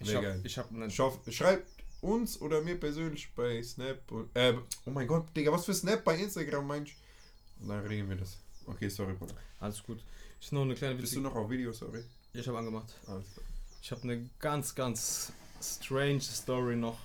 Ich 0.00 0.08
Wäre 0.08 0.16
hab, 0.18 0.22
geil. 0.24 0.40
ich 0.44 0.58
hab 0.58 0.70
einen 0.72 0.90
Schaff, 0.90 1.18
schreibt 1.30 1.66
uns 2.00 2.40
oder 2.40 2.60
mir 2.60 2.78
persönlich 2.78 3.32
bei 3.34 3.62
Snap. 3.62 4.10
Und, 4.10 4.34
äh, 4.34 4.54
oh 4.84 4.90
mein 4.90 5.06
Gott, 5.06 5.34
Digga, 5.36 5.52
was 5.52 5.64
für 5.64 5.74
Snap 5.74 6.04
bei 6.04 6.18
Instagram 6.18 6.66
meinst 6.66 6.92
du? 6.92 7.62
Und 7.62 7.68
dann 7.70 7.86
regeln 7.86 8.08
wir 8.08 8.16
das. 8.16 8.38
Okay, 8.66 8.88
sorry, 8.88 9.14
Bruder. 9.14 9.34
Alles 9.60 9.82
gut. 9.82 10.02
Ich 10.40 10.52
noch 10.52 10.62
eine 10.62 10.74
kleine 10.74 10.96
Bist 10.96 11.14
du 11.14 11.20
noch 11.20 11.34
auf 11.34 11.48
Video, 11.48 11.72
sorry? 11.72 12.04
Ich 12.32 12.46
habe 12.46 12.58
angemacht. 12.58 12.92
Alles 13.06 13.32
klar. 13.32 13.46
Ich 13.82 13.90
habe 13.90 14.02
eine 14.02 14.28
ganz, 14.38 14.74
ganz 14.74 15.32
strange 15.62 16.20
Story 16.20 16.76
noch. 16.76 16.98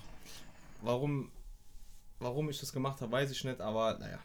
Warum, 0.82 1.30
warum 2.18 2.50
ich 2.50 2.60
das 2.60 2.72
gemacht 2.72 3.00
habe, 3.00 3.12
weiß 3.12 3.30
ich 3.30 3.44
nicht, 3.44 3.60
aber 3.60 3.98
naja. 3.98 4.18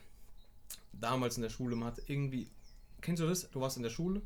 Damals 0.91 1.38
in 1.38 1.43
der 1.43 1.49
Schule, 1.49 1.75
man 1.75 1.89
hat 1.89 2.01
irgendwie. 2.08 2.49
Kennst 3.01 3.21
du 3.21 3.27
das? 3.27 3.49
Du 3.51 3.62
warst 3.62 3.77
in 3.77 3.84
der 3.84 3.91
Schule. 3.91 4.21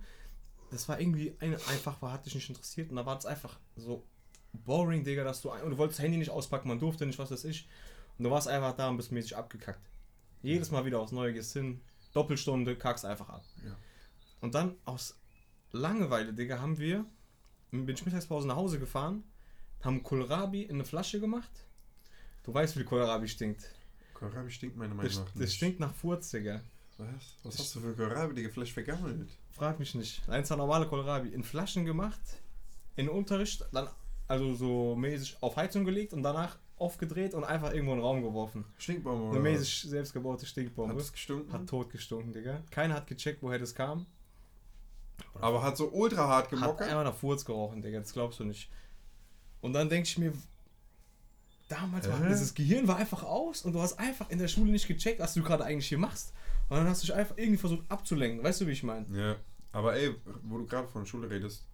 Das 0.72 0.88
war 0.88 1.00
irgendwie 1.00 1.36
ein, 1.40 1.54
einfach, 1.68 2.02
war, 2.02 2.14
hat 2.14 2.26
dich 2.26 2.34
nicht 2.34 2.50
interessiert 2.50 2.90
und 2.90 2.96
da 2.96 3.06
war 3.06 3.18
es 3.18 3.26
einfach 3.26 3.60
so 3.76 4.04
boring, 4.54 5.04
Digga, 5.04 5.24
dass 5.24 5.42
du. 5.42 5.50
ein- 5.52 5.64
Und 5.64 5.72
du 5.72 5.78
wolltest 5.78 6.00
das 6.00 6.04
Handy 6.04 6.18
nicht 6.18 6.30
auspacken, 6.32 6.68
man 6.68 6.80
durfte 6.80 7.06
nicht, 7.06 7.20
was 7.20 7.32
weiß 7.32 7.46
ich. 7.46 7.68
Und 8.18 8.26
du 8.26 8.32
warst 8.32 8.48
einfach 8.48 8.76
da 8.76 8.90
und 8.90 8.98
bist 8.98 9.12
mäßig 9.12 9.36
abgekackt. 9.36 9.82
Jedes 10.44 10.72
Mal 10.72 10.86
wieder 10.86 11.00
aufs 11.00 11.12
Neue 11.12 11.34
gehst 11.34 11.54
hin, 11.54 11.82
Doppelstunde, 12.14 12.76
kackst 12.76 13.06
einfach 13.06 13.30
ab. 13.30 13.44
Ja. 13.66 13.76
Und 14.42 14.56
dann 14.56 14.76
aus 14.86 15.18
Langeweile, 15.72 16.34
Digga, 16.34 16.60
haben 16.60 16.78
wir, 16.78 17.06
bin 17.72 17.88
ich 17.90 18.06
Mittagspause 18.06 18.48
nach 18.48 18.56
Hause 18.58 18.80
gefahren, 18.80 19.24
haben 19.82 20.04
Kohlrabi 20.04 20.64
in 20.64 20.72
eine 20.76 20.86
Flasche 20.86 21.20
gemacht. 21.20 21.50
Du 22.44 22.54
weißt, 22.54 22.78
wie 22.78 22.84
Kohlrabi 22.84 23.28
stinkt. 23.28 23.70
Kohlrabi 24.14 24.52
stinkt 24.52 24.76
meiner 24.78 24.94
Meinung 24.96 25.10
Das, 25.12 25.20
nach 25.20 25.26
das 25.32 25.36
nicht. 25.36 25.54
stinkt 25.56 25.80
nach 25.80 25.94
Furz, 25.94 26.32
Digga. 26.32 26.62
Was? 26.98 27.08
Was 27.44 27.60
hast 27.60 27.76
du 27.76 27.80
für 27.80 27.96
Kohlrabi, 27.96 28.36
Digga? 28.36 28.50
Vielleicht 28.50 28.74
vergammelt. 28.74 29.30
Frag 29.52 29.80
mich 29.80 29.96
nicht. 29.96 30.28
Eins 30.30 30.50
war 30.50 30.58
normale 30.58 30.88
Kohlrabi. 30.88 31.30
In 31.30 31.44
Flaschen 31.44 31.86
gemacht, 31.86 32.20
in 32.96 33.08
Unterricht, 33.10 33.64
dann 33.72 33.90
also 34.32 34.54
so 34.56 34.96
mäßig 34.96 35.38
auf 35.42 35.56
Heizung 35.58 35.84
gelegt 35.86 36.14
und 36.14 36.24
danach 36.24 36.58
aufgedreht 36.78 37.34
und 37.36 37.44
einfach 37.44 37.72
irgendwo 37.74 37.92
in 37.94 38.00
den 38.00 38.06
Raum 38.06 38.24
geworfen. 38.24 38.66
Stinkbombe 38.78 39.20
Eine 39.24 39.30
oder 39.30 39.38
was? 39.40 39.44
mäßig 39.60 39.82
selbstgebaute 39.90 40.42
Hat 40.44 40.50
Stinkbombe. 40.50 40.96
es 41.00 41.12
gestunken? 41.12 41.52
Hat 41.54 41.68
tot 41.68 41.90
gestunken, 41.92 42.32
Digga. 42.34 42.64
Keiner 42.72 42.96
hat 42.96 43.08
gecheckt, 43.08 43.44
woher 43.44 43.60
das 43.60 43.76
kam. 43.76 44.06
aber 45.40 45.62
hat 45.62 45.78
so 45.78 45.92
ultra 45.92 46.28
hart 46.28 46.46
Hat 46.46 46.50
gemockert? 46.52 46.88
einfach 46.90 47.04
nach 47.04 47.16
Furz 47.16 47.46
gerochen, 47.46 47.82
Digga. 47.82 48.00
Das 48.00 48.14
glaubst 48.14 48.40
du 48.40 48.46
nicht. 48.46 48.70
Und 49.60 49.74
dann 49.74 49.90
denke 49.90 50.08
ich 50.08 50.18
mir, 50.18 50.34
damals 51.68 52.10
war 52.10 52.20
Hä? 52.20 52.30
dieses 52.30 52.54
Gehirn 52.54 52.88
war 52.88 52.96
einfach 52.98 53.24
aus 53.24 53.64
und 53.64 53.74
du 53.74 53.82
hast 53.82 54.00
einfach 54.00 54.30
in 54.30 54.40
der 54.40 54.48
Schule 54.48 54.72
nicht 54.72 54.88
gecheckt, 54.88 55.20
was 55.20 55.34
du 55.34 55.44
gerade 55.44 55.64
eigentlich 55.64 55.88
hier 55.88 56.00
machst. 56.00 56.34
Und 56.70 56.78
dann 56.78 56.88
hast 56.88 57.04
du 57.04 57.08
dich 57.08 57.16
einfach 57.16 57.38
irgendwie 57.38 57.58
versucht 57.60 57.84
abzulenken. 57.90 58.44
Weißt 58.44 58.62
du, 58.62 58.68
wie 58.68 58.72
ich 58.72 58.84
meine? 58.84 59.06
Ja, 59.16 59.36
aber 59.72 59.96
ey, 59.96 60.16
wo 60.44 60.58
du 60.58 60.66
gerade 60.66 60.88
von 60.88 61.02
der 61.04 61.06
Schule 61.08 61.30
redest, 61.30 61.68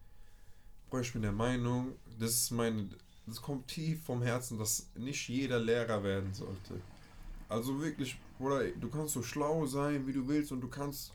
Bro, 0.89 0.99
ich 1.01 1.11
bin 1.11 1.21
der 1.21 1.33
Meinung, 1.33 1.95
das 2.17 2.31
ist 2.31 2.51
meine, 2.51 2.87
das 3.25 3.41
kommt 3.41 3.67
tief 3.67 4.05
vom 4.05 4.21
Herzen, 4.21 4.57
dass 4.57 4.89
nicht 4.95 5.27
jeder 5.27 5.59
Lehrer 5.59 6.01
werden 6.01 6.33
sollte. 6.33 6.79
Also 7.49 7.81
wirklich, 7.81 8.17
Bruder, 8.37 8.69
du 8.69 8.89
kannst 8.89 9.13
so 9.13 9.21
schlau 9.21 9.65
sein, 9.65 10.07
wie 10.07 10.13
du 10.13 10.27
willst 10.27 10.53
und 10.53 10.61
du 10.61 10.69
kannst 10.69 11.11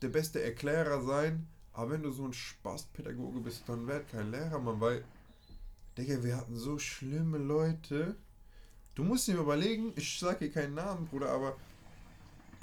der 0.00 0.08
beste 0.08 0.40
Erklärer 0.42 1.02
sein, 1.02 1.48
aber 1.72 1.90
wenn 1.90 2.02
du 2.04 2.12
so 2.12 2.24
ein 2.24 2.32
Spaßpädagoge 2.32 3.40
bist, 3.40 3.68
dann 3.68 3.86
werd 3.88 4.08
kein 4.08 4.30
Lehrer, 4.30 4.60
Mann, 4.60 4.80
weil, 4.80 5.04
Digga, 5.98 6.22
wir 6.22 6.36
hatten 6.36 6.56
so 6.56 6.78
schlimme 6.78 7.38
Leute. 7.38 8.14
Du 8.94 9.02
musst 9.02 9.26
dir 9.26 9.36
überlegen, 9.36 9.92
ich 9.96 10.18
sag 10.20 10.38
hier 10.38 10.52
keinen 10.52 10.74
Namen, 10.74 11.06
Bruder, 11.06 11.30
aber 11.30 11.56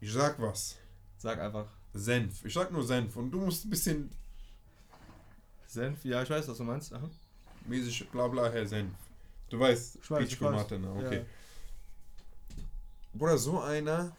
ich 0.00 0.12
sag 0.12 0.40
was. 0.40 0.76
Sag 1.18 1.38
einfach. 1.38 1.68
Senf. 1.92 2.44
Ich 2.44 2.54
sag 2.54 2.72
nur 2.72 2.84
Senf. 2.84 3.16
Und 3.16 3.30
du 3.30 3.40
musst 3.40 3.64
ein 3.64 3.70
bisschen 3.70 4.10
Senf? 5.74 6.04
Ja, 6.04 6.22
ich 6.22 6.30
weiß, 6.30 6.48
was 6.48 6.56
du 6.58 6.64
meinst. 6.64 6.92
Aha. 6.92 7.08
mäßig 7.66 8.08
bla 8.10 8.28
bla 8.28 8.50
Herr 8.50 8.66
Senf. 8.66 8.92
Du 9.50 9.58
weißt, 9.60 9.98
Ich 10.02 10.10
weiß, 10.10 10.22
ich 10.24 10.28
Peachtomate, 10.38 10.76
weiß. 10.76 10.80
ne? 10.80 11.04
Okay. 11.06 11.18
Ja. 11.18 11.24
Bruder, 13.12 13.38
so 13.38 13.60
einer, 13.60 14.12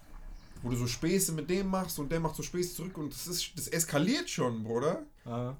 wo 0.62 0.70
du 0.70 0.76
so 0.78 0.88
Späße 0.88 1.34
mit 1.34 1.50
dem 1.50 1.68
machst 1.68 2.00
und 2.00 2.12
der 2.12 2.20
macht 2.20 2.36
so 2.36 2.44
Späße 2.44 2.76
zurück 2.76 2.98
und 2.98 3.12
das 3.14 3.28
ist, 3.28 3.52
das 3.58 3.68
eskaliert 3.68 4.30
schon, 4.30 4.64
Bruder. 4.64 5.04
Aha. 5.26 5.58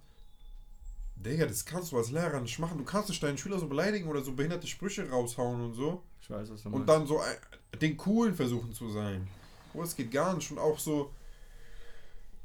Digga, 1.18 1.46
das 1.46 1.66
kannst 1.66 1.92
du 1.92 1.98
als 1.98 2.12
Lehrer 2.12 2.40
nicht 2.42 2.60
machen. 2.60 2.78
Du 2.78 2.84
kannst 2.84 3.10
nicht 3.10 3.22
deinen 3.24 3.38
Schüler 3.38 3.58
so 3.60 3.68
beleidigen 3.68 4.08
oder 4.08 4.22
so 4.22 4.34
behinderte 4.34 4.68
Sprüche 4.68 5.10
raushauen 5.10 5.62
und 5.62 5.74
so. 5.74 6.04
Ich 6.22 6.30
weiß, 6.30 6.50
was 6.52 6.62
du 6.64 6.70
Und 6.70 6.74
meinst. 6.86 6.90
dann 6.90 7.08
so 7.08 7.20
ein, 7.20 7.36
den 7.80 7.98
coolen 7.98 8.36
versuchen 8.36 8.74
zu 8.74 8.90
sein. 8.92 9.28
Oh, 9.74 9.82
es 9.82 9.96
geht 9.96 10.12
gar 10.12 10.34
nicht. 10.36 10.50
Und 10.52 10.60
auch 10.60 10.78
so, 10.80 11.12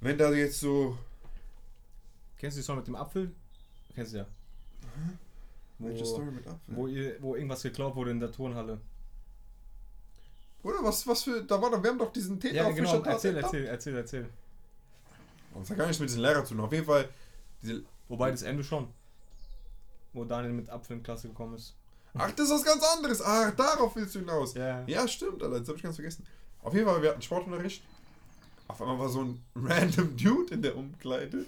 wenn 0.00 0.16
da 0.18 0.32
jetzt 0.32 0.60
so. 0.60 0.96
Kennst 2.38 2.56
du 2.56 2.60
die 2.60 2.64
Story 2.64 2.78
mit 2.78 2.86
dem 2.88 2.96
Apfel? 2.96 3.32
Kennst 3.94 4.12
du 4.12 4.18
ja. 4.18 4.26
Welche 5.79 6.03
Wo, 6.03 6.07
Story 6.07 6.31
mit 6.31 6.46
Apfel? 6.46 6.76
wo, 6.76 6.87
ihr, 6.87 7.16
wo 7.22 7.35
irgendwas 7.35 7.62
geklaut 7.62 7.94
wurde 7.96 8.11
in 8.11 8.20
der 8.20 8.31
Turnhalle. 8.31 8.79
Oder 10.62 10.83
was, 10.83 11.07
was 11.07 11.22
für. 11.22 11.42
Da 11.42 11.61
war 11.61 11.70
doch, 11.70 11.83
wir 11.83 11.90
haben 11.90 11.98
doch 11.98 12.12
diesen 12.12 12.38
Täter 12.38 12.55
Ja, 12.57 12.66
auf 12.66 12.74
genau. 12.74 13.03
Erzähl, 13.03 13.33
Tat- 13.35 13.44
erzähl, 13.44 13.66
erzähl, 13.66 13.96
erzähl. 13.96 14.29
Und 15.55 15.62
das 15.62 15.70
hat 15.70 15.79
gar 15.79 15.87
nichts 15.87 16.00
mit 16.00 16.11
diesem 16.11 16.22
Lehrer 16.22 16.44
zu 16.44 16.55
tun. 16.55 16.64
Auf 16.64 16.72
jeden 16.72 16.85
Fall, 16.85 17.09
diese. 17.62 17.83
Wobei 18.09 18.31
das 18.31 18.42
Ende 18.42 18.62
schon. 18.62 18.88
Wo 20.12 20.24
Daniel 20.24 20.53
mit 20.53 20.68
Apfel 20.68 20.96
in 20.98 21.03
Klasse 21.03 21.29
gekommen 21.29 21.55
ist. 21.55 21.74
Ach, 22.14 22.31
das 22.33 22.46
ist 22.46 22.53
was 22.55 22.64
ganz 22.64 22.83
anderes. 22.96 23.22
Ach, 23.22 23.53
darauf 23.55 23.94
willst 23.94 24.14
du 24.16 24.18
hinaus. 24.18 24.55
Ja. 24.55 24.83
Ja, 24.87 25.07
stimmt, 25.07 25.42
Alter, 25.42 25.61
das 25.61 25.68
habe 25.68 25.76
ich 25.79 25.83
ganz 25.85 25.94
vergessen. 25.94 26.26
Auf 26.62 26.74
jeden 26.74 26.87
Fall, 26.87 27.00
wir 27.00 27.11
hatten 27.11 27.22
Sportunterricht. 27.22 27.83
Auf 28.66 28.83
einmal 28.83 28.98
war 28.98 29.09
so 29.09 29.22
ein 29.22 29.40
random 29.55 30.16
Dude 30.16 30.55
in 30.55 30.62
der 30.62 30.76
Umkleide, 30.76 31.46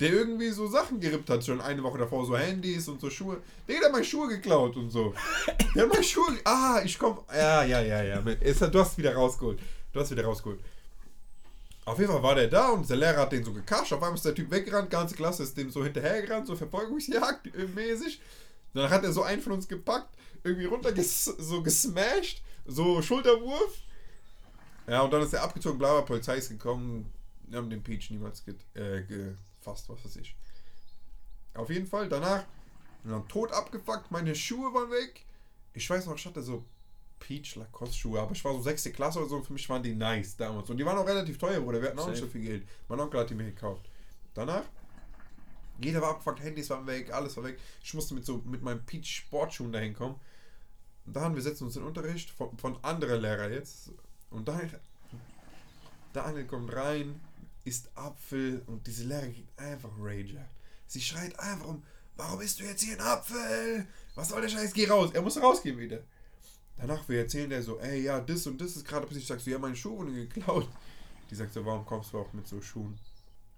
der 0.00 0.12
irgendwie 0.12 0.50
so 0.50 0.66
Sachen 0.66 0.98
gerippt 0.98 1.28
hat, 1.30 1.44
schon 1.44 1.60
eine 1.60 1.82
Woche 1.82 1.98
davor, 1.98 2.24
so 2.26 2.36
Handys 2.36 2.88
und 2.88 3.00
so 3.00 3.10
Schuhe. 3.10 3.42
Der 3.68 3.80
hat 3.80 3.92
meine 3.92 4.04
Schuhe 4.04 4.28
geklaut 4.28 4.76
und 4.76 4.90
so. 4.90 5.14
Der 5.74 5.82
hat 5.84 5.90
meine 5.92 6.02
Schuhe. 6.04 6.36
Ah, 6.44 6.80
ich 6.84 6.98
komm. 6.98 7.18
Ja, 7.32 7.62
ja, 7.64 7.80
ja, 7.82 8.02
ja. 8.02 8.24
Hat- 8.24 8.74
Du 8.74 8.78
hast 8.80 8.96
wieder 8.98 9.14
rausgeholt. 9.14 9.58
Du 9.92 10.00
hast 10.00 10.10
wieder 10.10 10.24
rausgeholt. 10.24 10.60
Auf 11.84 11.98
jeden 11.98 12.12
Fall 12.12 12.22
war 12.22 12.34
der 12.34 12.46
da 12.48 12.68
und 12.70 12.88
der 12.88 12.96
Lehrer 12.96 13.20
hat 13.22 13.32
den 13.32 13.42
so 13.44 13.52
gekascht. 13.52 13.92
Auf 13.92 14.02
einmal 14.02 14.14
ist 14.14 14.24
der 14.24 14.34
Typ 14.34 14.50
weggerannt, 14.50 14.90
ganze 14.90 15.14
Klasse 15.14 15.42
ist 15.42 15.56
dem 15.56 15.70
so 15.70 15.82
hinterhergerannt, 15.82 16.46
so 16.46 16.54
Verfolgungsjagd 16.54 17.48
mäßig. 17.74 18.20
Dann 18.74 18.88
hat 18.88 19.02
er 19.02 19.12
so 19.12 19.22
einen 19.22 19.42
von 19.42 19.52
uns 19.52 19.66
gepackt, 19.66 20.08
irgendwie 20.44 20.66
runter 20.66 20.92
ges 20.92 21.24
so 21.24 21.62
gesmashed, 21.62 22.42
so 22.66 23.02
Schulterwurf. 23.02 23.74
Ja, 24.86 25.02
und 25.02 25.12
dann 25.12 25.22
ist 25.22 25.32
er 25.34 25.42
abgezogen, 25.42 25.78
bla, 25.78 25.92
bla, 25.94 26.02
Polizei 26.02 26.36
ist 26.36 26.50
gekommen. 26.50 27.06
Wir 27.48 27.58
haben 27.58 27.70
den 27.70 27.82
Peach 27.82 28.10
niemals 28.10 28.44
get, 28.44 28.56
äh, 28.74 29.02
gefasst, 29.60 29.88
was 29.88 30.04
weiß 30.04 30.16
ich. 30.16 30.36
Auf 31.54 31.70
jeden 31.70 31.86
Fall, 31.86 32.08
danach, 32.08 32.44
haben 33.08 33.28
tot 33.28 33.52
abgefuckt, 33.52 34.10
meine 34.10 34.34
Schuhe 34.34 34.72
waren 34.74 34.90
weg. 34.90 35.24
Ich 35.72 35.88
weiß 35.88 36.06
noch, 36.06 36.16
ich 36.16 36.26
hatte 36.26 36.42
so 36.42 36.64
Peach 37.18 37.56
Lacoste 37.56 37.96
Schuhe, 37.96 38.20
aber 38.20 38.32
ich 38.32 38.44
war 38.44 38.52
so 38.52 38.62
sechste 38.62 38.92
Klasse 38.92 39.20
oder 39.20 39.28
so, 39.28 39.36
und 39.36 39.46
für 39.46 39.52
mich 39.52 39.68
waren 39.68 39.82
die 39.82 39.94
nice 39.94 40.36
damals. 40.36 40.68
Und 40.70 40.76
die 40.76 40.84
waren 40.84 40.98
auch 40.98 41.06
relativ 41.06 41.38
teuer, 41.38 41.60
Bruder, 41.60 41.80
wir 41.80 41.88
hatten 41.88 41.98
auch 41.98 42.08
nicht 42.08 42.18
so 42.18 42.26
Safe. 42.26 42.38
viel 42.38 42.46
Geld. 42.46 42.68
Mein 42.88 43.00
Onkel 43.00 43.20
hat 43.20 43.30
die 43.30 43.34
mir 43.34 43.44
gekauft. 43.44 43.88
Danach, 44.34 44.64
jeder 45.82 46.02
war 46.02 46.10
abgefuckt, 46.10 46.40
Handys 46.42 46.70
waren 46.70 46.86
weg, 46.86 47.12
alles 47.12 47.36
war 47.36 47.44
weg. 47.44 47.58
Ich 47.82 47.94
musste 47.94 48.14
mit 48.14 48.24
so, 48.24 48.42
mit 48.44 48.62
meinen 48.62 48.84
Peach 48.84 49.06
Sportschuhen 49.06 49.72
dahin 49.72 49.94
kommen. 49.94 50.16
Und 51.06 51.16
dann, 51.16 51.34
wir 51.34 51.42
setzen 51.42 51.64
uns 51.64 51.76
in 51.76 51.82
Unterricht 51.82 52.30
von, 52.30 52.56
von 52.58 52.82
anderen 52.82 53.20
Lehrern 53.20 53.52
jetzt. 53.52 53.92
Und 54.30 54.46
dann, 54.46 54.70
Daniel 56.12 56.46
kommt 56.46 56.72
rein, 56.74 57.20
isst 57.64 57.90
Apfel 57.94 58.62
und 58.66 58.86
diese 58.86 59.04
Lehrerin 59.04 59.34
kriegt 59.34 59.58
einfach 59.58 59.90
Rager. 59.98 60.48
Sie 60.86 61.00
schreit 61.00 61.38
einfach 61.38 61.66
um, 61.66 61.82
warum 62.16 62.40
isst 62.40 62.60
du 62.60 62.64
jetzt 62.64 62.82
hier 62.82 62.94
einen 62.98 63.06
Apfel? 63.06 63.86
Was 64.14 64.28
soll 64.28 64.42
der 64.42 64.48
Scheiß? 64.48 64.72
Geh 64.72 64.88
raus. 64.88 65.10
Er 65.12 65.22
muss 65.22 65.40
rausgehen 65.40 65.78
wieder. 65.78 66.00
Danach, 66.76 67.08
wir 67.08 67.20
erzählen 67.20 67.50
der 67.50 67.62
so, 67.62 67.78
ey, 67.78 68.02
ja, 68.02 68.20
das 68.20 68.46
und 68.46 68.60
das 68.60 68.76
ist 68.76 68.86
gerade 68.86 69.06
passiert. 69.06 69.22
Ich 69.22 69.28
sag 69.28 69.40
so, 69.40 69.50
ja, 69.50 69.58
meine 69.58 69.76
Schuhe 69.76 69.98
wurden 69.98 70.14
geklaut. 70.14 70.68
Die 71.30 71.34
sagt 71.34 71.52
so, 71.52 71.64
warum 71.64 71.84
kommst 71.84 72.12
du 72.12 72.18
auch 72.18 72.32
mit 72.32 72.48
so 72.48 72.60
Schuhen? 72.60 72.98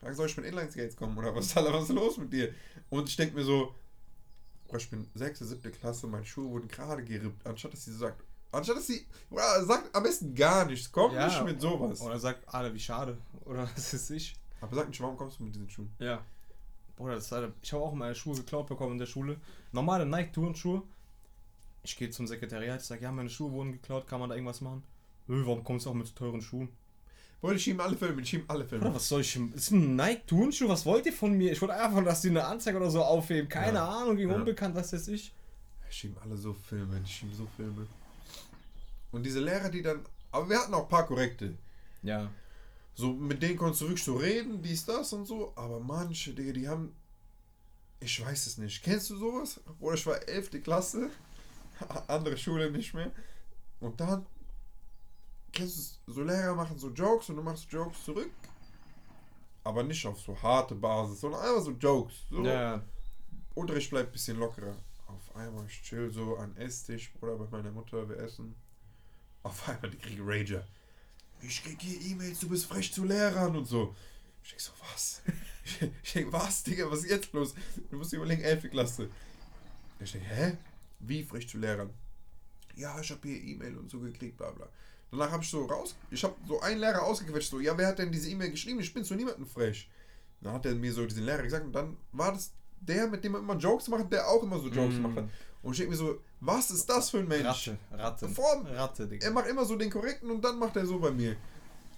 Sag, 0.00 0.14
soll 0.14 0.26
ich 0.26 0.36
mit 0.36 0.46
Inline-Skates 0.46 0.96
kommen 0.96 1.16
oder 1.16 1.34
was, 1.34 1.56
Alter, 1.56 1.72
was 1.72 1.84
ist 1.84 1.94
los 1.94 2.18
mit 2.18 2.32
dir? 2.32 2.52
Und 2.90 3.08
ich 3.08 3.16
denke 3.16 3.36
mir 3.36 3.44
so, 3.44 3.74
ich 4.76 4.90
bin 4.90 5.08
6., 5.14 5.38
7. 5.40 5.72
Klasse, 5.72 6.06
meine 6.06 6.24
Schuhe 6.24 6.50
wurden 6.50 6.68
gerade 6.68 7.04
gerippt. 7.04 7.46
Anstatt 7.46 7.72
dass 7.72 7.84
sie 7.84 7.92
so 7.92 7.98
sagt, 7.98 8.22
anstatt 8.52 8.76
dass 8.76 8.86
sie, 8.86 9.06
Bruder, 9.28 9.64
sagt 9.64 9.94
am 9.94 10.02
besten 10.02 10.34
gar 10.34 10.64
nichts. 10.66 10.90
Komm 10.92 11.14
Ja. 11.14 11.26
nicht 11.26 11.44
mit 11.44 11.60
sowas. 11.60 12.00
Oder 12.00 12.18
sagt, 12.18 12.48
Alter, 12.54 12.72
wie 12.74 12.80
schade. 12.80 13.18
Oder 13.44 13.68
was 13.74 13.92
ist 13.94 14.10
ich? 14.10 14.34
Aber 14.60 14.76
sag 14.76 14.88
nicht, 14.88 15.00
warum 15.00 15.16
kommst 15.16 15.40
du 15.40 15.44
mit 15.44 15.54
diesen 15.54 15.68
Schuhen? 15.68 15.90
Ja. 15.98 16.22
Bruder, 16.96 17.14
das 17.16 17.24
ist 17.26 17.32
Alter, 17.32 17.52
ich 17.62 17.72
habe 17.72 17.82
auch 17.82 17.92
meine 17.94 18.14
Schuhe 18.14 18.36
geklaut 18.36 18.68
bekommen 18.68 18.92
in 18.92 18.98
der 18.98 19.06
Schule. 19.06 19.36
Normale 19.72 20.06
Nike-Turnschuhe. 20.06 20.82
Ich 21.82 21.96
gehe 21.96 22.10
zum 22.10 22.26
Sekretariat, 22.28 22.80
ich 22.80 22.86
sage, 22.86 23.02
ja, 23.02 23.10
meine 23.10 23.28
Schuhe 23.30 23.50
wurden 23.50 23.72
geklaut, 23.72 24.06
kann 24.06 24.20
man 24.20 24.28
da 24.28 24.36
irgendwas 24.36 24.60
machen? 24.60 24.84
Nö, 25.26 25.44
warum 25.46 25.64
kommst 25.64 25.86
du 25.86 25.90
auch 25.90 25.94
mit 25.94 26.06
so 26.06 26.12
teuren 26.14 26.40
Schuhen? 26.40 26.68
Bruder, 27.40 27.54
ich 27.56 27.64
schiebe 27.64 27.82
alle 27.82 27.96
Filme, 27.96 28.22
ich 28.22 28.28
schiebe 28.28 28.44
alle 28.48 28.62
Bruder, 28.62 28.78
Filme. 28.82 28.94
was 28.94 29.08
soll 29.08 29.22
ich. 29.22 29.32
Das 29.52 29.62
ist 29.62 29.70
ein 29.72 29.96
Nike-Turnschuh, 29.96 30.68
was 30.68 30.86
wollt 30.86 31.06
ihr 31.06 31.12
von 31.12 31.32
mir? 31.32 31.50
Ich 31.50 31.60
wollte 31.60 31.74
einfach, 31.74 32.04
dass 32.04 32.20
die 32.20 32.28
eine 32.28 32.44
Anzeige 32.44 32.76
oder 32.76 32.88
so 32.90 33.02
aufheben. 33.02 33.48
Keine 33.48 33.78
Ja. 33.78 33.88
Ahnung, 33.88 34.16
gegen 34.16 34.30
Ja. 34.30 34.36
unbekannt, 34.36 34.76
was 34.76 34.92
weiß 34.92 35.08
ich. 35.08 35.32
Ich 35.90 35.96
schiebe 35.96 36.20
alle 36.22 36.36
so 36.36 36.52
Filme, 36.54 37.00
ich 37.04 37.10
schiebe 37.16 37.34
so 37.34 37.46
Filme. 37.56 37.86
Und 39.12 39.24
diese 39.24 39.40
Lehrer, 39.40 39.68
die 39.68 39.82
dann, 39.82 40.00
aber 40.30 40.48
wir 40.48 40.58
hatten 40.58 40.74
auch 40.74 40.84
ein 40.84 40.88
paar 40.88 41.06
korrekte. 41.06 41.56
Ja. 42.02 42.30
So, 42.94 43.12
mit 43.12 43.42
denen 43.42 43.56
konntest 43.56 43.82
du 43.82 43.86
wirklich 43.86 44.04
so 44.04 44.16
reden, 44.16 44.60
dies, 44.62 44.84
das 44.84 45.12
und 45.12 45.26
so. 45.26 45.52
Aber 45.54 45.80
manche, 45.80 46.34
Digga, 46.34 46.52
die 46.52 46.68
haben. 46.68 46.94
Ich 48.00 48.24
weiß 48.24 48.46
es 48.46 48.58
nicht. 48.58 48.82
Kennst 48.82 49.10
du 49.10 49.16
sowas? 49.16 49.60
Oder 49.78 49.94
ich 49.94 50.06
war 50.06 50.28
11. 50.28 50.62
Klasse. 50.62 51.10
Andere 52.08 52.36
Schule 52.36 52.70
nicht 52.70 52.94
mehr. 52.94 53.12
Und 53.80 54.00
dann. 54.00 54.26
Kennst 55.52 56.00
du? 56.06 56.12
So 56.12 56.22
Lehrer 56.22 56.54
machen 56.54 56.78
so 56.78 56.88
Jokes 56.88 57.28
und 57.28 57.36
du 57.36 57.42
machst 57.42 57.70
Jokes 57.70 58.04
zurück. 58.04 58.30
Aber 59.64 59.82
nicht 59.82 60.04
auf 60.06 60.20
so 60.20 60.40
harte 60.42 60.74
Basis, 60.74 61.20
sondern 61.20 61.42
einfach 61.42 61.62
so 61.62 61.70
Jokes. 61.72 62.14
So. 62.30 62.44
Ja. 62.44 62.82
Unterricht 63.54 63.90
bleibt 63.90 64.08
ein 64.08 64.12
bisschen 64.12 64.38
lockerer. 64.38 64.76
Auf 65.06 65.36
einmal, 65.36 65.66
ich 65.66 65.82
chill 65.82 66.10
so 66.10 66.36
an 66.36 66.56
Esstisch 66.56 67.12
oder 67.20 67.36
bei 67.36 67.46
meiner 67.50 67.70
Mutter, 67.70 68.08
wir 68.08 68.18
essen. 68.18 68.54
Auf 69.42 69.68
einmal, 69.68 69.90
die 69.90 69.98
kriege 69.98 70.22
Rager. 70.24 70.64
Ich 71.40 71.62
krieg 71.64 71.80
hier 71.80 72.00
E-Mails, 72.00 72.38
du 72.40 72.48
bist 72.48 72.66
frech 72.66 72.92
zu 72.92 73.04
Lehrern 73.04 73.56
und 73.56 73.64
so. 73.66 73.94
Ich 74.44 74.50
denk 74.50 74.60
so, 74.60 74.72
was? 74.92 75.22
Ich, 76.02 76.12
denk, 76.12 76.32
was, 76.32 76.64
Digga, 76.64 76.90
was 76.90 77.00
ist 77.04 77.10
jetzt 77.10 77.32
los? 77.32 77.54
Du 77.90 77.96
musst 77.96 78.12
dir 78.12 78.16
überlegen, 78.16 78.42
11. 78.42 78.70
Klasse. 78.70 79.08
Ich 80.00 80.10
denk, 80.12 80.24
hä? 80.24 80.56
Wie 80.98 81.22
frech 81.22 81.48
zu 81.48 81.56
Lehrern? 81.58 81.90
Ja, 82.74 83.00
ich 83.00 83.10
habe 83.10 83.20
hier 83.28 83.40
E-Mail 83.40 83.76
und 83.78 83.88
so 83.90 84.00
gekriegt, 84.00 84.36
bla 84.36 84.50
bla. 84.50 84.68
Danach 85.10 85.30
habe 85.30 85.42
ich 85.44 85.50
so 85.50 85.64
raus, 85.66 85.94
ich 86.10 86.24
habe 86.24 86.34
so 86.48 86.60
einen 86.60 86.80
Lehrer 86.80 87.02
ausgequetscht, 87.02 87.50
so, 87.50 87.60
ja, 87.60 87.76
wer 87.76 87.88
hat 87.88 87.98
denn 87.98 88.10
diese 88.10 88.28
E-Mail 88.30 88.50
geschrieben? 88.50 88.80
Ich 88.80 88.92
bin 88.94 89.04
zu 89.04 89.14
niemandem 89.14 89.46
frech. 89.46 89.88
Dann 90.40 90.54
hat 90.54 90.66
er 90.66 90.74
mir 90.74 90.92
so 90.92 91.04
diesen 91.06 91.24
Lehrer 91.24 91.42
gesagt 91.42 91.64
und 91.64 91.72
dann 91.72 91.96
war 92.12 92.32
das 92.32 92.50
der, 92.80 93.06
mit 93.06 93.22
dem 93.22 93.34
er 93.34 93.40
immer 93.40 93.56
Jokes 93.56 93.86
macht, 93.88 94.10
der 94.12 94.26
auch 94.28 94.42
immer 94.42 94.58
so 94.58 94.68
Jokes 94.68 94.94
Mm. 94.96 95.02
gemacht 95.02 95.16
hat. 95.18 95.28
Und 95.62 95.72
ich 95.72 95.78
denke 95.78 95.92
mir 95.92 95.96
so, 95.96 96.20
was 96.40 96.70
ist 96.70 96.86
das 96.88 97.10
für 97.10 97.18
ein 97.18 97.28
Mensch? 97.28 97.68
Ratte. 97.68 97.78
Ratte. 97.92 98.28
Form. 98.28 98.66
Ratte, 98.66 99.06
Digga. 99.06 99.26
Er 99.26 99.32
macht 99.32 99.46
immer 99.48 99.64
so 99.64 99.76
den 99.76 99.90
korrekten 99.90 100.30
und 100.30 100.42
dann 100.44 100.58
macht 100.58 100.76
er 100.76 100.84
so 100.86 100.98
bei 100.98 101.10
mir. 101.10 101.36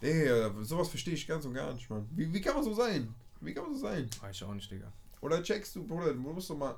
Ey, 0.02 0.50
sowas 0.62 0.88
verstehe 0.88 1.14
ich 1.14 1.26
ganz 1.26 1.44
und 1.46 1.54
gar 1.54 1.72
nicht, 1.72 1.88
Mann. 1.88 2.06
Wie, 2.10 2.30
wie 2.30 2.40
kann 2.42 2.54
man 2.54 2.62
so 2.64 2.74
sein? 2.74 3.14
Wie 3.40 3.54
kann 3.54 3.64
man 3.64 3.74
so 3.74 3.80
sein? 3.80 4.08
Weiß 4.20 4.36
ich 4.36 4.44
auch 4.44 4.52
nicht, 4.52 4.70
Digga. 4.70 4.92
Oder 5.22 5.42
checkst 5.42 5.74
du, 5.76 5.86
Bruder, 5.86 6.12
du 6.12 6.20
musst 6.20 6.50
doch 6.50 6.56
mal. 6.58 6.74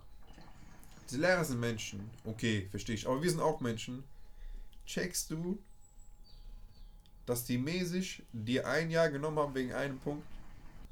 Die 1.11 1.17
Lehrer 1.17 1.45
sind 1.45 1.59
Menschen. 1.59 2.09
Okay, 2.25 2.69
verstehe 2.71 2.95
ich. 2.95 3.07
Aber 3.07 3.21
wir 3.21 3.31
sind 3.31 3.41
auch 3.41 3.61
Menschen. 3.61 4.05
Checkst 4.87 5.31
du, 5.33 5.59
dass 7.27 7.45
die 7.45 7.59
mäßig 7.59 8.23
dir 8.33 8.67
ein 8.69 8.91
Jahr 8.91 9.11
genommen 9.11 9.39
haben 9.39 9.55
wegen 9.55 9.73
einem 9.73 9.99
Punkt? 9.99 10.25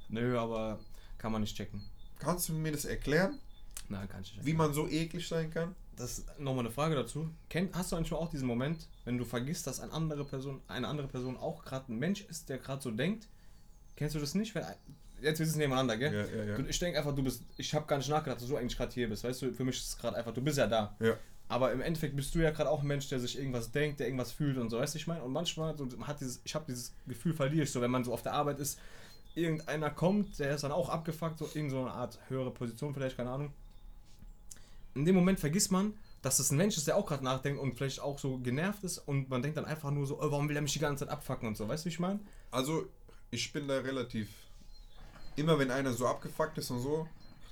Nö, 0.09 0.37
aber 0.39 0.81
kann 1.19 1.31
man 1.31 1.41
nicht 1.43 1.57
checken. 1.57 1.81
Kannst 2.19 2.49
du 2.49 2.53
mir 2.53 2.73
das 2.73 2.85
erklären, 2.85 3.39
Nein, 3.89 4.09
kann 4.09 4.23
ich 4.23 4.35
nicht. 4.35 4.45
wie 4.47 4.55
man 4.55 4.73
so 4.73 4.89
eklig 4.89 5.27
sein 5.29 5.51
kann? 5.51 5.75
Das 5.97 6.19
ist 6.19 6.39
nochmal 6.41 6.65
eine 6.65 6.75
Frage 6.75 6.95
dazu. 6.95 7.31
Kenn, 7.49 7.71
hast 7.73 7.93
du 7.93 7.97
eigentlich 7.97 8.13
auch 8.13 8.29
diesen 8.29 8.47
Moment, 8.47 8.89
wenn 9.05 9.19
du 9.19 9.25
vergisst, 9.25 9.67
dass 9.67 9.81
eine 9.81 9.93
andere 9.93 10.25
Person, 10.25 10.61
eine 10.69 10.89
andere 10.89 11.09
Person 11.09 11.37
auch 11.37 11.65
gerade 11.65 11.93
ein 11.93 11.99
Mensch 11.99 12.23
ist, 12.23 12.49
der 12.49 12.59
gerade 12.59 12.83
so 12.83 12.91
denkt? 12.91 13.29
Kennst 13.97 14.15
du 14.15 14.19
das 14.19 14.35
nicht? 14.35 14.55
Wenn, 14.55 14.65
jetzt 15.21 15.39
wir 15.39 15.47
sitzen 15.47 15.59
nebeneinander, 15.59 15.97
gell? 15.97 16.13
Ja, 16.13 16.37
ja, 16.37 16.45
ja. 16.45 16.57
Du, 16.57 16.67
ich 16.67 16.79
denke 16.79 16.99
einfach, 16.99 17.15
du 17.15 17.23
bist. 17.23 17.43
Ich 17.57 17.75
habe 17.75 17.87
gar 17.87 17.99
nicht 17.99 18.09
nachgedacht, 18.09 18.41
dass 18.41 18.49
du 18.49 18.57
eigentlich 18.57 18.77
gerade 18.77 18.93
hier 18.93 19.09
bist. 19.09 19.25
Weißt 19.25 19.43
du, 19.43 19.53
für 19.53 19.65
mich 19.65 19.77
ist 19.77 19.89
es 19.89 19.99
gerade 19.99 20.17
einfach, 20.17 20.35
du 20.35 20.43
bist 20.43 20.59
ja 20.59 20.67
da. 20.67 20.97
Ja. 21.01 21.17
Aber 21.49 21.73
im 21.73 21.81
Endeffekt 21.81 22.17
bist 22.17 22.35
du 22.35 22.39
ja 22.41 22.51
gerade 22.51 22.71
auch 22.71 22.81
ein 22.81 22.87
Mensch, 22.87 23.09
der 23.09 23.21
sich 23.21 23.39
irgendwas 23.39 23.71
denkt, 23.71 24.01
der 24.01 24.07
irgendwas 24.07 24.33
fühlt 24.33 24.57
und 24.57 24.71
so, 24.71 24.79
weißt 24.79 24.95
du, 24.95 24.99
ich 24.99 25.07
meine? 25.07 25.23
Und 25.23 25.33
manchmal 25.33 25.77
so, 25.77 25.87
hat 26.07 26.21
dieses, 26.21 26.41
ich 26.45 26.55
habe 26.55 26.65
dieses 26.67 26.95
Gefühl, 27.07 27.35
verliere 27.35 27.65
ich 27.65 27.71
so, 27.71 27.81
wenn 27.81 27.91
man 27.91 28.03
so 28.03 28.13
auf 28.13 28.23
der 28.23 28.33
Arbeit 28.33 28.59
ist, 28.59 28.79
irgendeiner 29.35 29.91
kommt, 29.91 30.39
der 30.39 30.55
ist 30.55 30.65
dann 30.65 30.73
auch 30.73 30.89
abgefuckt, 30.89 31.39
so 31.39 31.49
irgend 31.53 31.71
so 31.71 31.81
eine 31.81 31.91
Art 31.91 32.19
höhere 32.29 32.51
Position 32.51 32.95
vielleicht, 32.95 33.17
keine 33.17 33.31
Ahnung. 33.31 33.53
In 34.95 35.05
dem 35.05 35.15
Moment 35.15 35.41
vergisst 35.41 35.73
man, 35.73 35.95
dass 36.23 36.39
das 36.39 36.51
ein 36.51 36.57
Mensch 36.57 36.77
ist, 36.77 36.87
der 36.87 36.97
auch 36.97 37.07
gerade 37.07 37.25
nachdenkt 37.25 37.61
und 37.61 37.77
vielleicht 37.77 38.01
auch 38.01 38.19
so 38.19 38.39
genervt 38.39 38.83
ist 38.85 38.99
und 38.99 39.29
man 39.29 39.43
denkt 39.43 39.59
dann 39.59 39.67
einfach 39.67 39.91
nur 39.91 40.07
so, 40.07 40.19
oh, 40.19 40.31
warum 40.31 40.49
will 40.49 40.57
er 40.57 40.63
mich 40.63 40.73
die 40.73 40.79
ganze 40.79 41.05
Zeit 41.05 41.13
abfucken 41.13 41.49
und 41.49 41.57
so, 41.57 41.69
weißt 41.69 41.85
du, 41.85 41.87
wie 41.87 41.93
ich 41.93 42.01
meine? 42.01 42.21
Also, 42.51 42.87
ich 43.31 43.53
bin 43.53 43.69
da 43.69 43.79
relativ. 43.79 44.29
Immer 45.37 45.59
wenn 45.59 45.71
einer 45.71 45.93
so 45.93 46.07
abgefuckt 46.07 46.57
ist 46.59 46.71
und 46.71 46.81
so, 46.81 47.09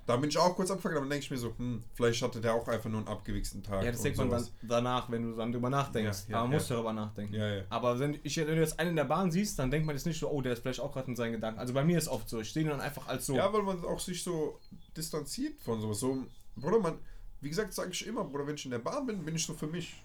da 0.06 0.16
bin 0.16 0.30
ich 0.30 0.38
auch 0.38 0.56
kurz 0.56 0.70
abgefuckt, 0.70 0.94
aber 0.94 1.02
dann 1.02 1.10
denke 1.10 1.24
ich 1.24 1.30
mir 1.30 1.36
so, 1.36 1.52
hm, 1.56 1.82
vielleicht 1.94 2.22
hatte 2.22 2.40
der 2.40 2.54
auch 2.54 2.66
einfach 2.66 2.88
nur 2.88 3.00
einen 3.00 3.08
abgewichsten 3.08 3.62
Tag. 3.62 3.84
Ja, 3.84 3.92
das 3.92 4.02
denkt 4.02 4.18
man 4.18 4.30
dann 4.30 4.46
danach, 4.62 5.10
wenn 5.10 5.22
du 5.22 5.36
dann 5.36 5.52
drüber 5.52 5.70
nachdenkst. 5.70 6.24
Ja, 6.28 6.30
ja, 6.30 6.36
aber 6.38 6.44
man 6.44 6.52
ja. 6.52 6.58
muss 6.58 6.68
darüber 6.68 6.92
nachdenken. 6.92 7.34
Ja, 7.34 7.56
ja. 7.56 7.62
Aber 7.68 7.98
wenn, 7.98 8.18
ich, 8.22 8.36
wenn 8.36 8.46
du 8.46 8.60
jetzt 8.60 8.80
einen 8.80 8.90
in 8.90 8.96
der 8.96 9.04
Bahn 9.04 9.30
siehst, 9.30 9.58
dann 9.58 9.70
denkt 9.70 9.86
man 9.86 9.94
jetzt 9.94 10.06
nicht 10.06 10.18
so, 10.18 10.30
oh, 10.30 10.40
der 10.40 10.54
ist 10.54 10.62
vielleicht 10.62 10.80
auch 10.80 10.92
gerade 10.92 11.08
in 11.08 11.16
seinen 11.16 11.32
Gedanken. 11.32 11.60
Also 11.60 11.74
bei 11.74 11.84
mir 11.84 11.98
ist 11.98 12.08
oft 12.08 12.28
so, 12.28 12.40
ich 12.40 12.52
sehe 12.52 12.62
ihn 12.62 12.70
dann 12.70 12.80
einfach 12.80 13.06
als 13.06 13.26
so. 13.26 13.34
Ja, 13.34 13.52
weil 13.52 13.62
man 13.62 13.84
auch 13.84 14.00
sich 14.00 14.24
so 14.24 14.58
distanziert 14.96 15.60
von 15.60 15.80
sowas. 15.80 16.00
So, 16.00 16.24
Bruder, 16.56 16.80
man, 16.80 16.98
wie 17.42 17.48
gesagt, 17.48 17.74
sage 17.74 17.90
ich 17.90 18.06
immer, 18.06 18.24
Bruder, 18.24 18.46
wenn 18.46 18.54
ich 18.54 18.64
in 18.64 18.70
der 18.70 18.78
Bahn 18.78 19.06
bin, 19.06 19.24
bin 19.24 19.34
ich 19.36 19.44
so 19.44 19.52
für 19.54 19.66
mich. 19.66 20.02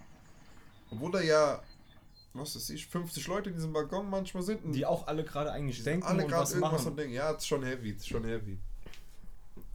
Obwohl 0.91 1.11
da 1.11 1.21
ja, 1.21 1.61
was 2.33 2.55
weiß 2.55 2.69
ich, 2.71 2.87
50 2.87 3.27
Leute 3.27 3.49
in 3.49 3.55
diesem 3.55 3.73
Waggon 3.73 4.09
manchmal 4.09 4.43
sind. 4.43 4.63
und 4.65 4.71
Die 4.73 4.85
auch 4.85 5.07
alle 5.07 5.23
gerade 5.23 5.51
eigentlich 5.51 5.83
denken 5.83 6.05
alle 6.05 6.23
und 6.23 6.29
gerade 6.29 6.43
was 6.43 6.51
irgendwas 6.53 6.71
machen. 6.81 6.87
am 6.89 6.95
Denken. 6.97 7.13
Ja, 7.13 7.31
das 7.33 7.43
ist 7.43 7.47
schon 7.47 7.63
heavy, 7.63 7.93
das 7.93 8.01
ist 8.03 8.09
schon 8.09 8.23
heavy. 8.25 8.57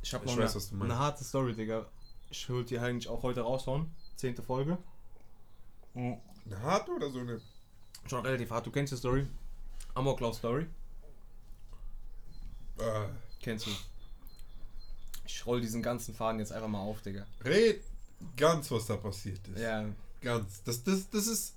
Ich 0.02 0.12
habe 0.12 0.26
noch 0.26 0.32
weiß, 0.32 0.40
eine, 0.40 0.54
was 0.54 0.68
du 0.70 0.76
meinst. 0.76 0.92
eine 0.92 1.00
harte 1.00 1.24
Story, 1.24 1.54
Digga. 1.54 1.86
Ich 2.30 2.48
will 2.48 2.64
die 2.64 2.78
eigentlich 2.78 3.08
auch 3.08 3.22
heute 3.22 3.42
raushauen. 3.42 3.90
Zehnte 4.16 4.42
Folge. 4.42 4.78
Mhm. 5.94 6.16
Eine 6.46 6.60
harte 6.62 6.90
oder 6.92 7.10
so 7.10 7.20
eine? 7.20 7.40
Schon 8.08 8.24
relativ 8.26 8.50
hart. 8.50 8.66
Du 8.66 8.70
kennst 8.72 8.92
die 8.92 8.96
Story. 8.96 9.26
Amoklauf 9.94 10.34
Story. 10.36 10.66
Äh, 12.78 13.06
Kennst 13.40 13.66
du. 13.66 13.70
Ich 15.34 15.46
roll 15.46 15.60
diesen 15.60 15.82
ganzen 15.82 16.14
Faden 16.14 16.40
jetzt 16.40 16.52
einfach 16.52 16.68
mal 16.68 16.80
auf, 16.80 17.00
Digga. 17.02 17.26
red 17.44 17.80
ganz, 18.36 18.70
was 18.70 18.86
da 18.86 18.96
passiert 18.96 19.40
ist. 19.48 19.60
Ja, 19.60 19.86
Ganz. 20.20 20.62
Das, 20.62 20.84
das, 20.84 21.10
das 21.10 21.26
ist 21.26 21.54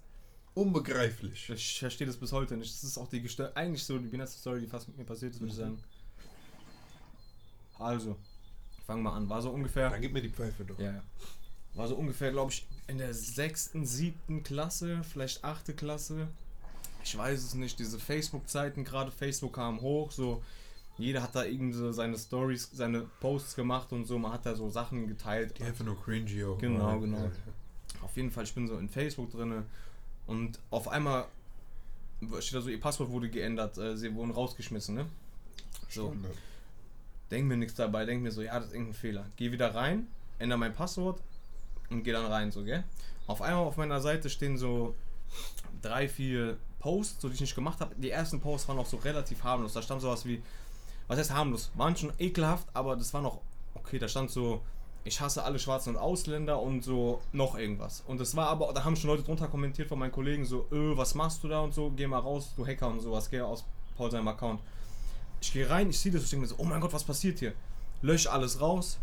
unbegreiflich. 0.55 1.49
ich 1.49 1.80
verstehe 1.80 2.07
das 2.07 2.17
bis 2.17 2.32
heute 2.32 2.57
nicht. 2.57 2.73
Das 2.73 2.84
ist 2.84 2.97
auch 2.97 3.07
die 3.07 3.21
gestör 3.21 3.51
eigentlich 3.55 3.84
so 3.84 3.99
die 3.99 4.15
letzte 4.15 4.39
Story, 4.39 4.61
die 4.61 4.67
fast 4.67 4.88
mit 4.88 4.97
mir 4.97 5.03
passiert 5.03 5.34
ist, 5.34 5.39
würde 5.39 5.51
ich 5.51 5.57
sagen. 5.57 5.78
Also, 7.78 8.15
fangen 8.88 9.03
wir 9.03 9.11
an. 9.11 9.30
War 9.30 9.41
so 9.41 9.51
ungefähr. 9.51 9.89
Dann 9.89 10.01
gib 10.01 10.13
mir 10.13 10.21
die 10.21 10.30
Pfeife 10.30 10.63
doch. 10.63 10.80
Ja, 10.80 10.93
ja. 10.93 11.03
War 11.76 11.88
so 11.88 11.95
ungefähr, 11.95 12.32
glaube 12.32 12.51
ich, 12.51 12.65
in 12.88 12.97
der 12.97 13.13
sechsten, 13.13 13.86
siebten 13.86 14.43
Klasse, 14.43 15.03
vielleicht 15.03 15.43
achte 15.43 15.73
Klasse. 15.73 16.30
Ich 17.03 17.15
weiß 17.15 17.43
es 17.43 17.53
nicht. 17.53 17.78
Diese 17.78 17.99
Facebook-Zeiten, 17.99 18.86
gerade 18.86 19.11
Facebook 19.11 19.53
kam 19.53 19.82
hoch, 19.82 20.11
so. 20.11 20.41
Jeder 20.97 21.21
hat 21.21 21.35
da 21.35 21.43
irgendwie 21.43 21.77
so 21.77 21.91
seine 21.91 22.17
Stories, 22.17 22.69
seine 22.71 23.01
Posts 23.19 23.55
gemacht 23.55 23.91
und 23.91 24.05
so. 24.05 24.17
Man 24.17 24.31
hat 24.31 24.45
da 24.45 24.55
so 24.55 24.69
Sachen 24.69 25.07
geteilt. 25.07 25.57
Die 25.59 25.63
einfach 25.63 25.83
nur 25.83 26.01
cringy 26.01 26.43
auch. 26.45 26.57
Genau, 26.57 26.99
genau. 26.99 27.17
ja, 27.17 27.31
Auf 28.01 28.15
jeden 28.15 28.31
Fall, 28.31 28.45
ich 28.45 28.55
bin 28.55 28.67
so 28.67 28.77
in 28.77 28.87
Facebook 28.87 29.31
drinne 29.31 29.65
und 30.27 30.59
auf 30.71 30.87
einmal 30.87 31.25
steht 32.39 32.55
da 32.55 32.61
so, 32.61 32.69
ihr 32.69 32.79
Passwort 32.79 33.11
wurde 33.11 33.29
geändert, 33.29 33.77
äh, 33.77 33.97
sie 33.97 34.13
wurden 34.15 34.31
rausgeschmissen, 34.31 34.95
ne? 34.95 35.05
So. 35.89 36.09
Standard. 36.09 36.33
Denk 37.31 37.45
mir 37.45 37.57
nichts 37.57 37.75
dabei, 37.75 38.05
denk 38.05 38.21
mir 38.21 38.31
so, 38.31 38.41
ja, 38.41 38.57
das 38.57 38.67
ist 38.67 38.73
irgendein 38.73 38.93
Fehler. 38.93 39.25
Geh 39.35 39.51
wieder 39.51 39.73
rein, 39.73 40.07
ändere 40.39 40.59
mein 40.59 40.73
Passwort 40.73 41.21
und 41.89 42.03
geh 42.03 42.11
dann 42.11 42.25
rein, 42.25 42.51
so, 42.51 42.63
gell? 42.63 42.83
Auf 43.27 43.41
einmal 43.41 43.65
auf 43.65 43.77
meiner 43.77 43.99
Seite 43.99 44.29
stehen 44.29 44.57
so 44.57 44.95
drei, 45.81 46.07
vier 46.07 46.57
Posts, 46.79 47.21
so 47.21 47.27
die 47.27 47.35
ich 47.35 47.41
nicht 47.41 47.55
gemacht 47.55 47.79
habe. 47.79 47.95
Die 47.95 48.11
ersten 48.11 48.39
Posts 48.39 48.67
waren 48.67 48.77
auch 48.77 48.85
so 48.85 48.97
relativ 48.97 49.43
harmlos. 49.43 49.73
Da 49.73 49.81
stand 49.81 50.01
sowas 50.01 50.25
wie, 50.25 50.41
was 51.08 51.20
heißt 51.20 51.32
harmlos? 51.32 51.72
Waren 51.76 51.95
schon 51.95 52.14
ekelhaft, 52.20 52.68
aber 52.74 52.95
das 52.95 53.14
war 53.14 53.22
noch 53.22 53.41
okay. 53.76 53.99
Da 53.99 54.08
stand 54.08 54.32
so, 54.32 54.62
ich 55.03 55.22
hasse 55.22 55.43
alle 55.43 55.60
Schwarzen 55.60 55.95
und 55.95 56.01
Ausländer 56.01 56.60
und 56.60 56.84
so 56.84 57.22
noch 57.32 57.56
irgendwas. 57.56 58.03
Und 58.08 58.20
das 58.20 58.36
war 58.36 58.47
aber, 58.47 58.74
da 58.74 58.84
haben 58.84 58.95
schon 58.95 59.12
Leute 59.12 59.24
drunter 59.24 59.47
kommentiert 59.47 59.88
von 59.88 59.99
meinen 59.99 60.12
Kollegen 60.12 60.45
so, 60.45 60.68
öh, 60.72 60.97
was 60.97 61.14
machst 61.14 61.43
du 61.43 61.47
da 61.47 61.60
und 61.60 61.74
so, 61.74 61.91
geh 61.91 62.08
mal 62.08 62.20
raus, 62.20 62.53
du 62.58 62.66
Hacker 62.66 62.88
und 62.88 63.01
sowas, 63.01 63.30
geh 63.30 63.39
aus 63.41 63.64
Paul 63.97 64.10
seinem 64.10 64.28
Account. 64.28 64.62
Ich 65.41 65.53
gehe 65.53 65.70
rein, 65.70 65.91
ich 65.91 65.99
sehe 65.99 66.12
das, 66.12 66.24
ich 66.24 66.32
denke 66.32 66.41
mir 66.41 66.47
so, 66.47 66.56
oh 66.58 66.64
mein 66.64 66.82
Gott, 66.82 66.91
was 66.91 67.03
passiert 67.03 67.38
hier? 67.38 67.53
Lösche 68.01 68.32
alles 68.32 68.60
raus. 68.60 68.97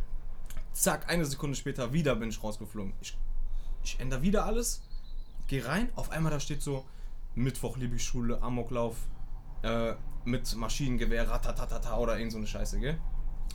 Zack, 0.73 1.09
eine 1.09 1.25
Sekunde 1.25 1.55
später 1.55 1.93
wieder 1.93 2.17
bin 2.17 2.31
ich 2.31 2.43
rausgeflogen. 2.43 2.95
Ich, 3.01 3.17
ich 3.85 4.01
ändere 4.01 4.23
wieder 4.23 4.45
alles, 4.45 4.83
gehe 5.47 5.65
rein, 5.65 5.91
auf 5.95 6.11
einmal 6.11 6.33
da 6.33 6.41
steht 6.41 6.63
so, 6.63 6.85
Mittwoch 7.37 7.77
Lieblingsschule, 7.77 8.43
Amoklauf, 8.43 8.97
äh, 9.63 9.95
mit 10.25 10.55
Maschinengewehr, 10.57 11.29
ratatatata 11.29 11.97
oder 11.99 12.17
irgend 12.17 12.33
so 12.33 12.39
eine 12.39 12.47
Scheiße, 12.47 12.79
gell? 12.81 12.99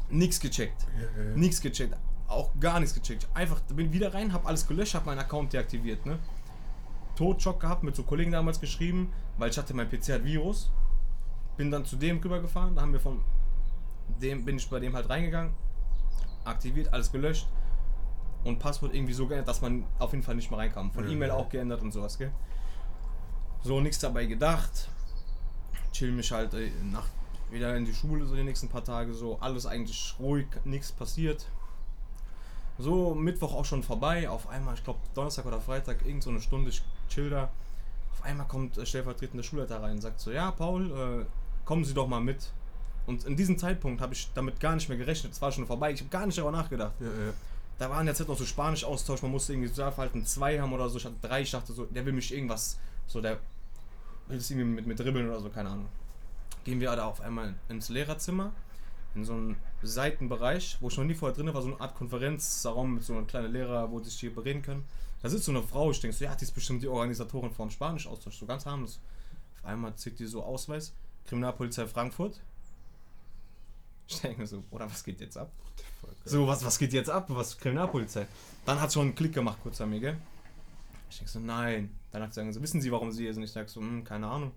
Nix 0.09 0.39
gecheckt. 0.39 0.85
Ja, 0.95 1.23
ja. 1.23 1.35
Nichts 1.35 1.61
gecheckt. 1.61 1.95
Auch 2.27 2.51
gar 2.59 2.79
nichts 2.79 2.93
gecheckt. 2.93 3.27
Einfach 3.33 3.61
bin 3.61 3.91
wieder 3.93 4.13
rein, 4.13 4.33
hab 4.33 4.45
alles 4.45 4.67
gelöscht, 4.67 4.95
hab 4.95 5.05
meinen 5.05 5.19
Account 5.19 5.53
deaktiviert, 5.53 6.05
ne? 6.05 6.19
Todschock 7.15 7.59
gehabt, 7.59 7.83
mit 7.83 7.95
so 7.95 8.03
Kollegen 8.03 8.31
damals 8.31 8.59
geschrieben, 8.59 9.11
weil 9.37 9.49
ich 9.49 9.57
hatte 9.57 9.73
mein 9.73 9.89
PC 9.89 10.09
hat 10.09 10.23
Virus. 10.23 10.71
Bin 11.55 11.71
dann 11.71 11.85
zu 11.85 11.95
dem 11.95 12.19
rübergefahren, 12.19 12.75
da 12.75 12.81
haben 12.83 12.93
wir 12.93 12.99
von 12.99 13.21
dem, 14.21 14.45
bin 14.45 14.57
ich 14.57 14.69
bei 14.69 14.79
dem 14.79 14.95
halt 14.95 15.09
reingegangen, 15.09 15.53
aktiviert, 16.43 16.93
alles 16.93 17.11
gelöscht 17.11 17.47
und 18.43 18.59
Passwort 18.59 18.93
irgendwie 18.93 19.13
so 19.13 19.27
geändert, 19.27 19.47
dass 19.47 19.61
man 19.61 19.85
auf 19.99 20.11
jeden 20.11 20.23
Fall 20.23 20.35
nicht 20.35 20.51
mehr 20.51 20.59
reinkam. 20.59 20.91
Von. 20.91 21.09
E-Mail 21.09 21.31
auch 21.31 21.49
geändert 21.49 21.81
und 21.81 21.91
sowas, 21.91 22.17
gell? 22.17 22.31
So, 23.63 23.81
nichts 23.81 23.99
dabei 23.99 24.25
gedacht. 24.25 24.89
Chill 25.91 26.11
mich 26.11 26.31
halt 26.31 26.53
äh, 26.53 26.71
nach, 26.91 27.07
wieder 27.49 27.75
in 27.75 27.85
die 27.85 27.93
Schule, 27.93 28.25
so 28.25 28.35
die 28.35 28.43
nächsten 28.43 28.69
paar 28.69 28.83
Tage, 28.83 29.13
so 29.13 29.37
alles 29.39 29.65
eigentlich 29.65 30.15
ruhig, 30.19 30.47
nichts 30.65 30.91
passiert. 30.91 31.45
So, 32.79 33.15
Mittwoch 33.15 33.55
auch 33.55 33.65
schon 33.65 33.81
vorbei. 33.81 34.29
Auf 34.29 34.47
einmal, 34.49 34.75
ich 34.75 34.83
glaube 34.83 34.99
Donnerstag 35.15 35.45
oder 35.45 35.59
Freitag, 35.59 36.05
irgend 36.05 36.23
so 36.23 36.29
eine 36.29 36.41
Stunde, 36.41 36.69
ich 36.69 36.83
chill 37.09 37.29
da. 37.29 37.49
Auf 38.11 38.23
einmal 38.23 38.47
kommt 38.47 38.77
äh, 38.77 38.85
stellvertretender 38.85 39.43
Schulleiter 39.43 39.81
rein 39.81 39.93
und 39.93 40.01
sagt 40.01 40.19
so: 40.19 40.31
Ja, 40.31 40.51
Paul, 40.51 40.91
äh, 40.91 41.25
kommen 41.65 41.83
Sie 41.83 41.93
doch 41.93 42.07
mal 42.07 42.21
mit. 42.21 42.51
Und 43.07 43.23
in 43.25 43.35
diesem 43.35 43.57
Zeitpunkt 43.57 44.01
habe 44.01 44.13
ich 44.13 44.29
damit 44.35 44.59
gar 44.59 44.75
nicht 44.75 44.89
mehr 44.89 44.97
gerechnet. 44.97 45.31
Es 45.31 45.41
war 45.41 45.51
schon 45.51 45.65
vorbei. 45.65 45.91
Ich 45.91 46.01
habe 46.01 46.09
gar 46.09 46.25
nicht 46.25 46.37
darüber 46.37 46.51
nachgedacht. 46.51 46.93
Ja, 46.99 47.07
ja. 47.07 47.33
Da 47.79 47.89
waren 47.89 48.05
jetzt 48.05 48.27
noch 48.27 48.37
so 48.37 48.45
Spanisch-Austausch. 48.45 49.21
Man 49.21 49.31
musste 49.31 49.53
irgendwie 49.53 49.69
Sozialverhalten 49.69 50.25
2 50.25 50.59
haben 50.59 50.73
oder 50.73 50.89
so. 50.89 50.97
Ich 50.97 51.05
hatte 51.05 51.15
3. 51.21 51.41
Ich 51.41 51.51
dachte 51.51 51.73
so, 51.73 51.85
der 51.85 52.05
will 52.05 52.13
mich 52.13 52.33
irgendwas. 52.33 52.77
So, 53.07 53.21
der 53.21 53.39
will 54.27 54.37
es 54.37 54.49
irgendwie 54.49 54.67
mit, 54.67 54.87
mit 54.87 54.99
dribbeln 54.99 55.29
oder 55.29 55.39
so, 55.39 55.49
keine 55.49 55.69
Ahnung. 55.69 55.87
Gehen 56.63 56.79
wir 56.79 56.95
da 56.95 57.05
auf 57.05 57.21
einmal 57.21 57.55
ins 57.69 57.89
Lehrerzimmer. 57.89 58.51
In 59.15 59.25
so 59.25 59.33
einen 59.33 59.57
Seitenbereich, 59.81 60.77
wo 60.79 60.89
ich 60.89 60.97
noch 60.97 61.05
nie 61.05 61.15
vorher 61.15 61.35
drin 61.35 61.51
war, 61.53 61.61
so 61.61 61.69
eine 61.69 61.81
Art 61.81 61.95
Konferenzraum 61.95 62.95
mit 62.95 63.03
so 63.03 63.13
einer 63.13 63.25
kleinen 63.25 63.51
Lehrer, 63.51 63.91
wo 63.91 63.99
die 63.99 64.09
sich 64.09 64.19
hier 64.19 64.33
bereden 64.35 64.61
können. 64.61 64.85
Da 65.21 65.29
sitzt 65.29 65.45
so 65.45 65.51
eine 65.51 65.63
Frau, 65.63 65.89
ich 65.89 65.99
denke 65.99 66.15
so, 66.15 66.25
ja, 66.25 66.35
die 66.35 66.43
ist 66.43 66.51
bestimmt 66.51 66.83
die 66.83 66.87
Organisatorin 66.87 67.51
vom 67.51 67.71
Spanisch-Austausch, 67.71 68.37
so 68.37 68.45
ganz 68.45 68.65
harmlos. 68.65 68.99
Auf 69.57 69.65
einmal 69.65 69.95
zieht 69.95 70.19
die 70.19 70.25
so 70.25 70.43
Ausweis, 70.43 70.93
Kriminalpolizei 71.25 71.87
Frankfurt. 71.87 72.39
Ich 74.07 74.21
denke 74.21 74.45
so, 74.45 74.63
oder 74.71 74.89
was 74.89 75.03
geht 75.03 75.19
jetzt 75.19 75.37
ab? 75.37 75.51
So, 76.23 76.47
was, 76.47 76.63
was 76.63 76.77
geht 76.77 76.93
jetzt 76.93 77.09
ab? 77.09 77.25
Was 77.29 77.57
Kriminalpolizei? 77.57 78.27
Dann 78.65 78.79
hat 78.79 78.93
schon 78.93 79.07
einen 79.07 79.15
Klick 79.15 79.33
gemacht 79.33 79.57
kurz 79.63 79.81
an 79.81 79.89
mir, 79.89 79.99
gell? 79.99 80.17
Ich 81.09 81.17
denke 81.17 81.31
so, 81.31 81.39
nein. 81.39 81.91
Dann 82.11 82.23
hat 82.23 82.33
sie 82.33 82.61
wissen 82.61 82.81
Sie, 82.81 82.91
warum 82.91 83.11
Sie 83.11 83.23
hier 83.23 83.33
sind? 83.33 83.43
Ich 83.43 83.51
sage 83.51 83.69
so, 83.69 83.81
hm, 83.81 84.03
keine 84.03 84.27
Ahnung. 84.27 84.51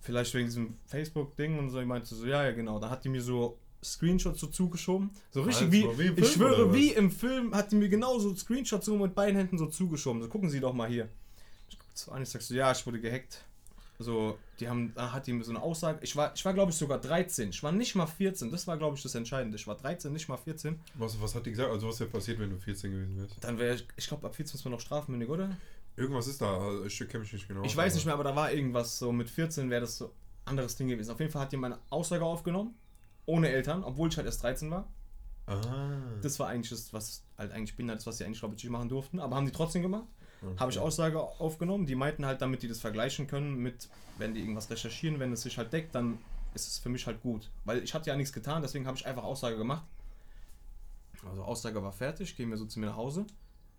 Vielleicht 0.00 0.34
wegen 0.34 0.46
diesem 0.46 0.76
Facebook-Ding 0.86 1.58
und 1.58 1.70
so. 1.70 1.80
Ich 1.80 1.86
meinte 1.86 2.14
so, 2.14 2.26
ja, 2.26 2.44
ja, 2.44 2.52
genau. 2.52 2.78
Dann 2.78 2.90
hat 2.90 3.04
die 3.04 3.08
mir 3.08 3.22
so 3.22 3.58
Screenshots 3.82 4.40
so 4.40 4.46
zugeschoben. 4.48 5.10
So 5.30 5.42
richtig 5.42 5.66
Also, 5.66 5.98
wie, 5.98 6.16
wie 6.16 6.20
ich 6.20 6.32
schwöre, 6.32 6.72
wie 6.74 6.92
im 6.92 7.10
Film 7.10 7.54
hat 7.54 7.72
die 7.72 7.76
mir 7.76 7.88
genau 7.88 8.18
so 8.18 8.34
Screenshots 8.34 8.86
so 8.86 8.96
mit 8.96 9.14
beiden 9.14 9.36
Händen 9.36 9.58
so 9.58 9.66
zugeschoben. 9.66 10.22
So, 10.22 10.28
gucken 10.28 10.50
Sie 10.50 10.60
doch 10.60 10.72
mal 10.72 10.88
hier. 10.88 11.08
Ich 11.68 11.78
guck 11.78 11.88
so 11.94 12.12
an, 12.12 12.22
ich 12.22 12.28
sag 12.28 12.42
so, 12.42 12.54
ja, 12.54 12.72
ich 12.72 12.84
wurde 12.86 13.00
gehackt. 13.00 13.44
So, 13.98 14.38
die 14.58 14.68
haben, 14.68 14.92
da 14.94 15.12
hat 15.12 15.26
die 15.26 15.32
mir 15.32 15.44
so 15.44 15.50
eine 15.50 15.62
Aussage. 15.62 15.98
Ich 16.02 16.16
war, 16.16 16.32
ich 16.34 16.44
war 16.44 16.52
glaube 16.52 16.72
ich 16.72 16.76
sogar 16.76 17.00
13. 17.00 17.50
Ich 17.50 17.62
war 17.62 17.70
nicht 17.70 17.94
mal 17.94 18.06
14. 18.06 18.50
Das 18.50 18.66
war 18.66 18.76
glaube 18.76 18.96
ich 18.96 19.02
das 19.02 19.14
Entscheidende. 19.14 19.56
Ich 19.56 19.66
war 19.66 19.76
13, 19.76 20.12
nicht 20.12 20.28
mal 20.28 20.36
14. 20.36 20.78
Was, 20.94 21.20
was 21.20 21.34
hat 21.34 21.46
die 21.46 21.50
gesagt? 21.50 21.70
Also 21.70 21.88
was 21.88 22.00
wäre 22.00 22.10
passiert, 22.10 22.38
wenn 22.40 22.50
du 22.50 22.58
14 22.58 22.90
gewesen 22.90 23.18
wärst? 23.18 23.36
Dann 23.40 23.58
wäre 23.58 23.74
ich, 23.76 23.86
ich 23.96 24.08
glaube 24.08 24.26
ab 24.26 24.34
14 24.34 24.56
ist 24.56 24.64
man 24.64 24.72
noch 24.72 24.80
strafmündig, 24.80 25.28
oder? 25.28 25.56
Irgendwas 25.96 26.26
ist 26.26 26.42
da, 26.42 26.58
also 26.58 26.84
ich 26.84 26.98
kenne 26.98 27.20
mich 27.20 27.32
nicht 27.32 27.46
genau. 27.46 27.62
Ich 27.62 27.76
weiß 27.76 27.94
nicht 27.94 28.04
mehr, 28.04 28.14
aber 28.14 28.24
da 28.24 28.34
war 28.34 28.52
irgendwas 28.52 28.98
so 28.98 29.12
mit 29.12 29.30
14 29.30 29.70
wäre 29.70 29.82
das 29.82 29.98
so 29.98 30.12
anderes 30.44 30.74
Ding 30.74 30.88
gewesen. 30.88 31.12
Auf 31.12 31.20
jeden 31.20 31.30
Fall 31.30 31.42
hat 31.42 31.52
die 31.52 31.56
meine 31.56 31.78
Aussage 31.90 32.24
aufgenommen, 32.24 32.74
ohne 33.26 33.48
Eltern, 33.48 33.84
obwohl 33.84 34.08
ich 34.08 34.16
halt 34.16 34.26
erst 34.26 34.42
13 34.42 34.70
war. 34.70 34.88
Ah. 35.46 36.00
Das 36.22 36.40
war 36.40 36.48
eigentlich 36.48 36.70
das, 36.70 36.92
was 36.92 37.22
halt 37.38 37.52
eigentlich 37.52 37.76
bin, 37.76 37.86
das, 37.86 38.06
was 38.06 38.18
sie 38.18 38.24
eigentlich 38.24 38.40
glaube 38.40 38.54
ich 38.56 38.62
nicht 38.64 38.72
machen 38.72 38.88
durften, 38.88 39.20
aber 39.20 39.36
haben 39.36 39.46
die 39.46 39.52
trotzdem 39.52 39.82
gemacht. 39.82 40.06
Okay. 40.44 40.58
Habe 40.58 40.70
ich 40.72 40.78
Aussage 40.78 41.20
aufgenommen. 41.20 41.86
Die 41.86 41.94
meinten 41.94 42.24
halt, 42.26 42.40
damit 42.42 42.62
die 42.62 42.68
das 42.68 42.80
vergleichen 42.80 43.26
können 43.26 43.56
mit, 43.56 43.88
wenn 44.18 44.34
die 44.34 44.40
irgendwas 44.40 44.70
recherchieren, 44.70 45.18
wenn 45.20 45.32
es 45.32 45.42
sich 45.42 45.56
halt 45.58 45.72
deckt, 45.72 45.94
dann 45.94 46.18
ist 46.54 46.68
es 46.68 46.78
für 46.78 46.88
mich 46.88 47.06
halt 47.06 47.20
gut. 47.22 47.50
Weil 47.64 47.82
ich 47.82 47.94
hatte 47.94 48.10
ja 48.10 48.16
nichts 48.16 48.32
getan, 48.32 48.62
deswegen 48.62 48.86
habe 48.86 48.96
ich 48.96 49.06
einfach 49.06 49.24
Aussage 49.24 49.56
gemacht. 49.56 49.84
Also 51.28 51.42
Aussage 51.42 51.82
war 51.82 51.92
fertig, 51.92 52.36
gehen 52.36 52.50
wir 52.50 52.56
so 52.58 52.66
zu 52.66 52.78
mir 52.78 52.86
nach 52.86 52.96
Hause. 52.96 53.24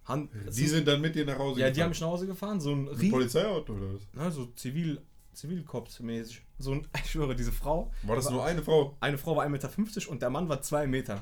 Han 0.08 0.30
Die 0.48 0.68
sind 0.68 0.88
dann 0.88 1.02
mit 1.02 1.16
dir 1.16 1.26
nach 1.26 1.38
Hause 1.38 1.62
ja, 1.62 1.70
die 1.70 1.82
haben 1.82 1.90
gefahren? 1.90 1.90
mich 1.90 2.02
nach 2.02 2.08
Hause 2.08 2.28
gefahren, 2.28 2.60
so 2.62 2.72
ein 2.74 2.90
Ein 2.90 3.10
Polizeiauto 3.10 3.74
oder 3.74 3.94
was? 3.96 4.02
na, 4.14 4.30
so 4.32 4.46
Zivil, 4.48 5.02
Zivilkorps-mäßig. 5.36 6.42
So 6.60 6.72
ein, 6.74 6.88
ich 7.04 7.12
schwöre, 7.12 7.36
diese 7.36 7.52
Frau, 7.52 7.92
War 8.04 8.16
das 8.16 8.26
War- 8.26 8.32
nur 8.34 8.46
eine 8.46 8.62
Frau? 8.64 8.96
eine 9.00 9.18
Frau 9.18 9.36
war 9.36 9.46
1,50 9.46 9.50
Meter 9.50 10.10
und 10.12 10.22
der 10.22 10.30
Mann 10.30 10.48
war 10.50 10.62
2 10.62 10.88
Meter. 10.88 11.22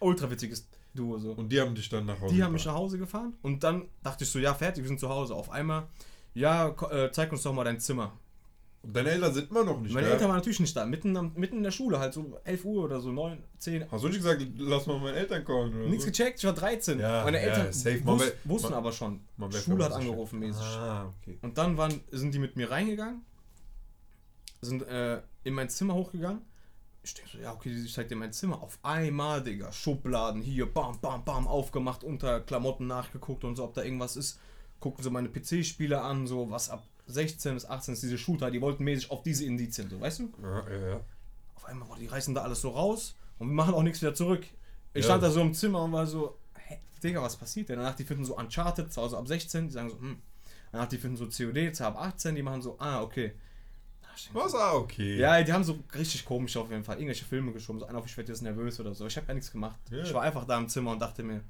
Ultra 0.00 0.30
witziges 0.30 0.68
Duo 0.94 1.18
so. 1.18 1.32
Und 1.32 1.50
die 1.50 1.60
haben 1.60 1.74
dich 1.74 1.88
dann 1.88 2.06
nach 2.06 2.20
Hause 2.20 2.34
Die 2.34 2.42
haben 2.42 2.52
mich 2.52 2.66
nach 2.66 2.74
Hause 2.74 2.98
gefahren 2.98 3.34
und 3.42 3.62
dann 3.64 3.88
dachte 4.02 4.24
ich 4.24 4.30
so, 4.30 4.38
ja, 4.38 4.52
fertig, 4.54 4.82
wir 4.84 4.88
sind 4.88 5.00
zu 5.00 5.08
Hause. 5.08 5.34
Auf 5.34 5.50
einmal, 5.50 5.84
ja, 6.34 6.68
äh, 6.90 7.10
zeig 7.12 7.32
uns 7.32 7.42
doch 7.42 7.52
mal 7.54 7.64
dein 7.64 7.80
Zimmer. 7.80 8.12
Und 8.84 8.96
deine 8.96 9.10
Eltern 9.10 9.32
sind 9.32 9.48
immer 9.50 9.62
noch 9.64 9.80
nicht 9.80 9.94
Meine 9.94 10.08
da? 10.08 10.14
Eltern 10.14 10.28
waren 10.28 10.36
natürlich 10.38 10.58
nicht 10.58 10.76
da, 10.76 10.84
mitten, 10.84 11.16
am, 11.16 11.32
mitten 11.36 11.58
in 11.58 11.62
der 11.62 11.70
Schule, 11.70 12.00
halt 12.00 12.12
so 12.14 12.36
11 12.42 12.64
Uhr 12.64 12.82
oder 12.84 13.00
so, 13.00 13.12
9, 13.12 13.38
10. 13.58 13.88
Hast 13.90 14.02
du 14.02 14.08
nicht 14.08 14.16
gesagt, 14.16 14.42
lass 14.58 14.86
mal 14.86 14.98
meine 14.98 15.16
Eltern 15.18 15.44
kommen 15.44 15.72
oder 15.72 15.88
Nichts 15.88 16.04
so? 16.04 16.10
gecheckt, 16.10 16.40
ich 16.40 16.44
war 16.44 16.52
13. 16.52 16.98
Ja, 16.98 17.22
Meine 17.22 17.36
ja, 17.36 17.44
Eltern 17.44 17.72
safe. 17.72 18.00
Man 18.04 18.16
wus 18.18 18.26
wär- 18.26 18.32
wussten 18.44 18.70
man- 18.70 18.78
aber 18.78 18.90
schon. 18.90 19.20
Schule 19.64 19.84
hat 19.84 19.92
angerufen 19.92 20.40
mäßig. 20.40 20.60
Ah, 20.64 21.12
okay. 21.20 21.38
Und 21.42 21.56
dann 21.58 21.76
waren, 21.76 22.00
sind 22.10 22.34
die 22.34 22.40
mit 22.40 22.56
mir 22.56 22.72
reingegangen, 22.72 23.22
sind 24.62 24.82
äh, 24.82 25.22
in 25.44 25.54
mein 25.54 25.68
Zimmer 25.68 25.94
hochgegangen. 25.94 26.42
Ich 27.04 27.14
denke 27.14 27.30
so, 27.32 27.38
ja, 27.38 27.52
okay, 27.52 27.70
ich 27.70 27.92
zeig 27.92 28.08
dir 28.08 28.16
mein 28.16 28.32
Zimmer. 28.32 28.62
Auf 28.62 28.78
einmal, 28.82 29.42
Digga, 29.42 29.72
Schubladen 29.72 30.40
hier, 30.40 30.72
bam, 30.72 31.00
bam, 31.00 31.24
bam, 31.24 31.48
aufgemacht, 31.48 32.04
unter 32.04 32.40
Klamotten 32.40 32.86
nachgeguckt 32.86 33.42
und 33.44 33.56
so, 33.56 33.64
ob 33.64 33.74
da 33.74 33.82
irgendwas 33.82 34.16
ist. 34.16 34.38
guckten 34.78 35.04
so 35.04 35.10
meine 35.10 35.28
PC-Spiele 35.28 36.00
an, 36.00 36.26
so 36.26 36.50
was 36.50 36.70
ab 36.70 36.84
16 37.06 37.54
bis 37.54 37.66
18 37.66 37.94
ist 37.94 38.02
diese 38.02 38.18
Shooter, 38.18 38.50
die 38.50 38.60
wollten 38.60 38.84
mäßig 38.84 39.10
auf 39.10 39.22
diese 39.22 39.44
Indizien, 39.44 39.88
so, 39.90 40.00
weißt 40.00 40.20
du? 40.20 40.32
Ja, 40.42 40.70
ja, 40.70 40.88
ja. 40.90 41.00
Auf 41.54 41.64
einmal, 41.66 41.88
boah, 41.88 41.96
die 41.96 42.06
reißen 42.06 42.34
da 42.34 42.42
alles 42.42 42.60
so 42.60 42.70
raus 42.70 43.14
und 43.38 43.48
wir 43.48 43.54
machen 43.54 43.74
auch 43.74 43.82
nichts 43.82 44.00
wieder 44.00 44.14
zurück. 44.14 44.44
Ich 44.94 45.00
Ja. 45.00 45.10
stand 45.10 45.22
da 45.22 45.30
so 45.30 45.40
im 45.40 45.54
Zimmer 45.54 45.82
und 45.84 45.92
war 45.92 46.06
so, 46.06 46.38
hä, 46.54 46.78
Digga, 47.02 47.22
was 47.22 47.36
passiert 47.36 47.68
denn? 47.68 47.78
Danach, 47.78 47.94
die 47.96 48.04
finden 48.04 48.24
so 48.24 48.36
Uncharted, 48.36 48.92
zwar 48.92 49.08
so 49.08 49.16
ab 49.16 49.26
16, 49.26 49.68
die 49.68 49.72
sagen 49.72 49.90
so, 49.90 49.98
hm. 49.98 50.20
Danach, 50.70 50.88
die 50.88 50.98
finden 50.98 51.16
so 51.16 51.26
COD, 51.26 51.80
ab 51.80 51.96
18, 51.96 52.34
die 52.34 52.42
machen 52.42 52.62
so, 52.62 52.76
ah, 52.78 53.02
okay. 53.02 53.34
Ach, 54.01 54.01
ich 54.01 54.01
denk 54.01 54.01
so, 54.01 54.01
Was 54.32 54.54
ah, 54.54 54.74
okay. 54.74 55.16
Ja, 55.18 55.42
die 55.42 55.52
haben 55.52 55.64
so 55.64 55.78
richtig 55.94 56.24
komisch 56.24 56.56
auf 56.56 56.70
jeden 56.70 56.84
Fall 56.84 56.96
irgendwelche 56.96 57.24
Filme 57.24 57.52
geschoben, 57.52 57.80
so 57.80 57.86
einer 57.86 57.98
auf, 57.98 58.06
ich 58.06 58.16
werde 58.16 58.32
jetzt 58.32 58.42
nervös 58.42 58.78
oder 58.80 58.94
so. 58.94 59.06
Ich 59.06 59.16
habe 59.16 59.26
gar 59.26 59.34
nichts 59.34 59.50
gemacht. 59.50 59.78
Ja. 59.90 60.02
Ich 60.02 60.12
war 60.14 60.22
einfach 60.22 60.44
da 60.44 60.58
im 60.58 60.68
Zimmer 60.68 60.92
und 60.92 61.00
dachte 61.00 61.22
mir, 61.22 61.42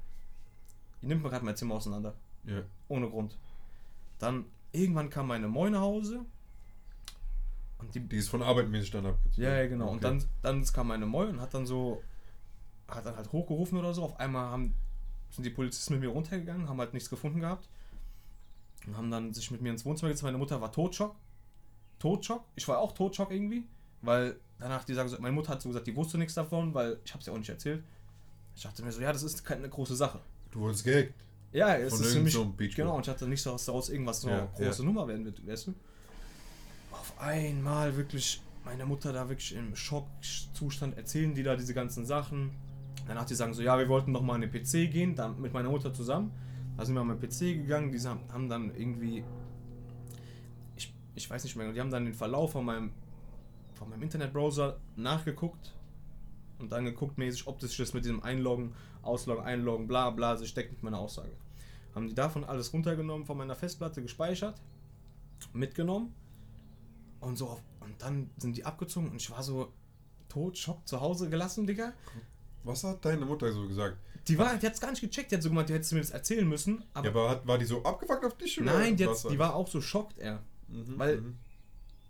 ihr 1.01 1.07
nimmt 1.07 1.23
mir 1.23 1.29
gerade 1.29 1.45
mein 1.45 1.55
Zimmer 1.55 1.75
auseinander. 1.75 2.13
Ja. 2.45 2.61
Ohne 2.87 3.09
Grund. 3.09 3.37
Dann 4.19 4.45
irgendwann 4.71 5.09
kam 5.09 5.27
meine 5.27 5.47
Moi 5.47 5.69
nach 5.69 5.81
Hause. 5.81 6.25
Und 7.79 7.93
die. 7.95 7.99
Die 7.99 8.17
ist 8.17 8.29
von 8.29 8.41
Arbeit 8.41 8.69
mäßig 8.69 8.91
dann 8.91 9.05
abgezogen. 9.05 9.43
Ja, 9.43 9.55
ja, 9.55 9.67
genau. 9.67 9.89
Und 9.89 10.03
Okay. 10.03 10.19
dann, 10.41 10.59
dann 10.61 10.65
kam 10.65 10.87
meine 10.87 11.05
Moi 11.05 11.25
und 11.27 11.41
hat 11.41 11.53
dann 11.53 11.65
so. 11.65 12.01
Hat 12.87 13.05
dann 13.05 13.15
halt 13.15 13.31
hochgerufen 13.31 13.77
oder 13.77 13.93
so. 13.93 14.03
Auf 14.03 14.19
einmal 14.19 14.45
haben, 14.51 14.73
sind 15.31 15.45
die 15.45 15.49
Polizisten 15.49 15.93
mit 15.93 16.01
mir 16.01 16.09
runtergegangen, 16.09 16.67
haben 16.69 16.79
halt 16.79 16.93
nichts 16.93 17.09
gefunden 17.09 17.39
gehabt. 17.39 17.67
Und 18.85 18.97
haben 18.97 19.09
dann 19.09 19.33
sich 19.33 19.49
mit 19.51 19.61
mir 19.61 19.69
ins 19.71 19.85
Wohnzimmer 19.85 20.09
gesetzt. 20.09 20.23
Meine 20.23 20.37
Mutter 20.37 20.59
war 20.59 20.71
Totschock. 20.71 21.15
Totschock. 22.03 22.43
Ich 22.55 22.67
war 22.67 22.79
auch 22.79 22.91
Totschock 22.91 23.31
irgendwie. 23.31 23.63
Weil 24.01 24.35
danach, 24.59 24.83
die 24.83 24.93
sagen 24.93 25.07
so, 25.07 25.17
meine 25.21 25.33
Mutter 25.33 25.49
hat 25.53 25.61
so 25.61 25.69
gesagt, 25.69 25.87
die 25.87 25.95
wusste 25.95 26.17
nichts 26.17 26.33
davon, 26.33 26.73
weil 26.73 26.99
ich 27.05 27.13
habe 27.13 27.23
ja 27.23 27.31
auch 27.31 27.37
nicht 27.37 27.49
erzählt. 27.49 27.81
Ich 28.55 28.63
dachte 28.63 28.83
mir 28.83 28.91
so, 28.91 29.01
ja, 29.01 29.13
das 29.13 29.23
ist 29.23 29.45
keine 29.45 29.69
große 29.69 29.95
Sache. 29.95 30.19
Du 30.51 30.59
wurdest 30.59 30.83
gehackt. 30.83 31.13
Ja, 31.53 31.77
es 31.77 31.93
Von 31.93 32.03
ist 32.03 32.13
für 32.13 32.19
mich. 32.19 32.33
so 32.33 32.53
genau, 32.57 32.97
und 32.97 33.03
ich 33.03 33.09
hatte 33.09 33.25
nicht 33.25 33.41
so, 33.41 33.51
dass 33.51 33.63
daraus 33.65 33.89
irgendwas 33.89 34.19
so 34.19 34.27
Ja, 34.27 34.39
eine 34.39 34.49
große 34.53 34.81
ja. 34.81 34.85
Nummer 34.85 35.07
werden 35.07 35.23
wird, 35.23 35.47
weißt 35.47 35.67
du? 35.67 35.73
Auf 36.91 37.13
einmal 37.19 37.95
wirklich, 37.95 38.41
meine 38.65 38.85
Mutter 38.85 39.13
da 39.13 39.29
wirklich 39.29 39.55
im 39.55 39.73
Schockzustand 39.73 40.97
erzählen 40.97 41.33
die 41.33 41.43
da 41.43 41.55
diese 41.55 41.73
ganzen 41.73 42.05
Sachen. 42.05 42.51
Danach 43.07 43.25
die 43.25 43.35
sagen 43.35 43.53
so, 43.53 43.61
ja, 43.61 43.77
wir 43.79 43.87
wollten 43.87 44.11
noch 44.11 44.21
mal 44.21 44.35
an 44.35 44.41
den 44.41 44.51
PC 44.51 44.91
gehen, 44.91 45.15
dann 45.15 45.39
mit 45.39 45.53
meiner 45.53 45.69
Mutter 45.69 45.93
zusammen. 45.93 46.31
Da 46.75 46.83
sind 46.83 46.95
wir 46.95 47.01
an 47.01 47.07
den 47.07 47.19
PC 47.19 47.61
gegangen, 47.61 47.91
die 47.93 47.99
haben 47.99 48.49
dann 48.49 48.75
irgendwie, 48.75 49.23
ich, 51.15 51.29
weiß 51.29 51.43
nicht 51.43 51.55
mehr, 51.55 51.65
genau, 51.65 51.73
die 51.75 51.81
haben 51.81 51.91
dann 51.91 52.05
den 52.05 52.13
Verlauf 52.13 52.51
von 52.51 52.65
meinem, 52.65 52.91
von 53.73 53.89
meinem 53.89 54.03
Internetbrowser 54.03 54.79
nachgeguckt 54.95 55.73
und 56.59 56.71
dann 56.71 56.85
geguckt 56.85 57.17
mäßig, 57.17 57.47
ob 57.47 57.59
das 57.59 57.93
mit 57.93 58.05
diesem 58.05 58.23
Einloggen, 58.23 58.73
Ausloggen, 59.01 59.43
Einloggen, 59.43 59.87
bla 59.87 60.09
bla, 60.09 60.37
sich 60.37 60.53
deckt 60.53 60.71
mit 60.71 60.83
meiner 60.83 60.99
Aussage. 60.99 61.35
Haben 61.93 62.07
die 62.07 62.15
davon 62.15 62.43
alles 62.43 62.73
runtergenommen, 62.73 63.25
von 63.25 63.37
meiner 63.37 63.55
Festplatte 63.55 64.01
gespeichert, 64.01 64.59
mitgenommen 65.53 66.13
und 67.19 67.37
so 67.37 67.49
auf, 67.49 67.61
und 67.81 68.01
dann 68.01 68.29
sind 68.37 68.57
die 68.57 68.65
abgezogen 68.65 69.09
und 69.09 69.17
ich 69.17 69.29
war 69.29 69.43
so 69.43 69.71
tot, 70.29 70.57
Schock 70.57 70.87
zu 70.87 70.99
Hause 70.99 71.29
gelassen, 71.29 71.67
Digga. 71.67 71.93
Was 72.63 72.83
hat 72.83 73.03
deine 73.03 73.25
Mutter 73.25 73.51
so 73.51 73.67
gesagt? 73.67 73.97
Die 74.27 74.37
war, 74.37 74.55
die 74.55 74.65
hat's 74.65 74.79
gar 74.79 74.89
nicht 74.89 75.01
gecheckt, 75.01 75.31
die 75.31 75.35
hat 75.35 75.43
so 75.43 75.49
gemeint, 75.49 75.67
die 75.67 75.73
hättest 75.73 75.91
mir 75.91 75.99
das 75.99 76.11
erzählen 76.11 76.47
müssen, 76.47 76.83
aber, 76.93 77.05
ja, 77.05 77.11
aber 77.11 77.29
hat, 77.29 77.45
war 77.45 77.57
die 77.57 77.65
so 77.65 77.83
abgefuckt 77.83 78.23
auf 78.23 78.37
dich? 78.37 78.59
oder 78.59 78.73
nein, 78.79 78.95
die, 78.95 79.05
hat, 79.05 79.29
die 79.29 79.37
war 79.37 79.53
auch 79.53 79.67
so 79.67 79.81
schockt, 79.81 80.17
er. 80.17 80.41
Mhm, 80.73 80.99
weil- 80.99 81.21
mhm. 81.21 81.37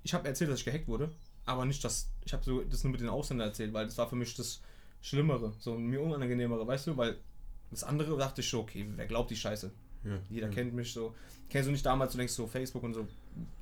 Ich 0.05 0.13
habe 0.13 0.27
erzählt, 0.27 0.49
dass 0.51 0.59
ich 0.59 0.65
gehackt 0.65 0.87
wurde, 0.89 1.09
aber 1.45 1.65
nicht, 1.65 1.81
dass 1.83 2.09
ich 2.25 2.33
habe 2.33 2.43
so 2.43 2.61
das 2.61 2.83
nur 2.83 2.91
mit 2.91 2.99
den 2.99 3.07
Ausländern 3.07 3.47
erzählt, 3.47 3.71
weil 3.73 3.85
das 3.85 3.97
war 3.97 4.09
für 4.09 4.17
mich 4.17 4.35
das 4.35 4.61
Schlimmere, 5.01 5.53
so 5.59 5.77
mir 5.77 6.01
unangenehmere, 6.01 6.67
weißt 6.67 6.87
du, 6.87 6.97
weil 6.97 7.17
das 7.71 7.85
andere 7.85 8.17
dachte 8.17 8.41
ich 8.41 8.49
so, 8.49 8.59
okay, 8.61 8.85
wer 8.95 9.05
glaubt 9.05 9.31
die 9.31 9.35
Scheiße? 9.37 9.71
Ja. 10.03 10.19
Jeder 10.29 10.47
ja. 10.47 10.53
kennt 10.53 10.73
mich 10.73 10.91
so. 10.91 11.15
Kennst 11.49 11.67
du 11.67 11.71
nicht 11.71 11.85
damals, 11.85 12.11
du 12.11 12.17
denkst 12.17 12.33
so 12.33 12.47
Facebook 12.47 12.83
und 12.83 12.93
so, 12.93 13.07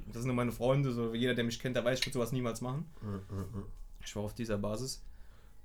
das 0.08 0.24
sind 0.24 0.28
nur 0.28 0.36
meine 0.36 0.52
Freunde, 0.52 0.92
so 0.92 1.14
jeder, 1.14 1.36
der 1.36 1.44
mich 1.44 1.60
kennt, 1.60 1.76
der 1.76 1.86
weiß, 1.86 2.00
ich 2.00 2.06
würde 2.06 2.14
sowas 2.14 2.32
niemals 2.32 2.62
machen. 2.62 2.86
Ja. 3.04 3.38
Ich 4.04 4.16
war 4.16 4.24
auf 4.24 4.34
dieser 4.34 4.58
Basis. 4.58 5.04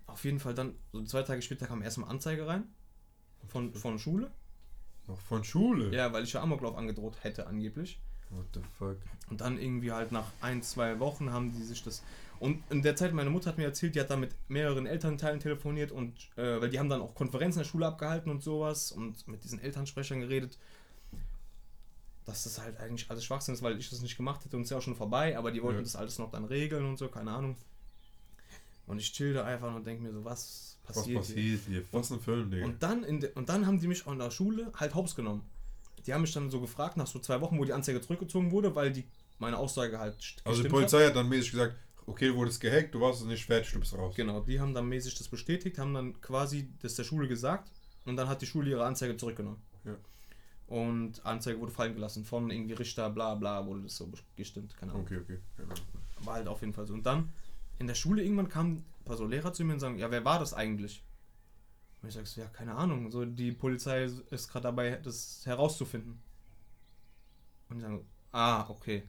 Auf 0.07 0.25
jeden 0.25 0.39
Fall 0.39 0.55
dann, 0.55 0.75
so 0.93 1.03
zwei 1.05 1.23
Tage 1.23 1.41
später 1.43 1.67
kam 1.67 1.83
erstmal 1.83 2.11
Anzeige 2.11 2.47
rein. 2.47 2.65
Von, 3.49 3.73
von 3.73 3.99
Schule. 3.99 4.31
Noch 5.07 5.19
von 5.21 5.43
Schule? 5.45 5.95
Ja, 5.95 6.13
weil 6.13 6.25
ich 6.25 6.33
ja 6.33 6.43
Amoklauf 6.43 6.77
angedroht 6.77 7.17
hätte, 7.23 7.47
angeblich. 7.47 7.99
What 8.31 8.47
the 8.55 8.61
fuck? 8.79 8.97
Und 9.31 9.41
dann 9.41 9.59
irgendwie 9.59 9.93
halt 9.93 10.13
nach 10.13 10.27
ein, 10.41 10.63
zwei 10.63 10.99
Wochen 10.99 11.31
haben 11.33 11.53
die 11.53 11.63
sich 11.63 11.83
das. 11.83 12.03
Und 12.39 12.63
in 12.71 12.83
der 12.83 12.97
Zeit, 12.97 13.15
meine 13.15 13.31
Mutter 13.31 13.49
hat 13.51 13.57
mir 13.59 13.65
erzählt, 13.65 13.95
die 13.95 14.01
hat 14.01 14.11
dann 14.11 14.21
mit 14.21 14.35
mehreren 14.49 14.87
Elternteilen 14.87 15.41
telefoniert 15.41 15.91
und 15.91 16.13
äh, 16.37 16.61
weil 16.61 16.69
die 16.69 16.79
haben 16.79 16.89
dann 16.91 17.01
auch 17.01 17.15
Konferenzen 17.15 17.61
in 17.61 17.63
der 17.65 17.71
Schule 17.71 17.87
abgehalten 17.87 18.31
und 18.31 18.43
sowas 18.43 18.93
und 18.93 19.27
mit 19.27 19.43
diesen 19.45 19.59
Elternsprechern 19.61 20.21
geredet, 20.21 20.59
dass 22.27 22.43
das 22.45 22.61
halt 22.61 22.77
eigentlich 22.79 23.09
alles 23.11 23.25
Schwachsinn 23.25 23.55
ist, 23.55 23.63
weil 23.63 23.79
ich 23.79 23.89
das 23.89 24.03
nicht 24.03 24.17
gemacht 24.17 24.45
hätte 24.45 24.57
und 24.57 24.63
es 24.63 24.67
ist 24.67 24.71
ja 24.73 24.79
auch 24.79 24.83
schon 24.83 24.97
vorbei, 24.97 25.39
aber 25.39 25.51
die 25.53 25.63
wollten 25.63 25.79
Ja. 25.79 25.83
das 25.85 25.97
alles 25.97 26.19
noch 26.19 26.31
dann 26.31 26.45
regeln 26.45 26.85
und 26.85 26.99
so, 26.99 27.09
keine 27.09 27.31
Ahnung. 27.31 27.57
Und 28.87 28.99
ich 28.99 29.13
chill 29.13 29.33
da 29.33 29.45
einfach 29.45 29.75
und 29.75 29.87
denke 29.87 30.03
mir 30.03 30.13
so, 30.13 30.25
was 30.25 30.79
Was 30.87 30.97
passiert, 30.97 31.25
hier? 31.25 31.37
passiert 31.57 31.61
hier? 31.69 31.85
Was 31.93 32.11
ein 32.11 32.21
Film, 32.21 32.51
Digga. 32.51 32.65
Und 32.67 32.83
dann, 32.83 33.03
in 33.05 33.21
de, 33.21 33.33
und 33.35 33.49
dann 33.49 33.67
haben 33.67 33.81
die 33.81 33.87
mich 33.89 34.07
an 34.07 34.19
der 34.19 34.31
Schule 34.31 34.71
halt 34.77 34.95
hops 34.95 35.15
genommen. 35.15 35.43
Die 36.07 36.15
haben 36.15 36.23
mich 36.23 36.33
dann 36.33 36.51
so 36.51 36.61
gefragt, 36.61 36.97
nach 36.97 37.07
so 37.07 37.19
zwei 37.19 37.41
Wochen, 37.41 37.59
wo 37.59 37.65
die 37.65 37.73
Anzeige 37.73 38.01
zurückgezogen 38.01 38.51
wurde, 38.51 38.75
weil 38.75 38.93
die 38.93 39.05
meine 39.39 39.59
Aussage 39.59 39.99
halt 39.99 40.37
also 40.45 40.63
die 40.63 40.69
Polizei 40.69 41.07
hat 41.07 41.17
dann 41.17 41.29
mäßig 41.29 41.53
gesagt, 41.53 41.77
okay, 42.07 42.29
du 42.29 42.37
wurdest 42.37 42.61
gehackt, 42.61 42.95
du 42.95 43.01
warst 43.01 43.25
nicht 43.27 43.45
fertig, 43.45 43.73
du 43.73 43.81
bist 43.81 43.93
raus. 43.93 44.11
Hat. 44.11 44.17
Genau, 44.17 44.41
die 44.41 44.61
haben 44.61 44.73
dann 44.73 44.89
mäßig 44.89 45.17
das 45.17 45.29
bestätigt, 45.29 45.79
haben 45.79 45.95
dann 45.95 46.21
quasi 46.21 46.71
das 46.81 46.95
der 46.95 47.05
Schule 47.05 47.29
gesagt 47.29 47.71
und 48.05 48.17
dann 48.17 48.29
hat 48.29 48.41
die 48.43 48.47
Schule 48.47 48.71
ihre 48.71 48.85
Anzeige 48.85 49.17
zurückgenommen. 49.17 49.61
Ja. 49.85 49.97
Und 50.69 51.25
Anzeige 51.25 51.61
wurde 51.61 51.73
fallen 51.73 51.95
gelassen 51.95 52.25
von 52.25 52.51
irgendwie 52.51 52.75
Richter, 52.75 53.11
bla 53.11 53.35
bla, 53.35 53.67
wurde 53.67 53.83
das 53.83 53.97
so 53.97 54.11
gestimmt, 54.37 54.77
keine 54.77 54.93
Ahnung. 54.93 55.05
Okay, 55.05 55.19
okay. 55.19 55.39
Genau. 55.57 55.75
War 56.21 56.35
halt 56.35 56.49
auf 56.49 56.61
jeden 56.61 56.73
Fall 56.73 56.87
so. 56.87 56.95
Und 56.95 57.05
dann 57.05 57.33
in 57.79 57.87
der 57.87 57.95
Schule 57.95 58.23
irgendwann 58.23 58.49
kamen 58.49 58.85
ein 59.01 59.05
paar 59.05 59.17
so 59.17 59.27
Lehrer 59.27 59.53
zu 59.53 59.65
mir 59.65 59.75
und 59.75 59.81
sagen, 59.81 59.99
ja, 59.99 60.11
wer 60.11 60.25
war 60.25 60.39
das 60.39 60.55
eigentlich? 60.55 61.05
Und 62.07 62.11
ich 62.11 62.15
sag 62.15 62.27
so, 62.29 62.41
ja, 62.41 62.47
keine 62.47 62.73
Ahnung. 62.73 63.11
So, 63.11 63.25
die 63.25 63.51
Polizei 63.51 64.05
ist 64.31 64.49
gerade 64.49 64.63
dabei, 64.63 65.01
das 65.03 65.41
herauszufinden. 65.45 66.23
Und 67.69 67.77
die 67.79 67.83
sagen, 67.83 68.07
ah, 68.31 68.65
okay. 68.71 69.03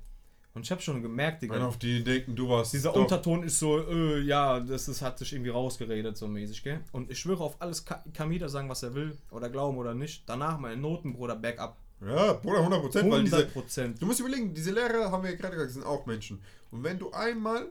Und 0.56 0.64
ich 0.64 0.72
habe 0.72 0.82
schon 0.82 1.04
gemerkt, 1.04 1.44
Wenn 1.44 1.52
Digga, 1.52 1.68
auf 1.68 1.78
die 1.78 2.04
denken, 2.04 2.36
du 2.36 2.50
warst. 2.50 2.74
dieser 2.74 2.92
doch- 2.92 3.02
Unterton 3.02 3.44
ist 3.44 3.60
so, 3.60 3.88
äh, 3.88 4.22
ja, 4.22 4.60
das 4.60 4.88
ist, 4.88 5.04
hat 5.04 5.20
sich 5.20 5.32
irgendwie 5.32 5.52
rausgeredet, 5.52 6.18
so 6.18 6.28
mäßig, 6.28 6.64
gell? 6.64 6.80
Und 6.92 7.12
ich 7.12 7.20
schwöre 7.20 7.44
auf 7.44 7.62
alles, 7.62 7.86
Ka- 7.86 8.04
kann 8.16 8.32
jeder 8.32 8.50
sagen, 8.50 8.68
was 8.68 8.82
er 8.82 8.96
will, 8.96 9.16
oder 9.30 9.52
glauben 9.52 9.78
oder 9.78 9.94
nicht. 9.94 10.24
Danach 10.28 10.58
meine 10.58 10.78
Noten, 10.82 11.14
Bruder, 11.14 11.36
Backup. 11.36 11.78
Ja, 12.02 12.34
Bruder, 12.34 12.60
100 12.60 12.82
Prozent, 12.82 13.12
weil 13.12 13.24
diese. 13.26 13.36
100 13.36 13.54
Prozent. 13.54 14.02
Du 14.02 14.08
musst 14.08 14.20
überlegen, 14.20 14.56
diese 14.56 14.72
Lehrer, 14.72 15.12
haben 15.12 15.24
wir 15.24 15.36
gerade 15.36 15.54
gesagt, 15.56 15.74
sind 15.74 15.86
auch 15.86 16.08
Menschen. 16.08 16.42
Und 16.72 16.84
wenn 16.84 16.98
du 16.98 17.12
einmal 17.12 17.68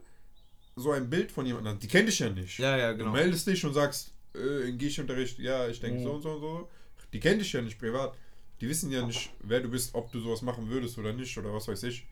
so 0.77 0.93
ein 0.93 1.11
Bild 1.11 1.33
von 1.33 1.45
jemandem 1.47 1.75
hast, 1.75 1.83
die 1.83 1.89
kennt 1.89 2.07
dich 2.09 2.21
ja 2.21 2.29
nicht. 2.31 2.59
Ja, 2.61 2.77
ja, 2.77 2.93
Du 2.93 2.99
genau. 2.99 3.11
meldest 3.11 3.49
dich 3.49 3.65
und 3.65 3.75
sagst, 3.75 4.13
äh, 4.37 4.69
in 4.69 4.79
Geschichtsunterricht, 4.79 5.39
ja, 5.39 5.69
ich 5.69 5.81
denke 5.81 6.01
Mhm. 6.01 6.05
so 6.05 6.13
und 6.13 6.23
so 6.23 6.31
und 6.33 6.41
so. 6.41 6.69
Die 7.13 7.21
kennen 7.21 7.39
dich 7.39 7.53
ja 7.53 7.63
nicht 7.63 7.79
privat. 7.79 8.17
Die 8.61 8.69
wissen 8.69 8.91
ja 8.91 9.07
nicht, 9.07 9.31
wer 9.41 9.61
du 9.61 9.69
bist, 9.69 9.95
ob 9.95 10.11
du 10.13 10.21
sowas 10.21 10.43
machen 10.43 10.69
würdest 10.69 10.97
oder 10.99 11.13
nicht 11.13 11.37
oder 11.39 11.53
was 11.53 11.69
weiß 11.69 11.83
ich. 11.85 12.07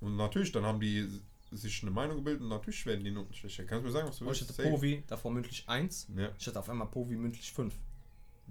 Und 0.00 0.16
natürlich, 0.16 0.52
dann 0.52 0.64
haben 0.64 0.80
die 0.80 1.06
sich 1.52 1.82
eine 1.82 1.90
Meinung 1.90 2.16
gebildet 2.16 2.42
und 2.42 2.48
natürlich 2.48 2.84
werden 2.86 3.04
die 3.04 3.10
Noten 3.10 3.32
schlechter. 3.34 3.64
Kannst 3.64 3.82
du 3.82 3.86
mir 3.86 3.92
sagen, 3.92 4.08
was 4.08 4.18
du 4.18 4.24
ich 4.24 4.40
willst? 4.40 4.58
hatte 4.58 4.68
Povi, 4.70 5.02
davor 5.06 5.30
mündlich 5.32 5.64
1. 5.68 6.08
Ja, 6.16 6.30
Ich 6.38 6.46
hatte 6.46 6.58
auf 6.58 6.68
einmal 6.68 6.88
Povi 6.88 7.14
mündlich 7.16 7.52
5. 7.52 7.72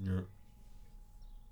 ja, 0.03 0.23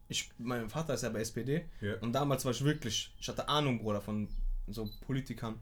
Ich, 0.07 0.29
mein 0.37 0.69
Vater 0.69 0.93
ist 0.93 1.01
ja 1.03 1.09
bei 1.09 1.19
SPD 1.21 1.65
ja. 1.81 1.95
und 1.99 2.13
damals 2.13 2.45
war 2.45 2.51
ich 2.51 2.63
wirklich, 2.63 3.13
ich 3.19 3.27
hatte 3.27 3.47
Ahnung, 3.49 3.79
Bruder, 3.79 4.01
von 4.01 4.27
so 4.67 4.89
Politikern. 5.05 5.55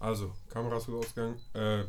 Also, 0.00 0.32
Kameras 0.48 0.88
ausgegangen. 0.88 1.38
Äh, 1.54 1.84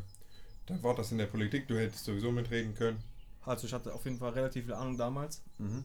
dann 0.66 0.82
war 0.84 0.96
das 0.96 1.12
in 1.12 1.18
der 1.18 1.26
Politik, 1.26 1.68
du 1.68 1.78
hättest 1.78 2.06
sowieso 2.06 2.32
mitreden 2.32 2.76
können. 2.76 3.04
Also 3.46 3.68
ich 3.68 3.74
hatte 3.74 3.94
auf 3.94 4.06
jeden 4.06 4.18
Fall 4.18 4.32
relativ 4.32 4.66
viel 4.66 4.74
Ahnung 4.74 4.98
damals. 4.98 5.42
Mhm. 5.58 5.84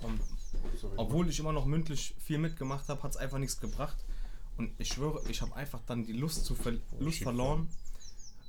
Und 0.00 0.20
Sorry. 0.80 0.94
obwohl 0.96 1.28
ich 1.28 1.38
immer 1.38 1.52
noch 1.52 1.66
mündlich 1.66 2.14
viel 2.18 2.38
mitgemacht 2.38 2.88
habe, 2.88 3.02
hat 3.02 3.12
es 3.12 3.16
einfach 3.16 3.38
nichts 3.38 3.60
gebracht. 3.60 3.96
Und 4.56 4.72
ich 4.78 4.88
schwöre, 4.88 5.20
ich 5.28 5.42
habe 5.42 5.54
einfach 5.56 5.80
dann 5.86 6.04
die 6.06 6.12
Lust, 6.12 6.44
zu 6.44 6.54
ver 6.54 6.74
Lust 6.98 7.22
verloren, 7.22 7.68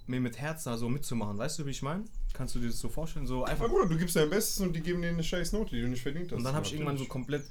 mir 0.07 0.21
mit 0.21 0.37
Herzen 0.37 0.69
da 0.69 0.77
so 0.77 0.87
mitzumachen. 0.87 1.37
Weißt 1.37 1.59
du, 1.59 1.65
wie 1.65 1.71
ich 1.71 1.81
meine? 1.81 2.05
Kannst 2.33 2.55
du 2.55 2.59
dir 2.59 2.67
das 2.67 2.79
so 2.79 2.89
vorstellen? 2.89 3.25
So 3.25 3.41
Ja, 3.41 3.51
einfach. 3.51 3.67
Bruder, 3.67 3.87
du 3.87 3.97
gibst 3.97 4.15
dein 4.15 4.29
Bestes 4.29 4.59
und 4.59 4.73
die 4.73 4.81
geben 4.81 5.01
dir 5.01 5.09
eine 5.09 5.23
scheiß 5.23 5.51
Note, 5.53 5.75
die 5.75 5.81
du 5.81 5.87
nicht 5.87 6.03
verdient 6.03 6.31
hast. 6.31 6.37
Und 6.37 6.43
dann 6.43 6.53
habe 6.53 6.65
ich 6.65 6.73
irgendwann 6.73 6.97
so 6.97 7.05
komplett 7.05 7.43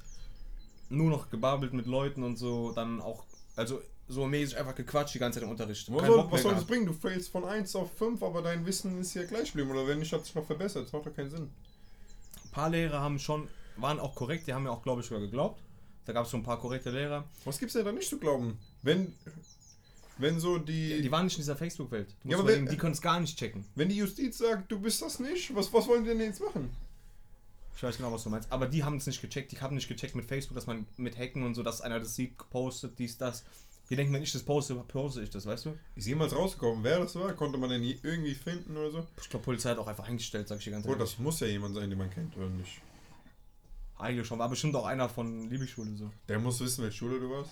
nur 0.88 1.10
noch 1.10 1.30
gebabbelt 1.30 1.72
mit 1.72 1.86
Leuten 1.86 2.22
und 2.22 2.36
so, 2.36 2.72
dann 2.72 3.00
auch, 3.00 3.24
also 3.56 3.80
so 4.08 4.26
mäßig 4.26 4.56
einfach 4.58 4.74
gequatscht 4.74 5.14
die 5.14 5.18
ganze 5.18 5.38
Zeit 5.38 5.44
im 5.44 5.50
Unterricht. 5.50 5.90
Was 5.92 6.06
soll, 6.06 6.26
was 6.30 6.42
soll 6.42 6.54
das 6.54 6.64
bringen? 6.66 6.86
Du 6.86 6.92
failst 6.92 7.30
von 7.30 7.44
1 7.44 7.74
auf 7.76 7.90
5, 7.96 8.22
aber 8.22 8.42
dein 8.42 8.64
Wissen 8.66 9.00
ist 9.00 9.14
ja 9.14 9.24
gleich 9.24 9.48
geblieben. 9.52 9.70
Oder 9.70 9.86
wenn 9.86 9.98
nicht, 9.98 10.12
hat 10.12 10.24
sich 10.24 10.34
noch 10.34 10.44
verbessert. 10.46 10.84
Das 10.86 10.92
macht 10.92 11.06
doch 11.06 11.14
keinen 11.14 11.30
Sinn. 11.30 11.50
Ein 12.44 12.50
paar 12.50 12.68
Lehrer 12.70 13.00
haben 13.00 13.18
schon, 13.18 13.48
waren 13.76 13.98
auch 13.98 14.14
korrekt, 14.14 14.46
die 14.46 14.52
haben 14.54 14.64
mir 14.64 14.70
auch, 14.70 14.82
glaube 14.82 15.00
ich, 15.00 15.06
sogar 15.06 15.22
geglaubt. 15.22 15.60
Da 16.04 16.12
gab 16.12 16.26
es 16.26 16.30
so 16.30 16.36
ein 16.36 16.42
paar 16.42 16.60
korrekte 16.60 16.90
Lehrer. 16.90 17.24
Was 17.46 17.58
gibt's 17.58 17.72
denn 17.74 17.84
da 17.84 17.92
nicht 17.92 18.08
zu 18.08 18.18
glauben? 18.18 18.58
Wenn, 18.82 19.14
wenn 20.18 20.38
so 20.38 20.58
die, 20.58 21.00
Die 21.00 21.10
waren 21.10 21.24
nicht 21.24 21.36
in 21.36 21.40
dieser 21.42 21.56
Facebook-Welt. 21.56 22.14
Ja, 22.24 22.38
aber 22.38 22.46
wenn- 22.48 22.66
die 22.66 22.76
können 22.76 22.92
es 22.92 23.00
gar 23.00 23.18
nicht 23.20 23.38
checken. 23.38 23.64
wenn 23.74 23.88
die 23.88 23.96
Justiz 23.96 24.36
sagt, 24.38 24.70
du 24.70 24.78
bist 24.78 25.00
das 25.00 25.18
nicht, 25.18 25.54
was, 25.54 25.72
was 25.72 25.86
wollen 25.88 26.04
die 26.04 26.10
denn 26.10 26.20
jetzt 26.20 26.40
machen? 26.42 26.70
Ich 27.76 27.82
weiß 27.82 27.96
genau, 27.96 28.12
was 28.12 28.22
du 28.22 28.30
meinst. 28.30 28.52
Aber 28.52 28.66
die 28.66 28.84
haben 28.84 28.96
es 28.98 29.06
nicht 29.06 29.20
gecheckt. 29.20 29.50
Die 29.50 29.60
haben 29.60 29.74
nicht 29.74 29.88
gecheckt 29.88 30.14
mit 30.14 30.26
Facebook, 30.26 30.54
dass 30.54 30.66
man 30.66 30.86
mit 30.96 31.18
Hacken 31.18 31.42
und 31.42 31.54
so, 31.54 31.62
dass 31.64 31.80
einer 31.80 31.98
das 31.98 32.14
sieht, 32.14 32.38
gepostet, 32.38 32.98
dies, 32.98 33.18
das. 33.18 33.44
Die 33.90 33.96
denken, 33.96 34.14
wenn 34.14 34.22
ich 34.22 34.32
das 34.32 34.42
poste, 34.42 34.74
poste 34.74 35.22
ich 35.22 35.30
das, 35.30 35.44
weißt 35.44 35.66
du? 35.66 35.78
Ist 35.94 36.06
jemals 36.06 36.34
rausgekommen, 36.34 36.82
wer 36.82 37.00
das 37.00 37.14
war? 37.16 37.32
Konnte 37.34 37.58
man 37.58 37.68
den 37.68 37.82
nie 37.82 37.98
irgendwie 38.02 38.34
finden 38.34 38.76
oder 38.76 38.90
so? 38.90 39.06
Ich 39.20 39.28
glaube, 39.28 39.44
Polizei 39.44 39.70
hat 39.70 39.78
auch 39.78 39.86
einfach 39.86 40.08
eingestellt, 40.08 40.48
sag 40.48 40.58
ich 40.58 40.64
dir 40.64 40.70
ganz 40.70 40.86
Bro, 40.86 40.94
das 40.94 41.18
muss 41.18 41.40
ja 41.40 41.46
jemand 41.46 41.74
sein, 41.74 41.90
den 41.90 41.98
man 41.98 42.10
kennt, 42.10 42.34
oder 42.36 42.48
nicht? 42.48 42.80
Eigentlich 43.98 44.26
schon. 44.26 44.38
War 44.38 44.48
bestimmt 44.48 44.74
auch 44.74 44.86
einer 44.86 45.08
von 45.08 45.48
Liebesschule 45.50 45.94
so. 45.96 46.10
Der 46.28 46.38
muss 46.38 46.60
wissen, 46.60 46.82
welche 46.82 46.96
Schule 46.96 47.20
du 47.20 47.30
warst. 47.30 47.50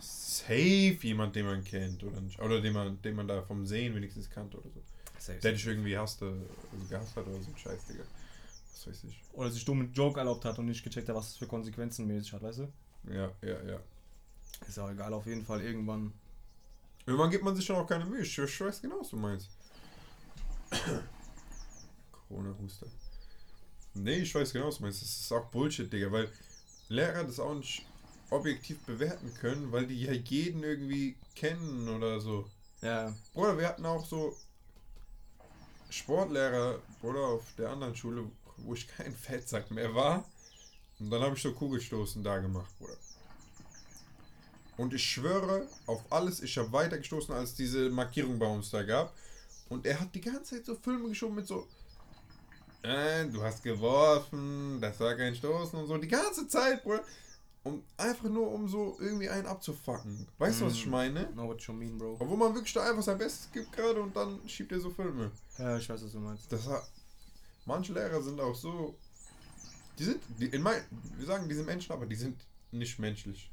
Safe 0.00 0.98
jemand, 1.02 1.36
den 1.36 1.46
man 1.46 1.62
kennt, 1.62 2.02
oder 2.02 2.20
nicht? 2.20 2.40
Oder 2.40 2.60
den 2.60 2.72
man, 2.72 3.00
den 3.02 3.14
man 3.14 3.28
da 3.28 3.42
vom 3.42 3.66
Sehen 3.66 3.94
wenigstens 3.94 4.28
kannte 4.28 4.58
oder 4.58 4.70
so. 4.70 4.82
Safe, 5.18 5.38
Der 5.38 5.52
dich 5.52 5.66
irgendwie 5.66 5.96
hasste, 5.96 6.26
also 6.72 6.86
gehasst 6.88 7.16
hat 7.16 7.26
oder 7.26 7.40
so 7.40 7.50
ein 7.50 7.56
Scheiß, 7.56 7.86
Digga. 7.86 8.04
Was 8.72 8.86
weiß 8.88 9.04
ich. 9.04 9.22
Oder 9.32 9.50
sich 9.50 9.64
dumm 9.64 9.78
mit 9.78 9.96
Joke 9.96 10.18
erlaubt 10.18 10.44
hat 10.44 10.58
und 10.58 10.66
nicht 10.66 10.82
gecheckt 10.82 11.08
hat, 11.08 11.14
was 11.14 11.28
es 11.28 11.36
für 11.36 11.46
Konsequenzen 11.46 12.06
mäßig 12.06 12.32
hat, 12.32 12.42
weißt 12.42 12.58
du? 12.60 12.72
Ja, 13.12 13.30
ja, 13.42 13.62
ja. 13.62 13.80
Ist 14.66 14.78
auch 14.78 14.90
egal, 14.90 15.12
auf 15.12 15.26
jeden 15.26 15.44
Fall 15.44 15.62
irgendwann. 15.62 16.12
Irgendwann 17.06 17.30
gibt 17.30 17.44
man 17.44 17.54
sich 17.54 17.64
schon 17.64 17.76
auch 17.76 17.86
keine 17.86 18.04
Mühe. 18.04 18.22
Ich, 18.22 18.38
weiß 18.38 18.80
genau, 18.80 19.00
was 19.00 19.10
du 19.10 19.16
meinst. 19.16 19.50
Corona-Huster. 22.12 22.86
Nee, 23.94 24.18
ich 24.18 24.34
weiß 24.34 24.52
genau, 24.52 24.68
was 24.68 24.78
du 24.78 24.82
meinst. 24.82 25.02
Das 25.02 25.20
ist 25.20 25.32
auch 25.32 25.46
Bullshit, 25.46 25.92
Digga, 25.92 26.10
weil 26.10 26.30
Lehrer 26.88 27.24
das 27.24 27.38
auch 27.38 27.54
nicht 27.54 27.86
objektiv 28.30 28.78
bewerten 28.84 29.32
können, 29.34 29.70
weil 29.70 29.86
die 29.86 30.02
ja 30.02 30.12
jeden 30.12 30.62
irgendwie 30.62 31.16
kennen 31.34 31.88
oder 31.88 32.20
so. 32.20 32.48
Ja. 32.80 33.14
Bruder, 33.32 33.58
wir 33.58 33.68
hatten 33.68 33.86
auch 33.86 34.04
so 34.04 34.36
Sportlehrer, 35.90 36.80
Bruder, 37.00 37.20
auf 37.20 37.44
der 37.56 37.70
anderen 37.70 37.94
Schule, 37.94 38.30
wo 38.58 38.74
ich 38.74 38.88
kein 38.88 39.14
Fettsack 39.16 39.70
mehr 39.70 39.94
war. 39.94 40.24
Und 40.98 41.10
dann 41.10 41.22
habe 41.22 41.36
ich 41.36 41.42
so 41.42 41.52
Kugelstoßen 41.52 42.22
da 42.22 42.38
gemacht, 42.38 42.70
Bruder. 42.78 42.96
Und 44.76 44.92
ich 44.92 45.04
schwöre 45.04 45.66
auf 45.86 46.00
alles, 46.10 46.42
ich 46.42 46.56
habe 46.58 46.72
weiter 46.72 46.98
gestoßen, 46.98 47.32
als 47.34 47.54
diese 47.54 47.90
Markierung 47.90 48.38
bei 48.38 48.46
uns 48.46 48.70
da 48.70 48.82
gab. 48.82 49.14
Und 49.68 49.86
er 49.86 50.00
hat 50.00 50.14
die 50.14 50.20
ganze 50.20 50.56
Zeit 50.56 50.66
so 50.66 50.74
Filme 50.74 51.08
geschoben 51.08 51.36
mit 51.36 51.46
so, 51.46 51.66
äh, 52.82 53.26
du 53.26 53.42
hast 53.42 53.62
geworfen, 53.62 54.78
das 54.80 54.98
war 55.00 55.14
kein 55.14 55.34
Stoßen 55.34 55.78
und 55.78 55.86
so. 55.86 55.96
Die 55.96 56.08
ganze 56.08 56.46
Zeit, 56.48 56.82
Bruder. 56.82 57.02
Und 57.62 57.82
einfach 57.96 58.28
nur, 58.28 58.50
um 58.52 58.68
so 58.68 58.98
irgendwie 59.00 59.28
einen 59.30 59.46
abzufacken. 59.46 60.26
Weißt 60.36 60.60
du, 60.60 60.66
was 60.66 60.74
ich 60.74 60.86
Mm. 60.86 60.90
meine? 60.90 61.26
Know 61.28 61.46
what 61.48 61.62
you 61.62 61.72
mean, 61.72 61.96
Bro. 61.96 62.16
Obwohl 62.20 62.36
man 62.36 62.54
wirklich 62.54 62.74
da 62.74 62.86
einfach 62.90 63.02
sein 63.02 63.16
Bestes 63.16 63.50
gibt 63.52 63.72
gerade 63.72 64.02
und 64.02 64.14
dann 64.14 64.38
schiebt 64.46 64.70
er 64.72 64.80
so 64.80 64.90
Filme. 64.90 65.30
Ja, 65.56 65.78
ich 65.78 65.88
weiß, 65.88 66.04
was 66.04 66.12
du 66.12 66.18
meinst. 66.18 66.52
Das 66.52 66.66
hat, 66.68 66.86
manche 67.64 67.94
Lehrer 67.94 68.20
sind 68.22 68.38
auch 68.38 68.54
so. 68.54 68.94
Die 69.98 70.04
sind, 70.04 70.20
die, 70.38 70.46
in 70.46 70.60
mein, 70.60 70.82
wir 71.16 71.24
sagen 71.24 71.48
diese 71.48 71.62
Menschen, 71.62 71.92
aber 71.92 72.04
die 72.04 72.16
sind 72.16 72.36
nicht 72.70 72.98
menschlich. 72.98 73.50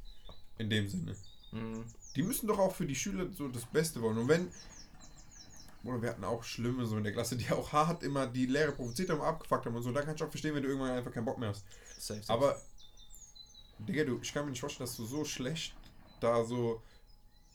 In 0.57 0.69
dem 0.69 0.87
Sinne. 0.87 1.15
Mhm. 1.51 1.85
Die 2.15 2.23
müssen 2.23 2.47
doch 2.47 2.59
auch 2.59 2.73
für 2.75 2.85
die 2.85 2.95
Schüler 2.95 3.27
so 3.31 3.47
das 3.47 3.65
Beste 3.65 4.01
wollen. 4.01 4.17
Und 4.17 4.27
wenn. 4.27 4.51
Oder 5.83 6.01
wir 6.01 6.09
hatten 6.09 6.23
auch 6.23 6.43
Schlimme 6.43 6.85
so 6.85 6.97
in 6.97 7.03
der 7.03 7.13
Klasse, 7.13 7.35
die 7.35 7.49
auch 7.49 7.71
hart 7.71 8.03
immer 8.03 8.27
die 8.27 8.45
Lehrer 8.45 8.71
provoziert 8.71 9.09
haben, 9.09 9.21
abgefuckt 9.21 9.65
haben 9.65 9.75
und 9.75 9.81
so. 9.81 9.91
Da 9.91 10.01
kann 10.03 10.15
ich 10.15 10.23
auch 10.23 10.29
verstehen, 10.29 10.53
wenn 10.53 10.61
du 10.61 10.69
irgendwann 10.69 10.91
einfach 10.91 11.11
keinen 11.11 11.25
Bock 11.25 11.39
mehr 11.39 11.49
hast. 11.49 11.65
Safe, 11.97 12.21
safe. 12.21 12.31
Aber, 12.31 12.61
Digga, 13.79 14.03
du, 14.03 14.19
ich 14.21 14.31
kann 14.31 14.45
mir 14.45 14.51
nicht 14.51 14.59
vorstellen, 14.59 14.87
dass 14.87 14.95
du 14.97 15.05
so 15.05 15.25
schlecht 15.25 15.73
da 16.19 16.43
so, 16.45 16.81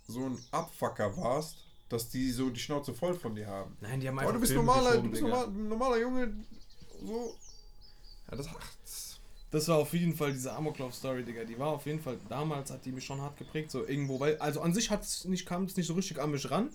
so 0.09 0.25
ein 0.27 0.39
Abfucker 0.51 1.17
warst, 1.17 1.57
dass 1.89 2.09
die 2.09 2.33
so 2.33 2.51
die 2.51 2.59
Schnauze 2.59 2.93
voll 2.95 3.15
von 3.15 3.35
dir 3.37 3.47
haben. 3.47 3.77
Nein, 3.81 4.01
die 4.01 4.09
haben 4.09 4.19
Aber 4.19 4.23
einfach 4.29 4.35
du 4.35 4.41
bist 4.41 4.55
normaler, 4.55 5.01
du 5.01 5.09
bist 5.09 5.23
normal, 5.23 5.49
normaler 5.49 5.99
Junge, 5.99 6.35
so. 7.01 7.37
Ja, 8.29 8.37
das 8.37 8.49
das- 8.83 9.16
Das 9.51 9.69
war 9.69 9.77
auf 9.79 9.93
jeden 9.93 10.15
Fall 10.15 10.33
diese 10.33 10.53
Amoklauf-Story, 10.53 11.25
Digga. 11.25 11.45
Die 11.45 11.59
war 11.59 11.69
auf 11.69 11.87
jeden 11.87 12.01
Fall, 12.01 12.19
damals 12.29 12.71
hat 12.71 12.85
die 12.85 12.93
mich 12.93 13.05
schon 13.05 13.21
hart 13.21 13.37
geprägt, 13.37 13.71
so 13.71 13.87
irgendwo, 13.87 14.19
weil, 14.19 14.37
also 14.39 14.61
an 14.61 14.75
sich 14.75 14.91
hat's 14.91 15.25
nicht, 15.25 15.47
kam 15.47 15.65
es 15.65 15.77
nicht 15.77 15.87
so 15.87 15.95
richtig 15.95 16.21
an 16.21 16.31
mich 16.33 16.51
ran. 16.51 16.71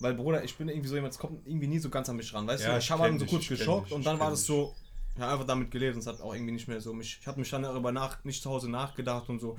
Weil, 0.00 0.14
Bruder, 0.14 0.44
ich 0.44 0.56
bin 0.56 0.68
irgendwie 0.68 0.88
so 0.88 0.94
jemand, 0.94 1.12
es 1.14 1.18
kommt 1.18 1.46
irgendwie 1.46 1.66
nie 1.66 1.78
so 1.78 1.90
ganz 1.90 2.08
an 2.08 2.16
mich 2.16 2.32
ran, 2.32 2.46
weißt 2.46 2.64
Ja, 2.64 2.72
du? 2.72 2.78
ich 2.78 2.84
Ich 2.84 2.90
habe 2.90 3.02
dann 3.02 3.18
kenn 3.18 3.20
so 3.20 3.26
kurz 3.26 3.42
ich 3.42 3.48
geschockt 3.48 3.92
und 3.92 4.00
ich 4.00 4.04
dann 4.06 4.18
war 4.18 4.30
das 4.30 4.44
so, 4.44 4.74
ja, 5.18 5.32
einfach 5.32 5.46
damit 5.46 5.70
gelebt 5.70 5.94
und 5.94 6.00
es 6.00 6.06
hat 6.06 6.20
auch 6.20 6.34
irgendwie 6.34 6.52
nicht 6.52 6.68
mehr 6.68 6.80
so 6.80 6.92
mich, 6.92 7.18
ich 7.20 7.26
habe 7.26 7.40
mich 7.40 7.50
dann 7.50 7.62
darüber 7.62 7.90
nach, 7.92 8.22
nicht 8.24 8.42
zu 8.42 8.50
Hause 8.50 8.70
nachgedacht 8.70 9.28
und 9.28 9.40
so 9.40 9.56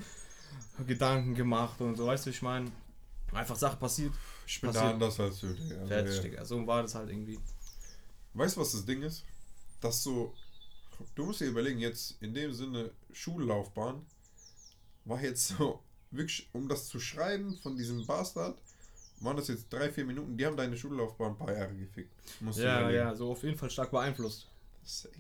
Gedanken 0.87 1.35
gemacht 1.35 1.79
und 1.81 1.95
so, 1.95 2.07
weißt 2.07 2.25
du, 2.25 2.29
ich 2.31 2.41
meine, 2.41 2.71
einfach 3.33 3.55
Sache 3.55 3.77
passiert, 3.77 4.13
ich 4.47 4.59
bin 4.61 4.71
da 4.71 4.79
Passiert. 4.79 4.93
anders 4.93 5.19
als 5.19 5.39
du, 5.39 5.53
Digga. 5.53 5.85
Fertig. 5.85 6.21
Digga. 6.21 6.45
So 6.45 6.65
war 6.67 6.81
das 6.81 6.95
halt 6.95 7.09
irgendwie. 7.09 7.39
Weißt 8.33 8.55
du, 8.55 8.61
was 8.61 8.71
das 8.71 8.85
Ding 8.85 9.01
ist? 9.01 9.23
Dass 9.79 10.03
so. 10.03 10.33
Du 11.15 11.25
musst 11.25 11.41
dir 11.41 11.45
überlegen, 11.45 11.79
jetzt 11.79 12.21
in 12.21 12.33
dem 12.33 12.53
Sinne 12.53 12.91
Schullaufbahn 13.11 14.05
war 15.05 15.21
jetzt 15.21 15.49
so, 15.49 15.81
wirklich, 16.11 16.49
um 16.53 16.67
das 16.67 16.87
zu 16.87 16.99
schreiben 16.99 17.57
von 17.57 17.75
diesem 17.75 18.05
Bastard, 18.05 18.57
waren 19.19 19.37
das 19.37 19.47
jetzt 19.47 19.71
drei, 19.71 19.91
vier 19.91 20.05
Minuten, 20.05 20.37
die 20.37 20.45
haben 20.45 20.57
deine 20.57 20.75
Schullaufbahn 20.77 21.31
ein 21.31 21.37
paar 21.37 21.55
Jahre 21.55 21.75
gefickt. 21.75 22.11
Musst 22.39 22.59
Ja, 22.59 22.89
ja, 22.89 23.15
so 23.15 23.31
auf 23.31 23.43
jeden 23.43 23.57
Fall 23.57 23.69
stark 23.69 23.91
beeinflusst. 23.91 24.47
Safe. 24.83 25.13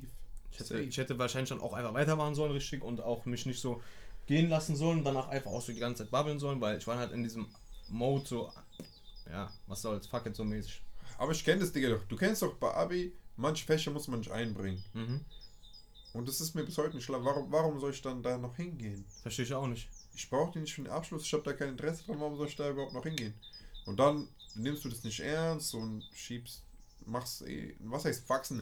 Ich 0.51 0.59
hätte, 0.59 0.69
Safe. 0.69 0.81
ich 0.81 0.97
hätte 0.97 1.17
wahrscheinlich 1.17 1.49
dann 1.49 1.61
auch 1.61 1.73
einfach 1.73 1.93
weitermachen 1.93 2.35
sollen, 2.35 2.51
richtig, 2.51 2.83
und 2.83 2.99
auch 2.99 3.25
mich 3.25 3.45
nicht 3.45 3.61
so 3.61 3.81
gehen 4.27 4.49
lassen 4.49 4.75
sollen, 4.75 5.03
danach 5.03 5.29
einfach 5.29 5.51
auch 5.51 5.61
so 5.61 5.71
die 5.71 5.79
ganze 5.79 6.03
Zeit 6.03 6.11
babbeln 6.11 6.39
sollen, 6.39 6.61
weil 6.61 6.77
ich 6.77 6.87
war 6.87 6.97
halt 6.97 7.11
in 7.11 7.23
diesem 7.23 7.47
Mode 7.89 8.25
so, 8.27 8.51
ja, 9.29 9.51
was 9.67 9.81
soll's, 9.81 10.07
fuck 10.07 10.25
it 10.25 10.35
so 10.35 10.43
mäßig. 10.43 10.81
Aber 11.17 11.31
ich 11.31 11.43
kenne 11.45 11.61
das, 11.61 11.71
Digga, 11.71 11.89
doch. 11.89 12.03
Du 12.05 12.15
kennst 12.15 12.41
doch 12.41 12.55
bei 12.55 12.73
Abi, 12.73 13.13
manche 13.37 13.65
Fächer 13.65 13.91
muss 13.91 14.07
man 14.07 14.19
nicht 14.19 14.31
einbringen. 14.31 14.83
Mhm. 14.93 15.21
Und 16.13 16.27
das 16.27 16.41
ist 16.41 16.53
mir 16.55 16.63
bis 16.65 16.77
heute 16.77 16.95
nicht 16.95 17.05
klar. 17.05 17.23
Warum, 17.23 17.51
warum 17.51 17.79
soll 17.79 17.91
ich 17.91 18.01
dann 18.01 18.21
da 18.21 18.37
noch 18.37 18.55
hingehen? 18.57 19.05
Verstehe 19.21 19.45
ich 19.45 19.53
auch 19.53 19.67
nicht. 19.67 19.87
Ich 20.13 20.29
brauche 20.29 20.51
den 20.51 20.63
nicht 20.63 20.73
für 20.73 20.81
den 20.81 20.91
Abschluss, 20.91 21.23
ich 21.23 21.31
habe 21.33 21.43
da 21.43 21.53
kein 21.53 21.69
Interesse 21.69 22.03
dran, 22.05 22.19
warum 22.19 22.35
soll 22.37 22.47
ich 22.47 22.55
da 22.55 22.69
überhaupt 22.69 22.93
noch 22.93 23.03
hingehen? 23.03 23.33
Und 23.85 23.97
dann 23.99 24.27
nimmst 24.55 24.83
du 24.83 24.89
das 24.89 25.03
nicht 25.03 25.21
ernst 25.21 25.73
und 25.73 26.03
schiebst, 26.13 26.63
machst 27.05 27.41
eh, 27.43 27.75
was 27.79 28.03
heißt 28.05 28.27
wachsen? 28.29 28.61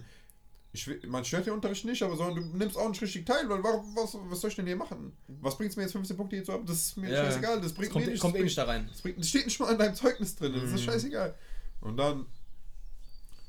Ich 0.71 0.85
will, 0.87 1.01
man 1.07 1.25
stört 1.25 1.47
den 1.47 1.53
Unterricht 1.53 1.83
nicht, 1.85 2.03
aber 2.03 2.15
sondern 2.15 2.51
du 2.51 2.57
nimmst 2.57 2.77
auch 2.77 2.87
nicht 2.87 3.01
richtig 3.01 3.25
teil, 3.25 3.49
weil 3.49 3.63
warum, 3.63 3.95
was, 3.95 4.15
was 4.29 4.39
soll 4.41 4.51
ich 4.51 4.55
denn 4.55 4.67
hier 4.67 4.75
machen? 4.75 5.11
Was 5.41 5.57
bringt 5.57 5.71
es 5.71 5.75
mir 5.77 5.81
jetzt 5.83 5.93
15 5.93 6.15
Punkte 6.15 6.35
hier 6.35 6.45
zu 6.45 6.53
haben? 6.53 6.67
Das 6.67 6.77
ist 6.77 6.97
mir 6.97 7.09
Ja, 7.09 7.25
scheißegal, 7.25 7.59
das 7.59 7.73
bringt 7.73 7.91
kommt, 7.91 8.05
mir 8.05 8.11
nichts. 8.11 8.21
kommt 8.21 8.35
eh 8.35 8.43
nicht 8.43 8.55
da 8.57 8.65
rein. 8.65 8.87
das, 8.91 9.01
bringt, 9.01 9.17
das 9.19 9.27
steht 9.29 9.45
nicht 9.47 9.59
mal 9.59 9.71
in 9.71 9.79
deinem 9.79 9.95
Zeugnis 9.95 10.35
drin, 10.35 10.53
das 10.53 10.63
ist 10.65 10.71
Mhm. 10.73 10.77
scheißegal. 10.77 11.35
Und 11.81 11.97
dann, 11.97 12.27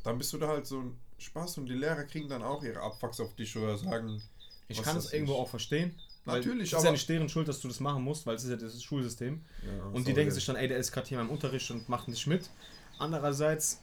dann 0.03 0.17
bist 0.17 0.33
du 0.33 0.39
da 0.39 0.49
halt 0.49 0.67
so 0.67 0.81
ein 0.81 0.97
Spaß 1.21 1.59
und 1.59 1.67
die 1.67 1.75
Lehrer 1.75 2.05
kriegen 2.05 2.29
dann 2.29 2.43
auch 2.43 2.63
ihre 2.63 2.81
Abfucks 2.81 3.21
auf 3.21 3.35
dich 3.37 3.57
oder 3.57 3.77
sagen, 3.79 4.23
Ich 4.69 4.81
kann 4.83 4.97
es 4.97 5.13
irgendwo 5.13 5.35
auch 5.35 5.49
verstehen. 5.49 5.95
Natürlich, 6.25 6.73
Es 6.73 6.79
ist 6.79 6.85
ja 6.85 6.89
aber- 6.91 6.93
nicht 6.93 7.09
deren 7.09 7.29
Schuld, 7.29 7.49
dass 7.49 7.61
du 7.61 7.69
das 7.69 7.81
machen 7.81 8.03
musst, 8.05 8.25
weil 8.27 8.37
es 8.37 8.45
ist 8.45 8.51
ja 8.51 8.57
das 8.57 8.83
Schulsystem. 8.83 9.41
ja, 9.65 9.85
Und 9.87 10.07
die 10.07 10.13
denken 10.15 10.33
sich 10.33 10.45
dann, 10.47 10.57
ey, 10.57 10.69
der 10.69 10.79
ist 10.79 10.93
gerade 10.93 11.09
hier 11.09 11.21
im 11.21 11.31
Unterricht 11.31 11.71
und 11.71 11.89
macht 11.89 12.09
nicht 12.09 12.27
mit. 12.27 12.51
Andererseits 12.99 13.81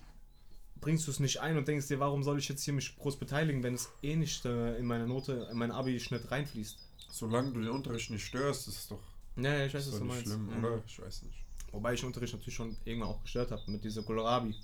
bringst 0.79 1.07
du 1.07 1.11
es 1.11 1.19
nicht 1.19 1.41
ein 1.41 1.57
und 1.57 1.67
denkst 1.67 1.87
dir, 1.87 1.99
warum 1.99 2.23
soll 2.23 2.37
ich 2.37 2.47
jetzt 2.47 2.63
hier 2.63 2.73
mich 2.73 2.95
groß 2.97 3.17
beteiligen, 3.17 3.63
wenn 3.63 3.73
es 3.73 3.89
eh 4.03 4.15
nicht 4.15 4.45
äh, 4.45 4.77
in 4.77 4.85
meine 4.85 5.07
Note, 5.07 5.47
in 5.51 5.57
mein 5.57 5.71
Abi-Schnitt 5.71 6.29
reinfließt. 6.31 6.77
Solange 7.09 7.51
du 7.51 7.61
den 7.61 7.69
Unterricht 7.71 8.11
nicht 8.11 8.25
störst, 8.25 8.67
ist 8.67 8.77
es 8.77 8.87
doch, 8.87 8.99
Ja, 9.35 9.53
ja, 9.57 9.65
ich 9.65 9.73
weiß, 9.73 9.87
was 9.87 9.97
du 9.97 10.03
nicht 10.05 10.13
meinst. 10.13 10.25
schlimm, 10.27 10.45
Mhm. 10.57 10.63
oder? 10.63 10.83
Ich 10.85 11.01
weiß 11.01 11.23
nicht. 11.23 11.37
Wobei 11.71 11.93
ich 11.93 11.99
den 12.01 12.07
Unterricht 12.07 12.33
natürlich 12.33 12.55
schon 12.55 12.77
irgendwann 12.85 13.09
auch 13.09 13.21
gestört 13.23 13.51
habe 13.51 13.61
mit 13.67 13.83
dieser 13.83 14.03
Kohlrabi. 14.03 14.55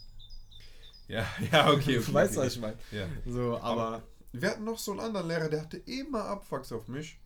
Ja, 1.14 1.28
ja, 1.51 1.72
okay. 1.72 1.99
Du 2.05 2.14
weißt, 2.14 2.36
was 2.38 2.53
ich 2.55 2.59
meine. 2.61 2.78
Ja. 2.91 3.07
So, 3.26 3.57
aber, 3.59 4.03
Wir 4.32 4.49
hatten 4.49 4.64
noch 4.64 4.80
so 4.80 4.91
einen 4.91 4.99
anderen 5.01 5.28
Lehrer, 5.28 5.49
der 5.49 5.61
hatte 5.61 5.78
immer 5.78 6.26
Abfucks 6.26 6.72
auf 6.72 6.88
mich. 6.88 7.20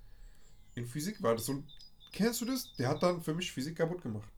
In 0.76 0.86
Physik 0.86 1.22
war 1.24 1.36
das 1.36 1.46
so. 1.46 1.54
ein- 1.54 1.68
Kennst 2.12 2.42
du 2.42 2.46
das? 2.46 2.74
Der 2.78 2.90
hat 2.90 3.02
dann 3.04 3.22
für 3.22 3.34
mich 3.34 3.52
Physik 3.52 3.78
kaputt 3.78 4.02
gemacht. 4.02 4.30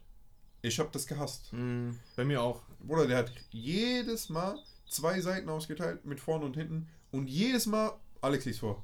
Ich 0.62 0.78
habe 0.80 0.90
das 0.92 1.08
gehasst. 1.08 1.52
mh, 1.54 1.94
bei 2.16 2.26
mir 2.26 2.42
auch. 2.42 2.62
Bruder, 2.80 3.08
der 3.08 3.18
hat 3.18 3.32
jedes 3.52 4.30
Mal 4.30 4.58
zwei 4.90 5.22
Seiten 5.22 5.50
ausgeteilt 5.50 6.06
mit 6.06 6.20
vorne 6.20 6.46
und 6.46 6.56
hinten 6.58 6.88
und 7.12 7.28
jedes 7.30 7.66
Mal 7.66 7.94
Alex 8.22 8.46
liest 8.46 8.60
vor. 8.60 8.84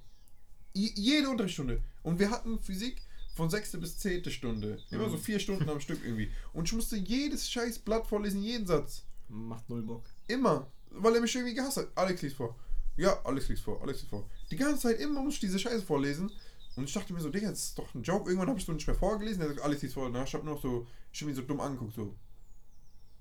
I 0.76 0.92
jede 0.96 1.30
Unterrichtsstunde. 1.30 1.82
Und 2.04 2.20
wir 2.20 2.30
hatten 2.32 2.60
Physik 2.60 3.02
von 3.36 3.50
sechste 3.50 3.78
bis 3.78 3.98
zehnte 3.98 4.32
Stunde. 4.32 4.80
Immer 4.92 5.08
Mhm. 5.08 5.12
so 5.12 5.18
vier 5.18 5.40
Stunden 5.40 5.70
am 5.70 5.80
Stück 5.82 6.00
irgendwie. 6.04 6.32
Und 6.54 6.68
ich 6.70 6.74
musste 6.74 6.96
jedes 6.96 7.50
scheiß 7.52 7.80
Blatt 7.80 8.08
vorlesen, 8.08 8.42
jeden 8.42 8.66
Satz. 8.66 9.04
Macht 9.28 9.70
null 9.70 9.82
Bock. 9.84 10.06
Immer. 10.28 10.68
Weil 10.90 11.16
er 11.16 11.22
mich 11.22 11.36
irgendwie 11.36 11.54
gehasst 11.54 11.78
hat. 11.78 11.88
Alex 11.96 12.22
liest 12.22 12.38
vor. 12.38 12.56
Ja, 12.98 13.20
Alex 13.26 13.50
liest 13.50 13.64
vor, 13.64 13.82
Alex 13.82 14.00
liest 14.00 14.10
vor. 14.10 14.30
Die 14.50 14.56
ganze 14.56 14.84
Zeit 14.84 15.00
immer 15.00 15.22
muss 15.22 15.36
ich 15.36 15.40
diese 15.42 15.60
Scheiße 15.60 15.82
vorlesen. 15.82 16.32
Und 16.76 16.86
ich 16.86 16.94
dachte 16.94 17.14
mir 17.14 17.22
so, 17.22 17.30
Digga, 17.30 17.50
das 17.50 17.60
ist 17.60 17.78
doch 17.78 17.94
ein 17.94 18.04
Joke. 18.04 18.30
Irgendwann 18.30 18.50
habe 18.50 18.60
ich 18.60 18.66
so 18.66 18.72
nicht 18.72 18.88
mehr 18.88 18.96
vorgelesen. 18.96 19.42
Er 19.42 19.50
sagt, 19.50 19.62
Alex 19.62 19.82
liest 19.82 19.94
vor. 19.94 20.10
Na, 20.10 20.24
ich 20.24 20.34
habe 20.34 20.46
nur 20.46 20.56
noch 20.56 20.62
so, 20.62 20.88
ich 21.12 21.22
habe 21.22 21.32
ihn 21.32 21.36
so 21.36 21.42
dumm 21.42 21.60
angeguckt. 21.60 21.96
So. 21.96 22.16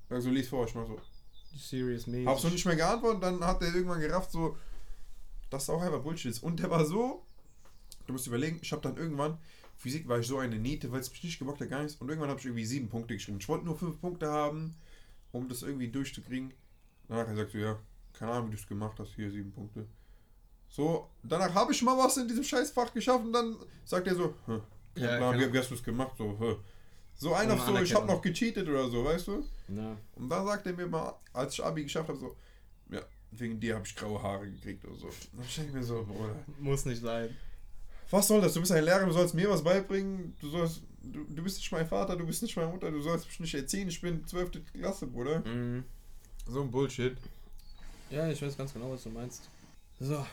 Er 0.08 0.20
so, 0.20 0.30
lies 0.30 0.48
vor. 0.48 0.66
Ich 0.66 0.74
mach 0.74 0.86
so. 0.86 1.00
Serious 1.56 2.06
mäßig. 2.06 2.26
Hab's 2.26 2.44
noch 2.44 2.50
nicht 2.50 2.64
mehr 2.64 2.76
geantwortet. 2.76 3.22
Dann 3.22 3.44
hat 3.44 3.62
er 3.62 3.74
irgendwann 3.74 4.00
gerafft, 4.00 4.32
so, 4.32 4.56
dass 5.50 5.70
auch 5.70 5.82
einfach 5.82 6.02
Bullshit 6.02 6.32
ist. 6.32 6.42
Und 6.42 6.60
der 6.60 6.70
war 6.70 6.84
so, 6.84 7.24
du 8.06 8.12
musst 8.12 8.26
überlegen, 8.26 8.58
ich 8.60 8.72
habe 8.72 8.82
dann 8.82 8.96
irgendwann, 8.96 9.38
Physik 9.76 10.08
war 10.08 10.18
ich 10.18 10.26
so 10.26 10.38
eine 10.38 10.56
Niete, 10.56 10.90
weil 10.90 11.00
es 11.00 11.10
mich 11.10 11.22
nicht 11.22 11.38
gebockt 11.38 11.60
hat, 11.60 11.70
gar 11.70 11.82
nichts. 11.82 11.96
Und 12.00 12.08
irgendwann 12.08 12.30
habe 12.30 12.40
ich 12.40 12.46
irgendwie 12.46 12.64
sieben 12.64 12.88
Punkte 12.88 13.14
geschrieben. 13.14 13.38
Ich 13.40 13.48
wollte 13.48 13.64
nur 13.64 13.76
fünf 13.76 14.00
Punkte 14.00 14.28
haben, 14.28 14.74
um 15.32 15.48
das 15.48 15.62
irgendwie 15.62 15.88
durchzukriegen. 15.88 16.52
Danach 17.08 17.28
gesagt 17.28 17.50
so, 17.52 17.58
ja, 17.58 17.78
keine 18.12 18.32
Ahnung, 18.32 18.48
wie 18.48 18.56
du 18.56 18.60
es 18.60 18.66
gemacht 18.66 18.98
hast, 18.98 19.14
hier 19.14 19.30
sieben 19.30 19.52
Punkte. 19.52 19.86
So, 20.68 21.08
danach 21.22 21.54
habe 21.54 21.72
ich 21.72 21.82
mal 21.82 21.96
was 21.96 22.16
in 22.16 22.26
diesem 22.26 22.42
Scheißfach 22.42 22.92
geschafft 22.92 23.24
und 23.24 23.32
dann 23.32 23.56
sagt 23.84 24.06
er 24.06 24.14
so, 24.14 24.34
hm, 24.46 24.60
Ja, 24.96 25.16
klar, 25.18 25.38
wie, 25.38 25.52
wie 25.52 25.58
hast 25.58 25.70
du 25.70 25.74
es 25.74 25.82
gemacht? 25.82 26.16
So, 26.18 26.36
hm. 26.38 26.56
so 27.14 27.34
einer 27.34 27.56
so, 27.58 27.76
ich 27.78 27.94
habe 27.94 28.06
noch 28.06 28.20
gecheatet 28.20 28.68
oder 28.68 28.88
so, 28.88 29.04
weißt 29.04 29.28
du? 29.28 29.44
Ja. 29.68 29.96
Und 30.16 30.28
dann 30.28 30.46
sagt 30.46 30.66
er 30.66 30.72
mir 30.72 30.86
mal, 30.86 31.14
als 31.32 31.54
ich 31.54 31.64
Abi 31.64 31.84
geschafft 31.84 32.08
habe, 32.08 32.18
so, 32.18 32.36
ja, 32.90 33.02
wegen 33.30 33.60
dir 33.60 33.76
habe 33.76 33.86
ich 33.86 33.94
graue 33.94 34.20
Haare 34.22 34.50
gekriegt 34.50 34.84
oder 34.84 34.96
so. 34.96 35.08
Dann 35.32 35.46
denke 35.56 35.68
ich 35.68 35.74
mir 35.74 35.84
so, 35.84 36.04
Bruder, 36.04 36.34
Muss 36.58 36.84
nicht 36.86 37.02
sein. 37.02 37.36
was 38.10 38.26
soll 38.28 38.40
das? 38.40 38.54
Du 38.54 38.60
bist 38.60 38.72
ein 38.72 38.84
Lehrer, 38.84 39.06
du 39.06 39.12
sollst 39.12 39.34
mir 39.34 39.48
was 39.50 39.62
beibringen, 39.62 40.36
du 40.40 40.48
sollst, 40.48 40.82
du, 41.02 41.24
du 41.24 41.42
bist 41.42 41.58
nicht 41.58 41.70
mein 41.70 41.86
Vater, 41.86 42.16
du 42.16 42.26
bist 42.26 42.42
nicht 42.42 42.56
meine 42.56 42.70
Mutter, 42.70 42.90
du 42.90 43.00
sollst 43.00 43.26
mich 43.26 43.40
nicht 43.40 43.54
erziehen, 43.54 43.88
ich 43.88 44.00
bin 44.00 44.26
12. 44.26 44.50
Klasse, 44.72 45.06
Bruder. 45.06 45.40
Mhm. 45.46 45.84
So 46.46 46.60
ein 46.62 46.70
Bullshit. 46.70 47.16
Ja, 48.10 48.28
ich 48.28 48.40
weiß 48.42 48.56
ganz 48.56 48.72
genau, 48.72 48.92
was 48.92 49.02
du 49.02 49.10
meinst. 49.10 49.48
So, 49.98 50.24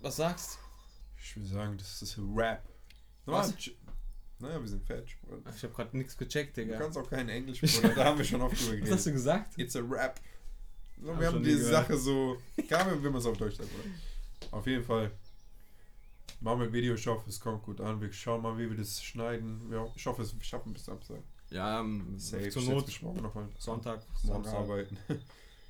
was 0.00 0.16
sagst 0.16 0.58
Ich 1.20 1.36
will 1.36 1.44
sagen, 1.46 1.76
das 1.76 2.00
ist 2.02 2.18
Rap. 2.34 2.62
Was? 3.26 3.52
Naja, 4.38 4.60
wir 4.60 4.68
sind 4.68 4.84
Bruder. 4.86 5.04
Ich 5.54 5.62
habe 5.62 5.72
gerade 5.74 5.96
nichts 5.96 6.16
gecheckt, 6.16 6.56
Du 6.56 6.62
Digga. 6.64 6.78
kannst 6.78 6.98
auch 6.98 7.08
kein 7.08 7.28
Englisch, 7.28 7.60
Bruder, 7.60 7.94
da 7.94 8.04
haben 8.06 8.18
wir 8.18 8.24
schon 8.24 8.40
oft 8.42 8.54
drüber 8.60 8.72
Was 8.82 8.90
hast 8.90 9.04
geredet. 9.04 9.06
du 9.06 9.12
gesagt? 9.12 9.58
It's 9.58 9.76
a 9.76 9.80
Rap. 9.80 10.20
So, 11.02 11.12
Hab 11.12 11.20
wir 11.20 11.26
haben 11.28 11.42
die. 11.42 11.56
Sache 11.56 11.96
so, 11.98 12.36
gar 12.68 12.86
wenn 12.90 13.02
man 13.12 13.16
es 13.16 13.26
auf 13.26 13.36
Deutsch 13.36 13.56
sagt, 13.56 13.70
Bruder. 13.70 13.94
Auf 14.52 14.66
jeden 14.66 14.84
Fall. 14.84 15.10
Machen 16.40 16.60
wir 16.60 16.66
ein 16.66 16.72
Video, 16.72 16.94
ich 16.94 17.06
hoffe, 17.06 17.28
es 17.28 17.40
kommt 17.40 17.62
gut 17.62 17.80
an. 17.80 18.00
Wir 18.00 18.12
schauen 18.12 18.42
mal, 18.42 18.56
wie 18.58 18.68
wir 18.68 18.76
das 18.76 19.02
schneiden. 19.02 19.72
Ich 19.94 20.06
hoffe, 20.06 20.22
es 20.22 20.34
schaffen 20.42 20.72
bis 20.74 20.84
Samstag. 20.84 21.22
Ja, 21.50 21.80
ähm, 21.80 22.18
Safe. 22.18 22.48
zur 22.48 22.62
Ich 22.62 22.68
Not 22.68 22.86
mich 22.86 23.02
morgen 23.02 23.22
nochmal. 23.22 23.48
Sonntag, 23.58 24.02
Morgen 24.24 24.44
Samstag. 24.44 24.54
arbeiten. 24.60 24.96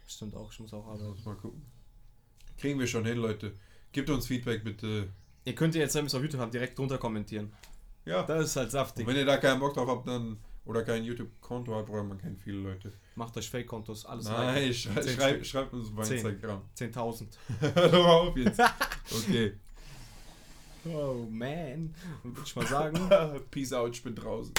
Stimmt 0.07 0.35
auch, 0.35 0.51
ich 0.53 0.61
muss 0.61 0.72
auch 0.72 0.87
arbeiten. 0.87 1.11
Muss 1.11 1.24
mal 1.24 1.35
gucken. 1.37 1.62
Kriegen 2.59 2.79
wir 2.79 2.87
schon 2.87 3.05
hin, 3.05 3.18
Leute. 3.18 3.53
Gebt 3.93 4.09
uns 4.11 4.27
Feedback 4.27 4.64
bitte. 4.64 5.09
Ihr 5.45 5.55
könnt 5.55 5.74
ja 5.74 5.83
jetzt, 5.83 5.95
wenn 5.95 6.05
ihr 6.05 6.07
es 6.09 6.14
auf 6.14 6.22
YouTube 6.22 6.41
habt, 6.41 6.55
direkt 6.55 6.79
drunter 6.79 6.99
kommentieren. 6.99 7.53
Ja. 8.05 8.22
Das 8.22 8.47
ist 8.47 8.57
halt 8.57 8.66
Und 8.66 8.70
saftig. 8.72 9.07
wenn 9.07 9.16
ihr 9.16 9.24
da 9.27 9.37
keinen 9.37 9.61
Bock 9.61 9.74
drauf 9.74 9.89
habt, 9.89 10.09
dann 10.09 10.39
oder 10.64 10.83
kein 10.83 11.05
YouTube-Konto 11.05 11.74
habt, 11.77 11.89
oder 11.91 12.03
man 12.03 12.18
kennt 12.18 12.41
viele 12.41 12.59
Leute. 12.59 12.93
Macht 13.14 13.37
euch 13.37 13.49
Fake-Kontos, 13.49 14.05
alles 14.07 14.24
Nein, 14.27 14.72
schrei 14.74 15.01
Zehn 15.01 15.14
schreib, 15.16 15.35
Stück. 15.35 15.47
schreibt 15.47 15.72
uns 15.74 15.95
bei 15.95 16.03
Zehn. 16.03 16.27
Instagram. 16.27 16.62
10.000. 16.77 17.27
Hör 17.61 17.89
doch 17.89 18.03
mal 18.05 18.29
auf 18.29 18.37
jetzt. 18.37 18.61
Okay. 19.29 19.53
Oh 20.85 21.27
man. 21.31 21.95
Würde 22.24 22.41
ich 22.45 22.57
mal 22.57 22.66
sagen. 22.66 22.99
Peace 23.51 23.72
out, 23.72 23.95
ich 23.95 24.03
bin 24.03 24.14
draußen. 24.16 24.53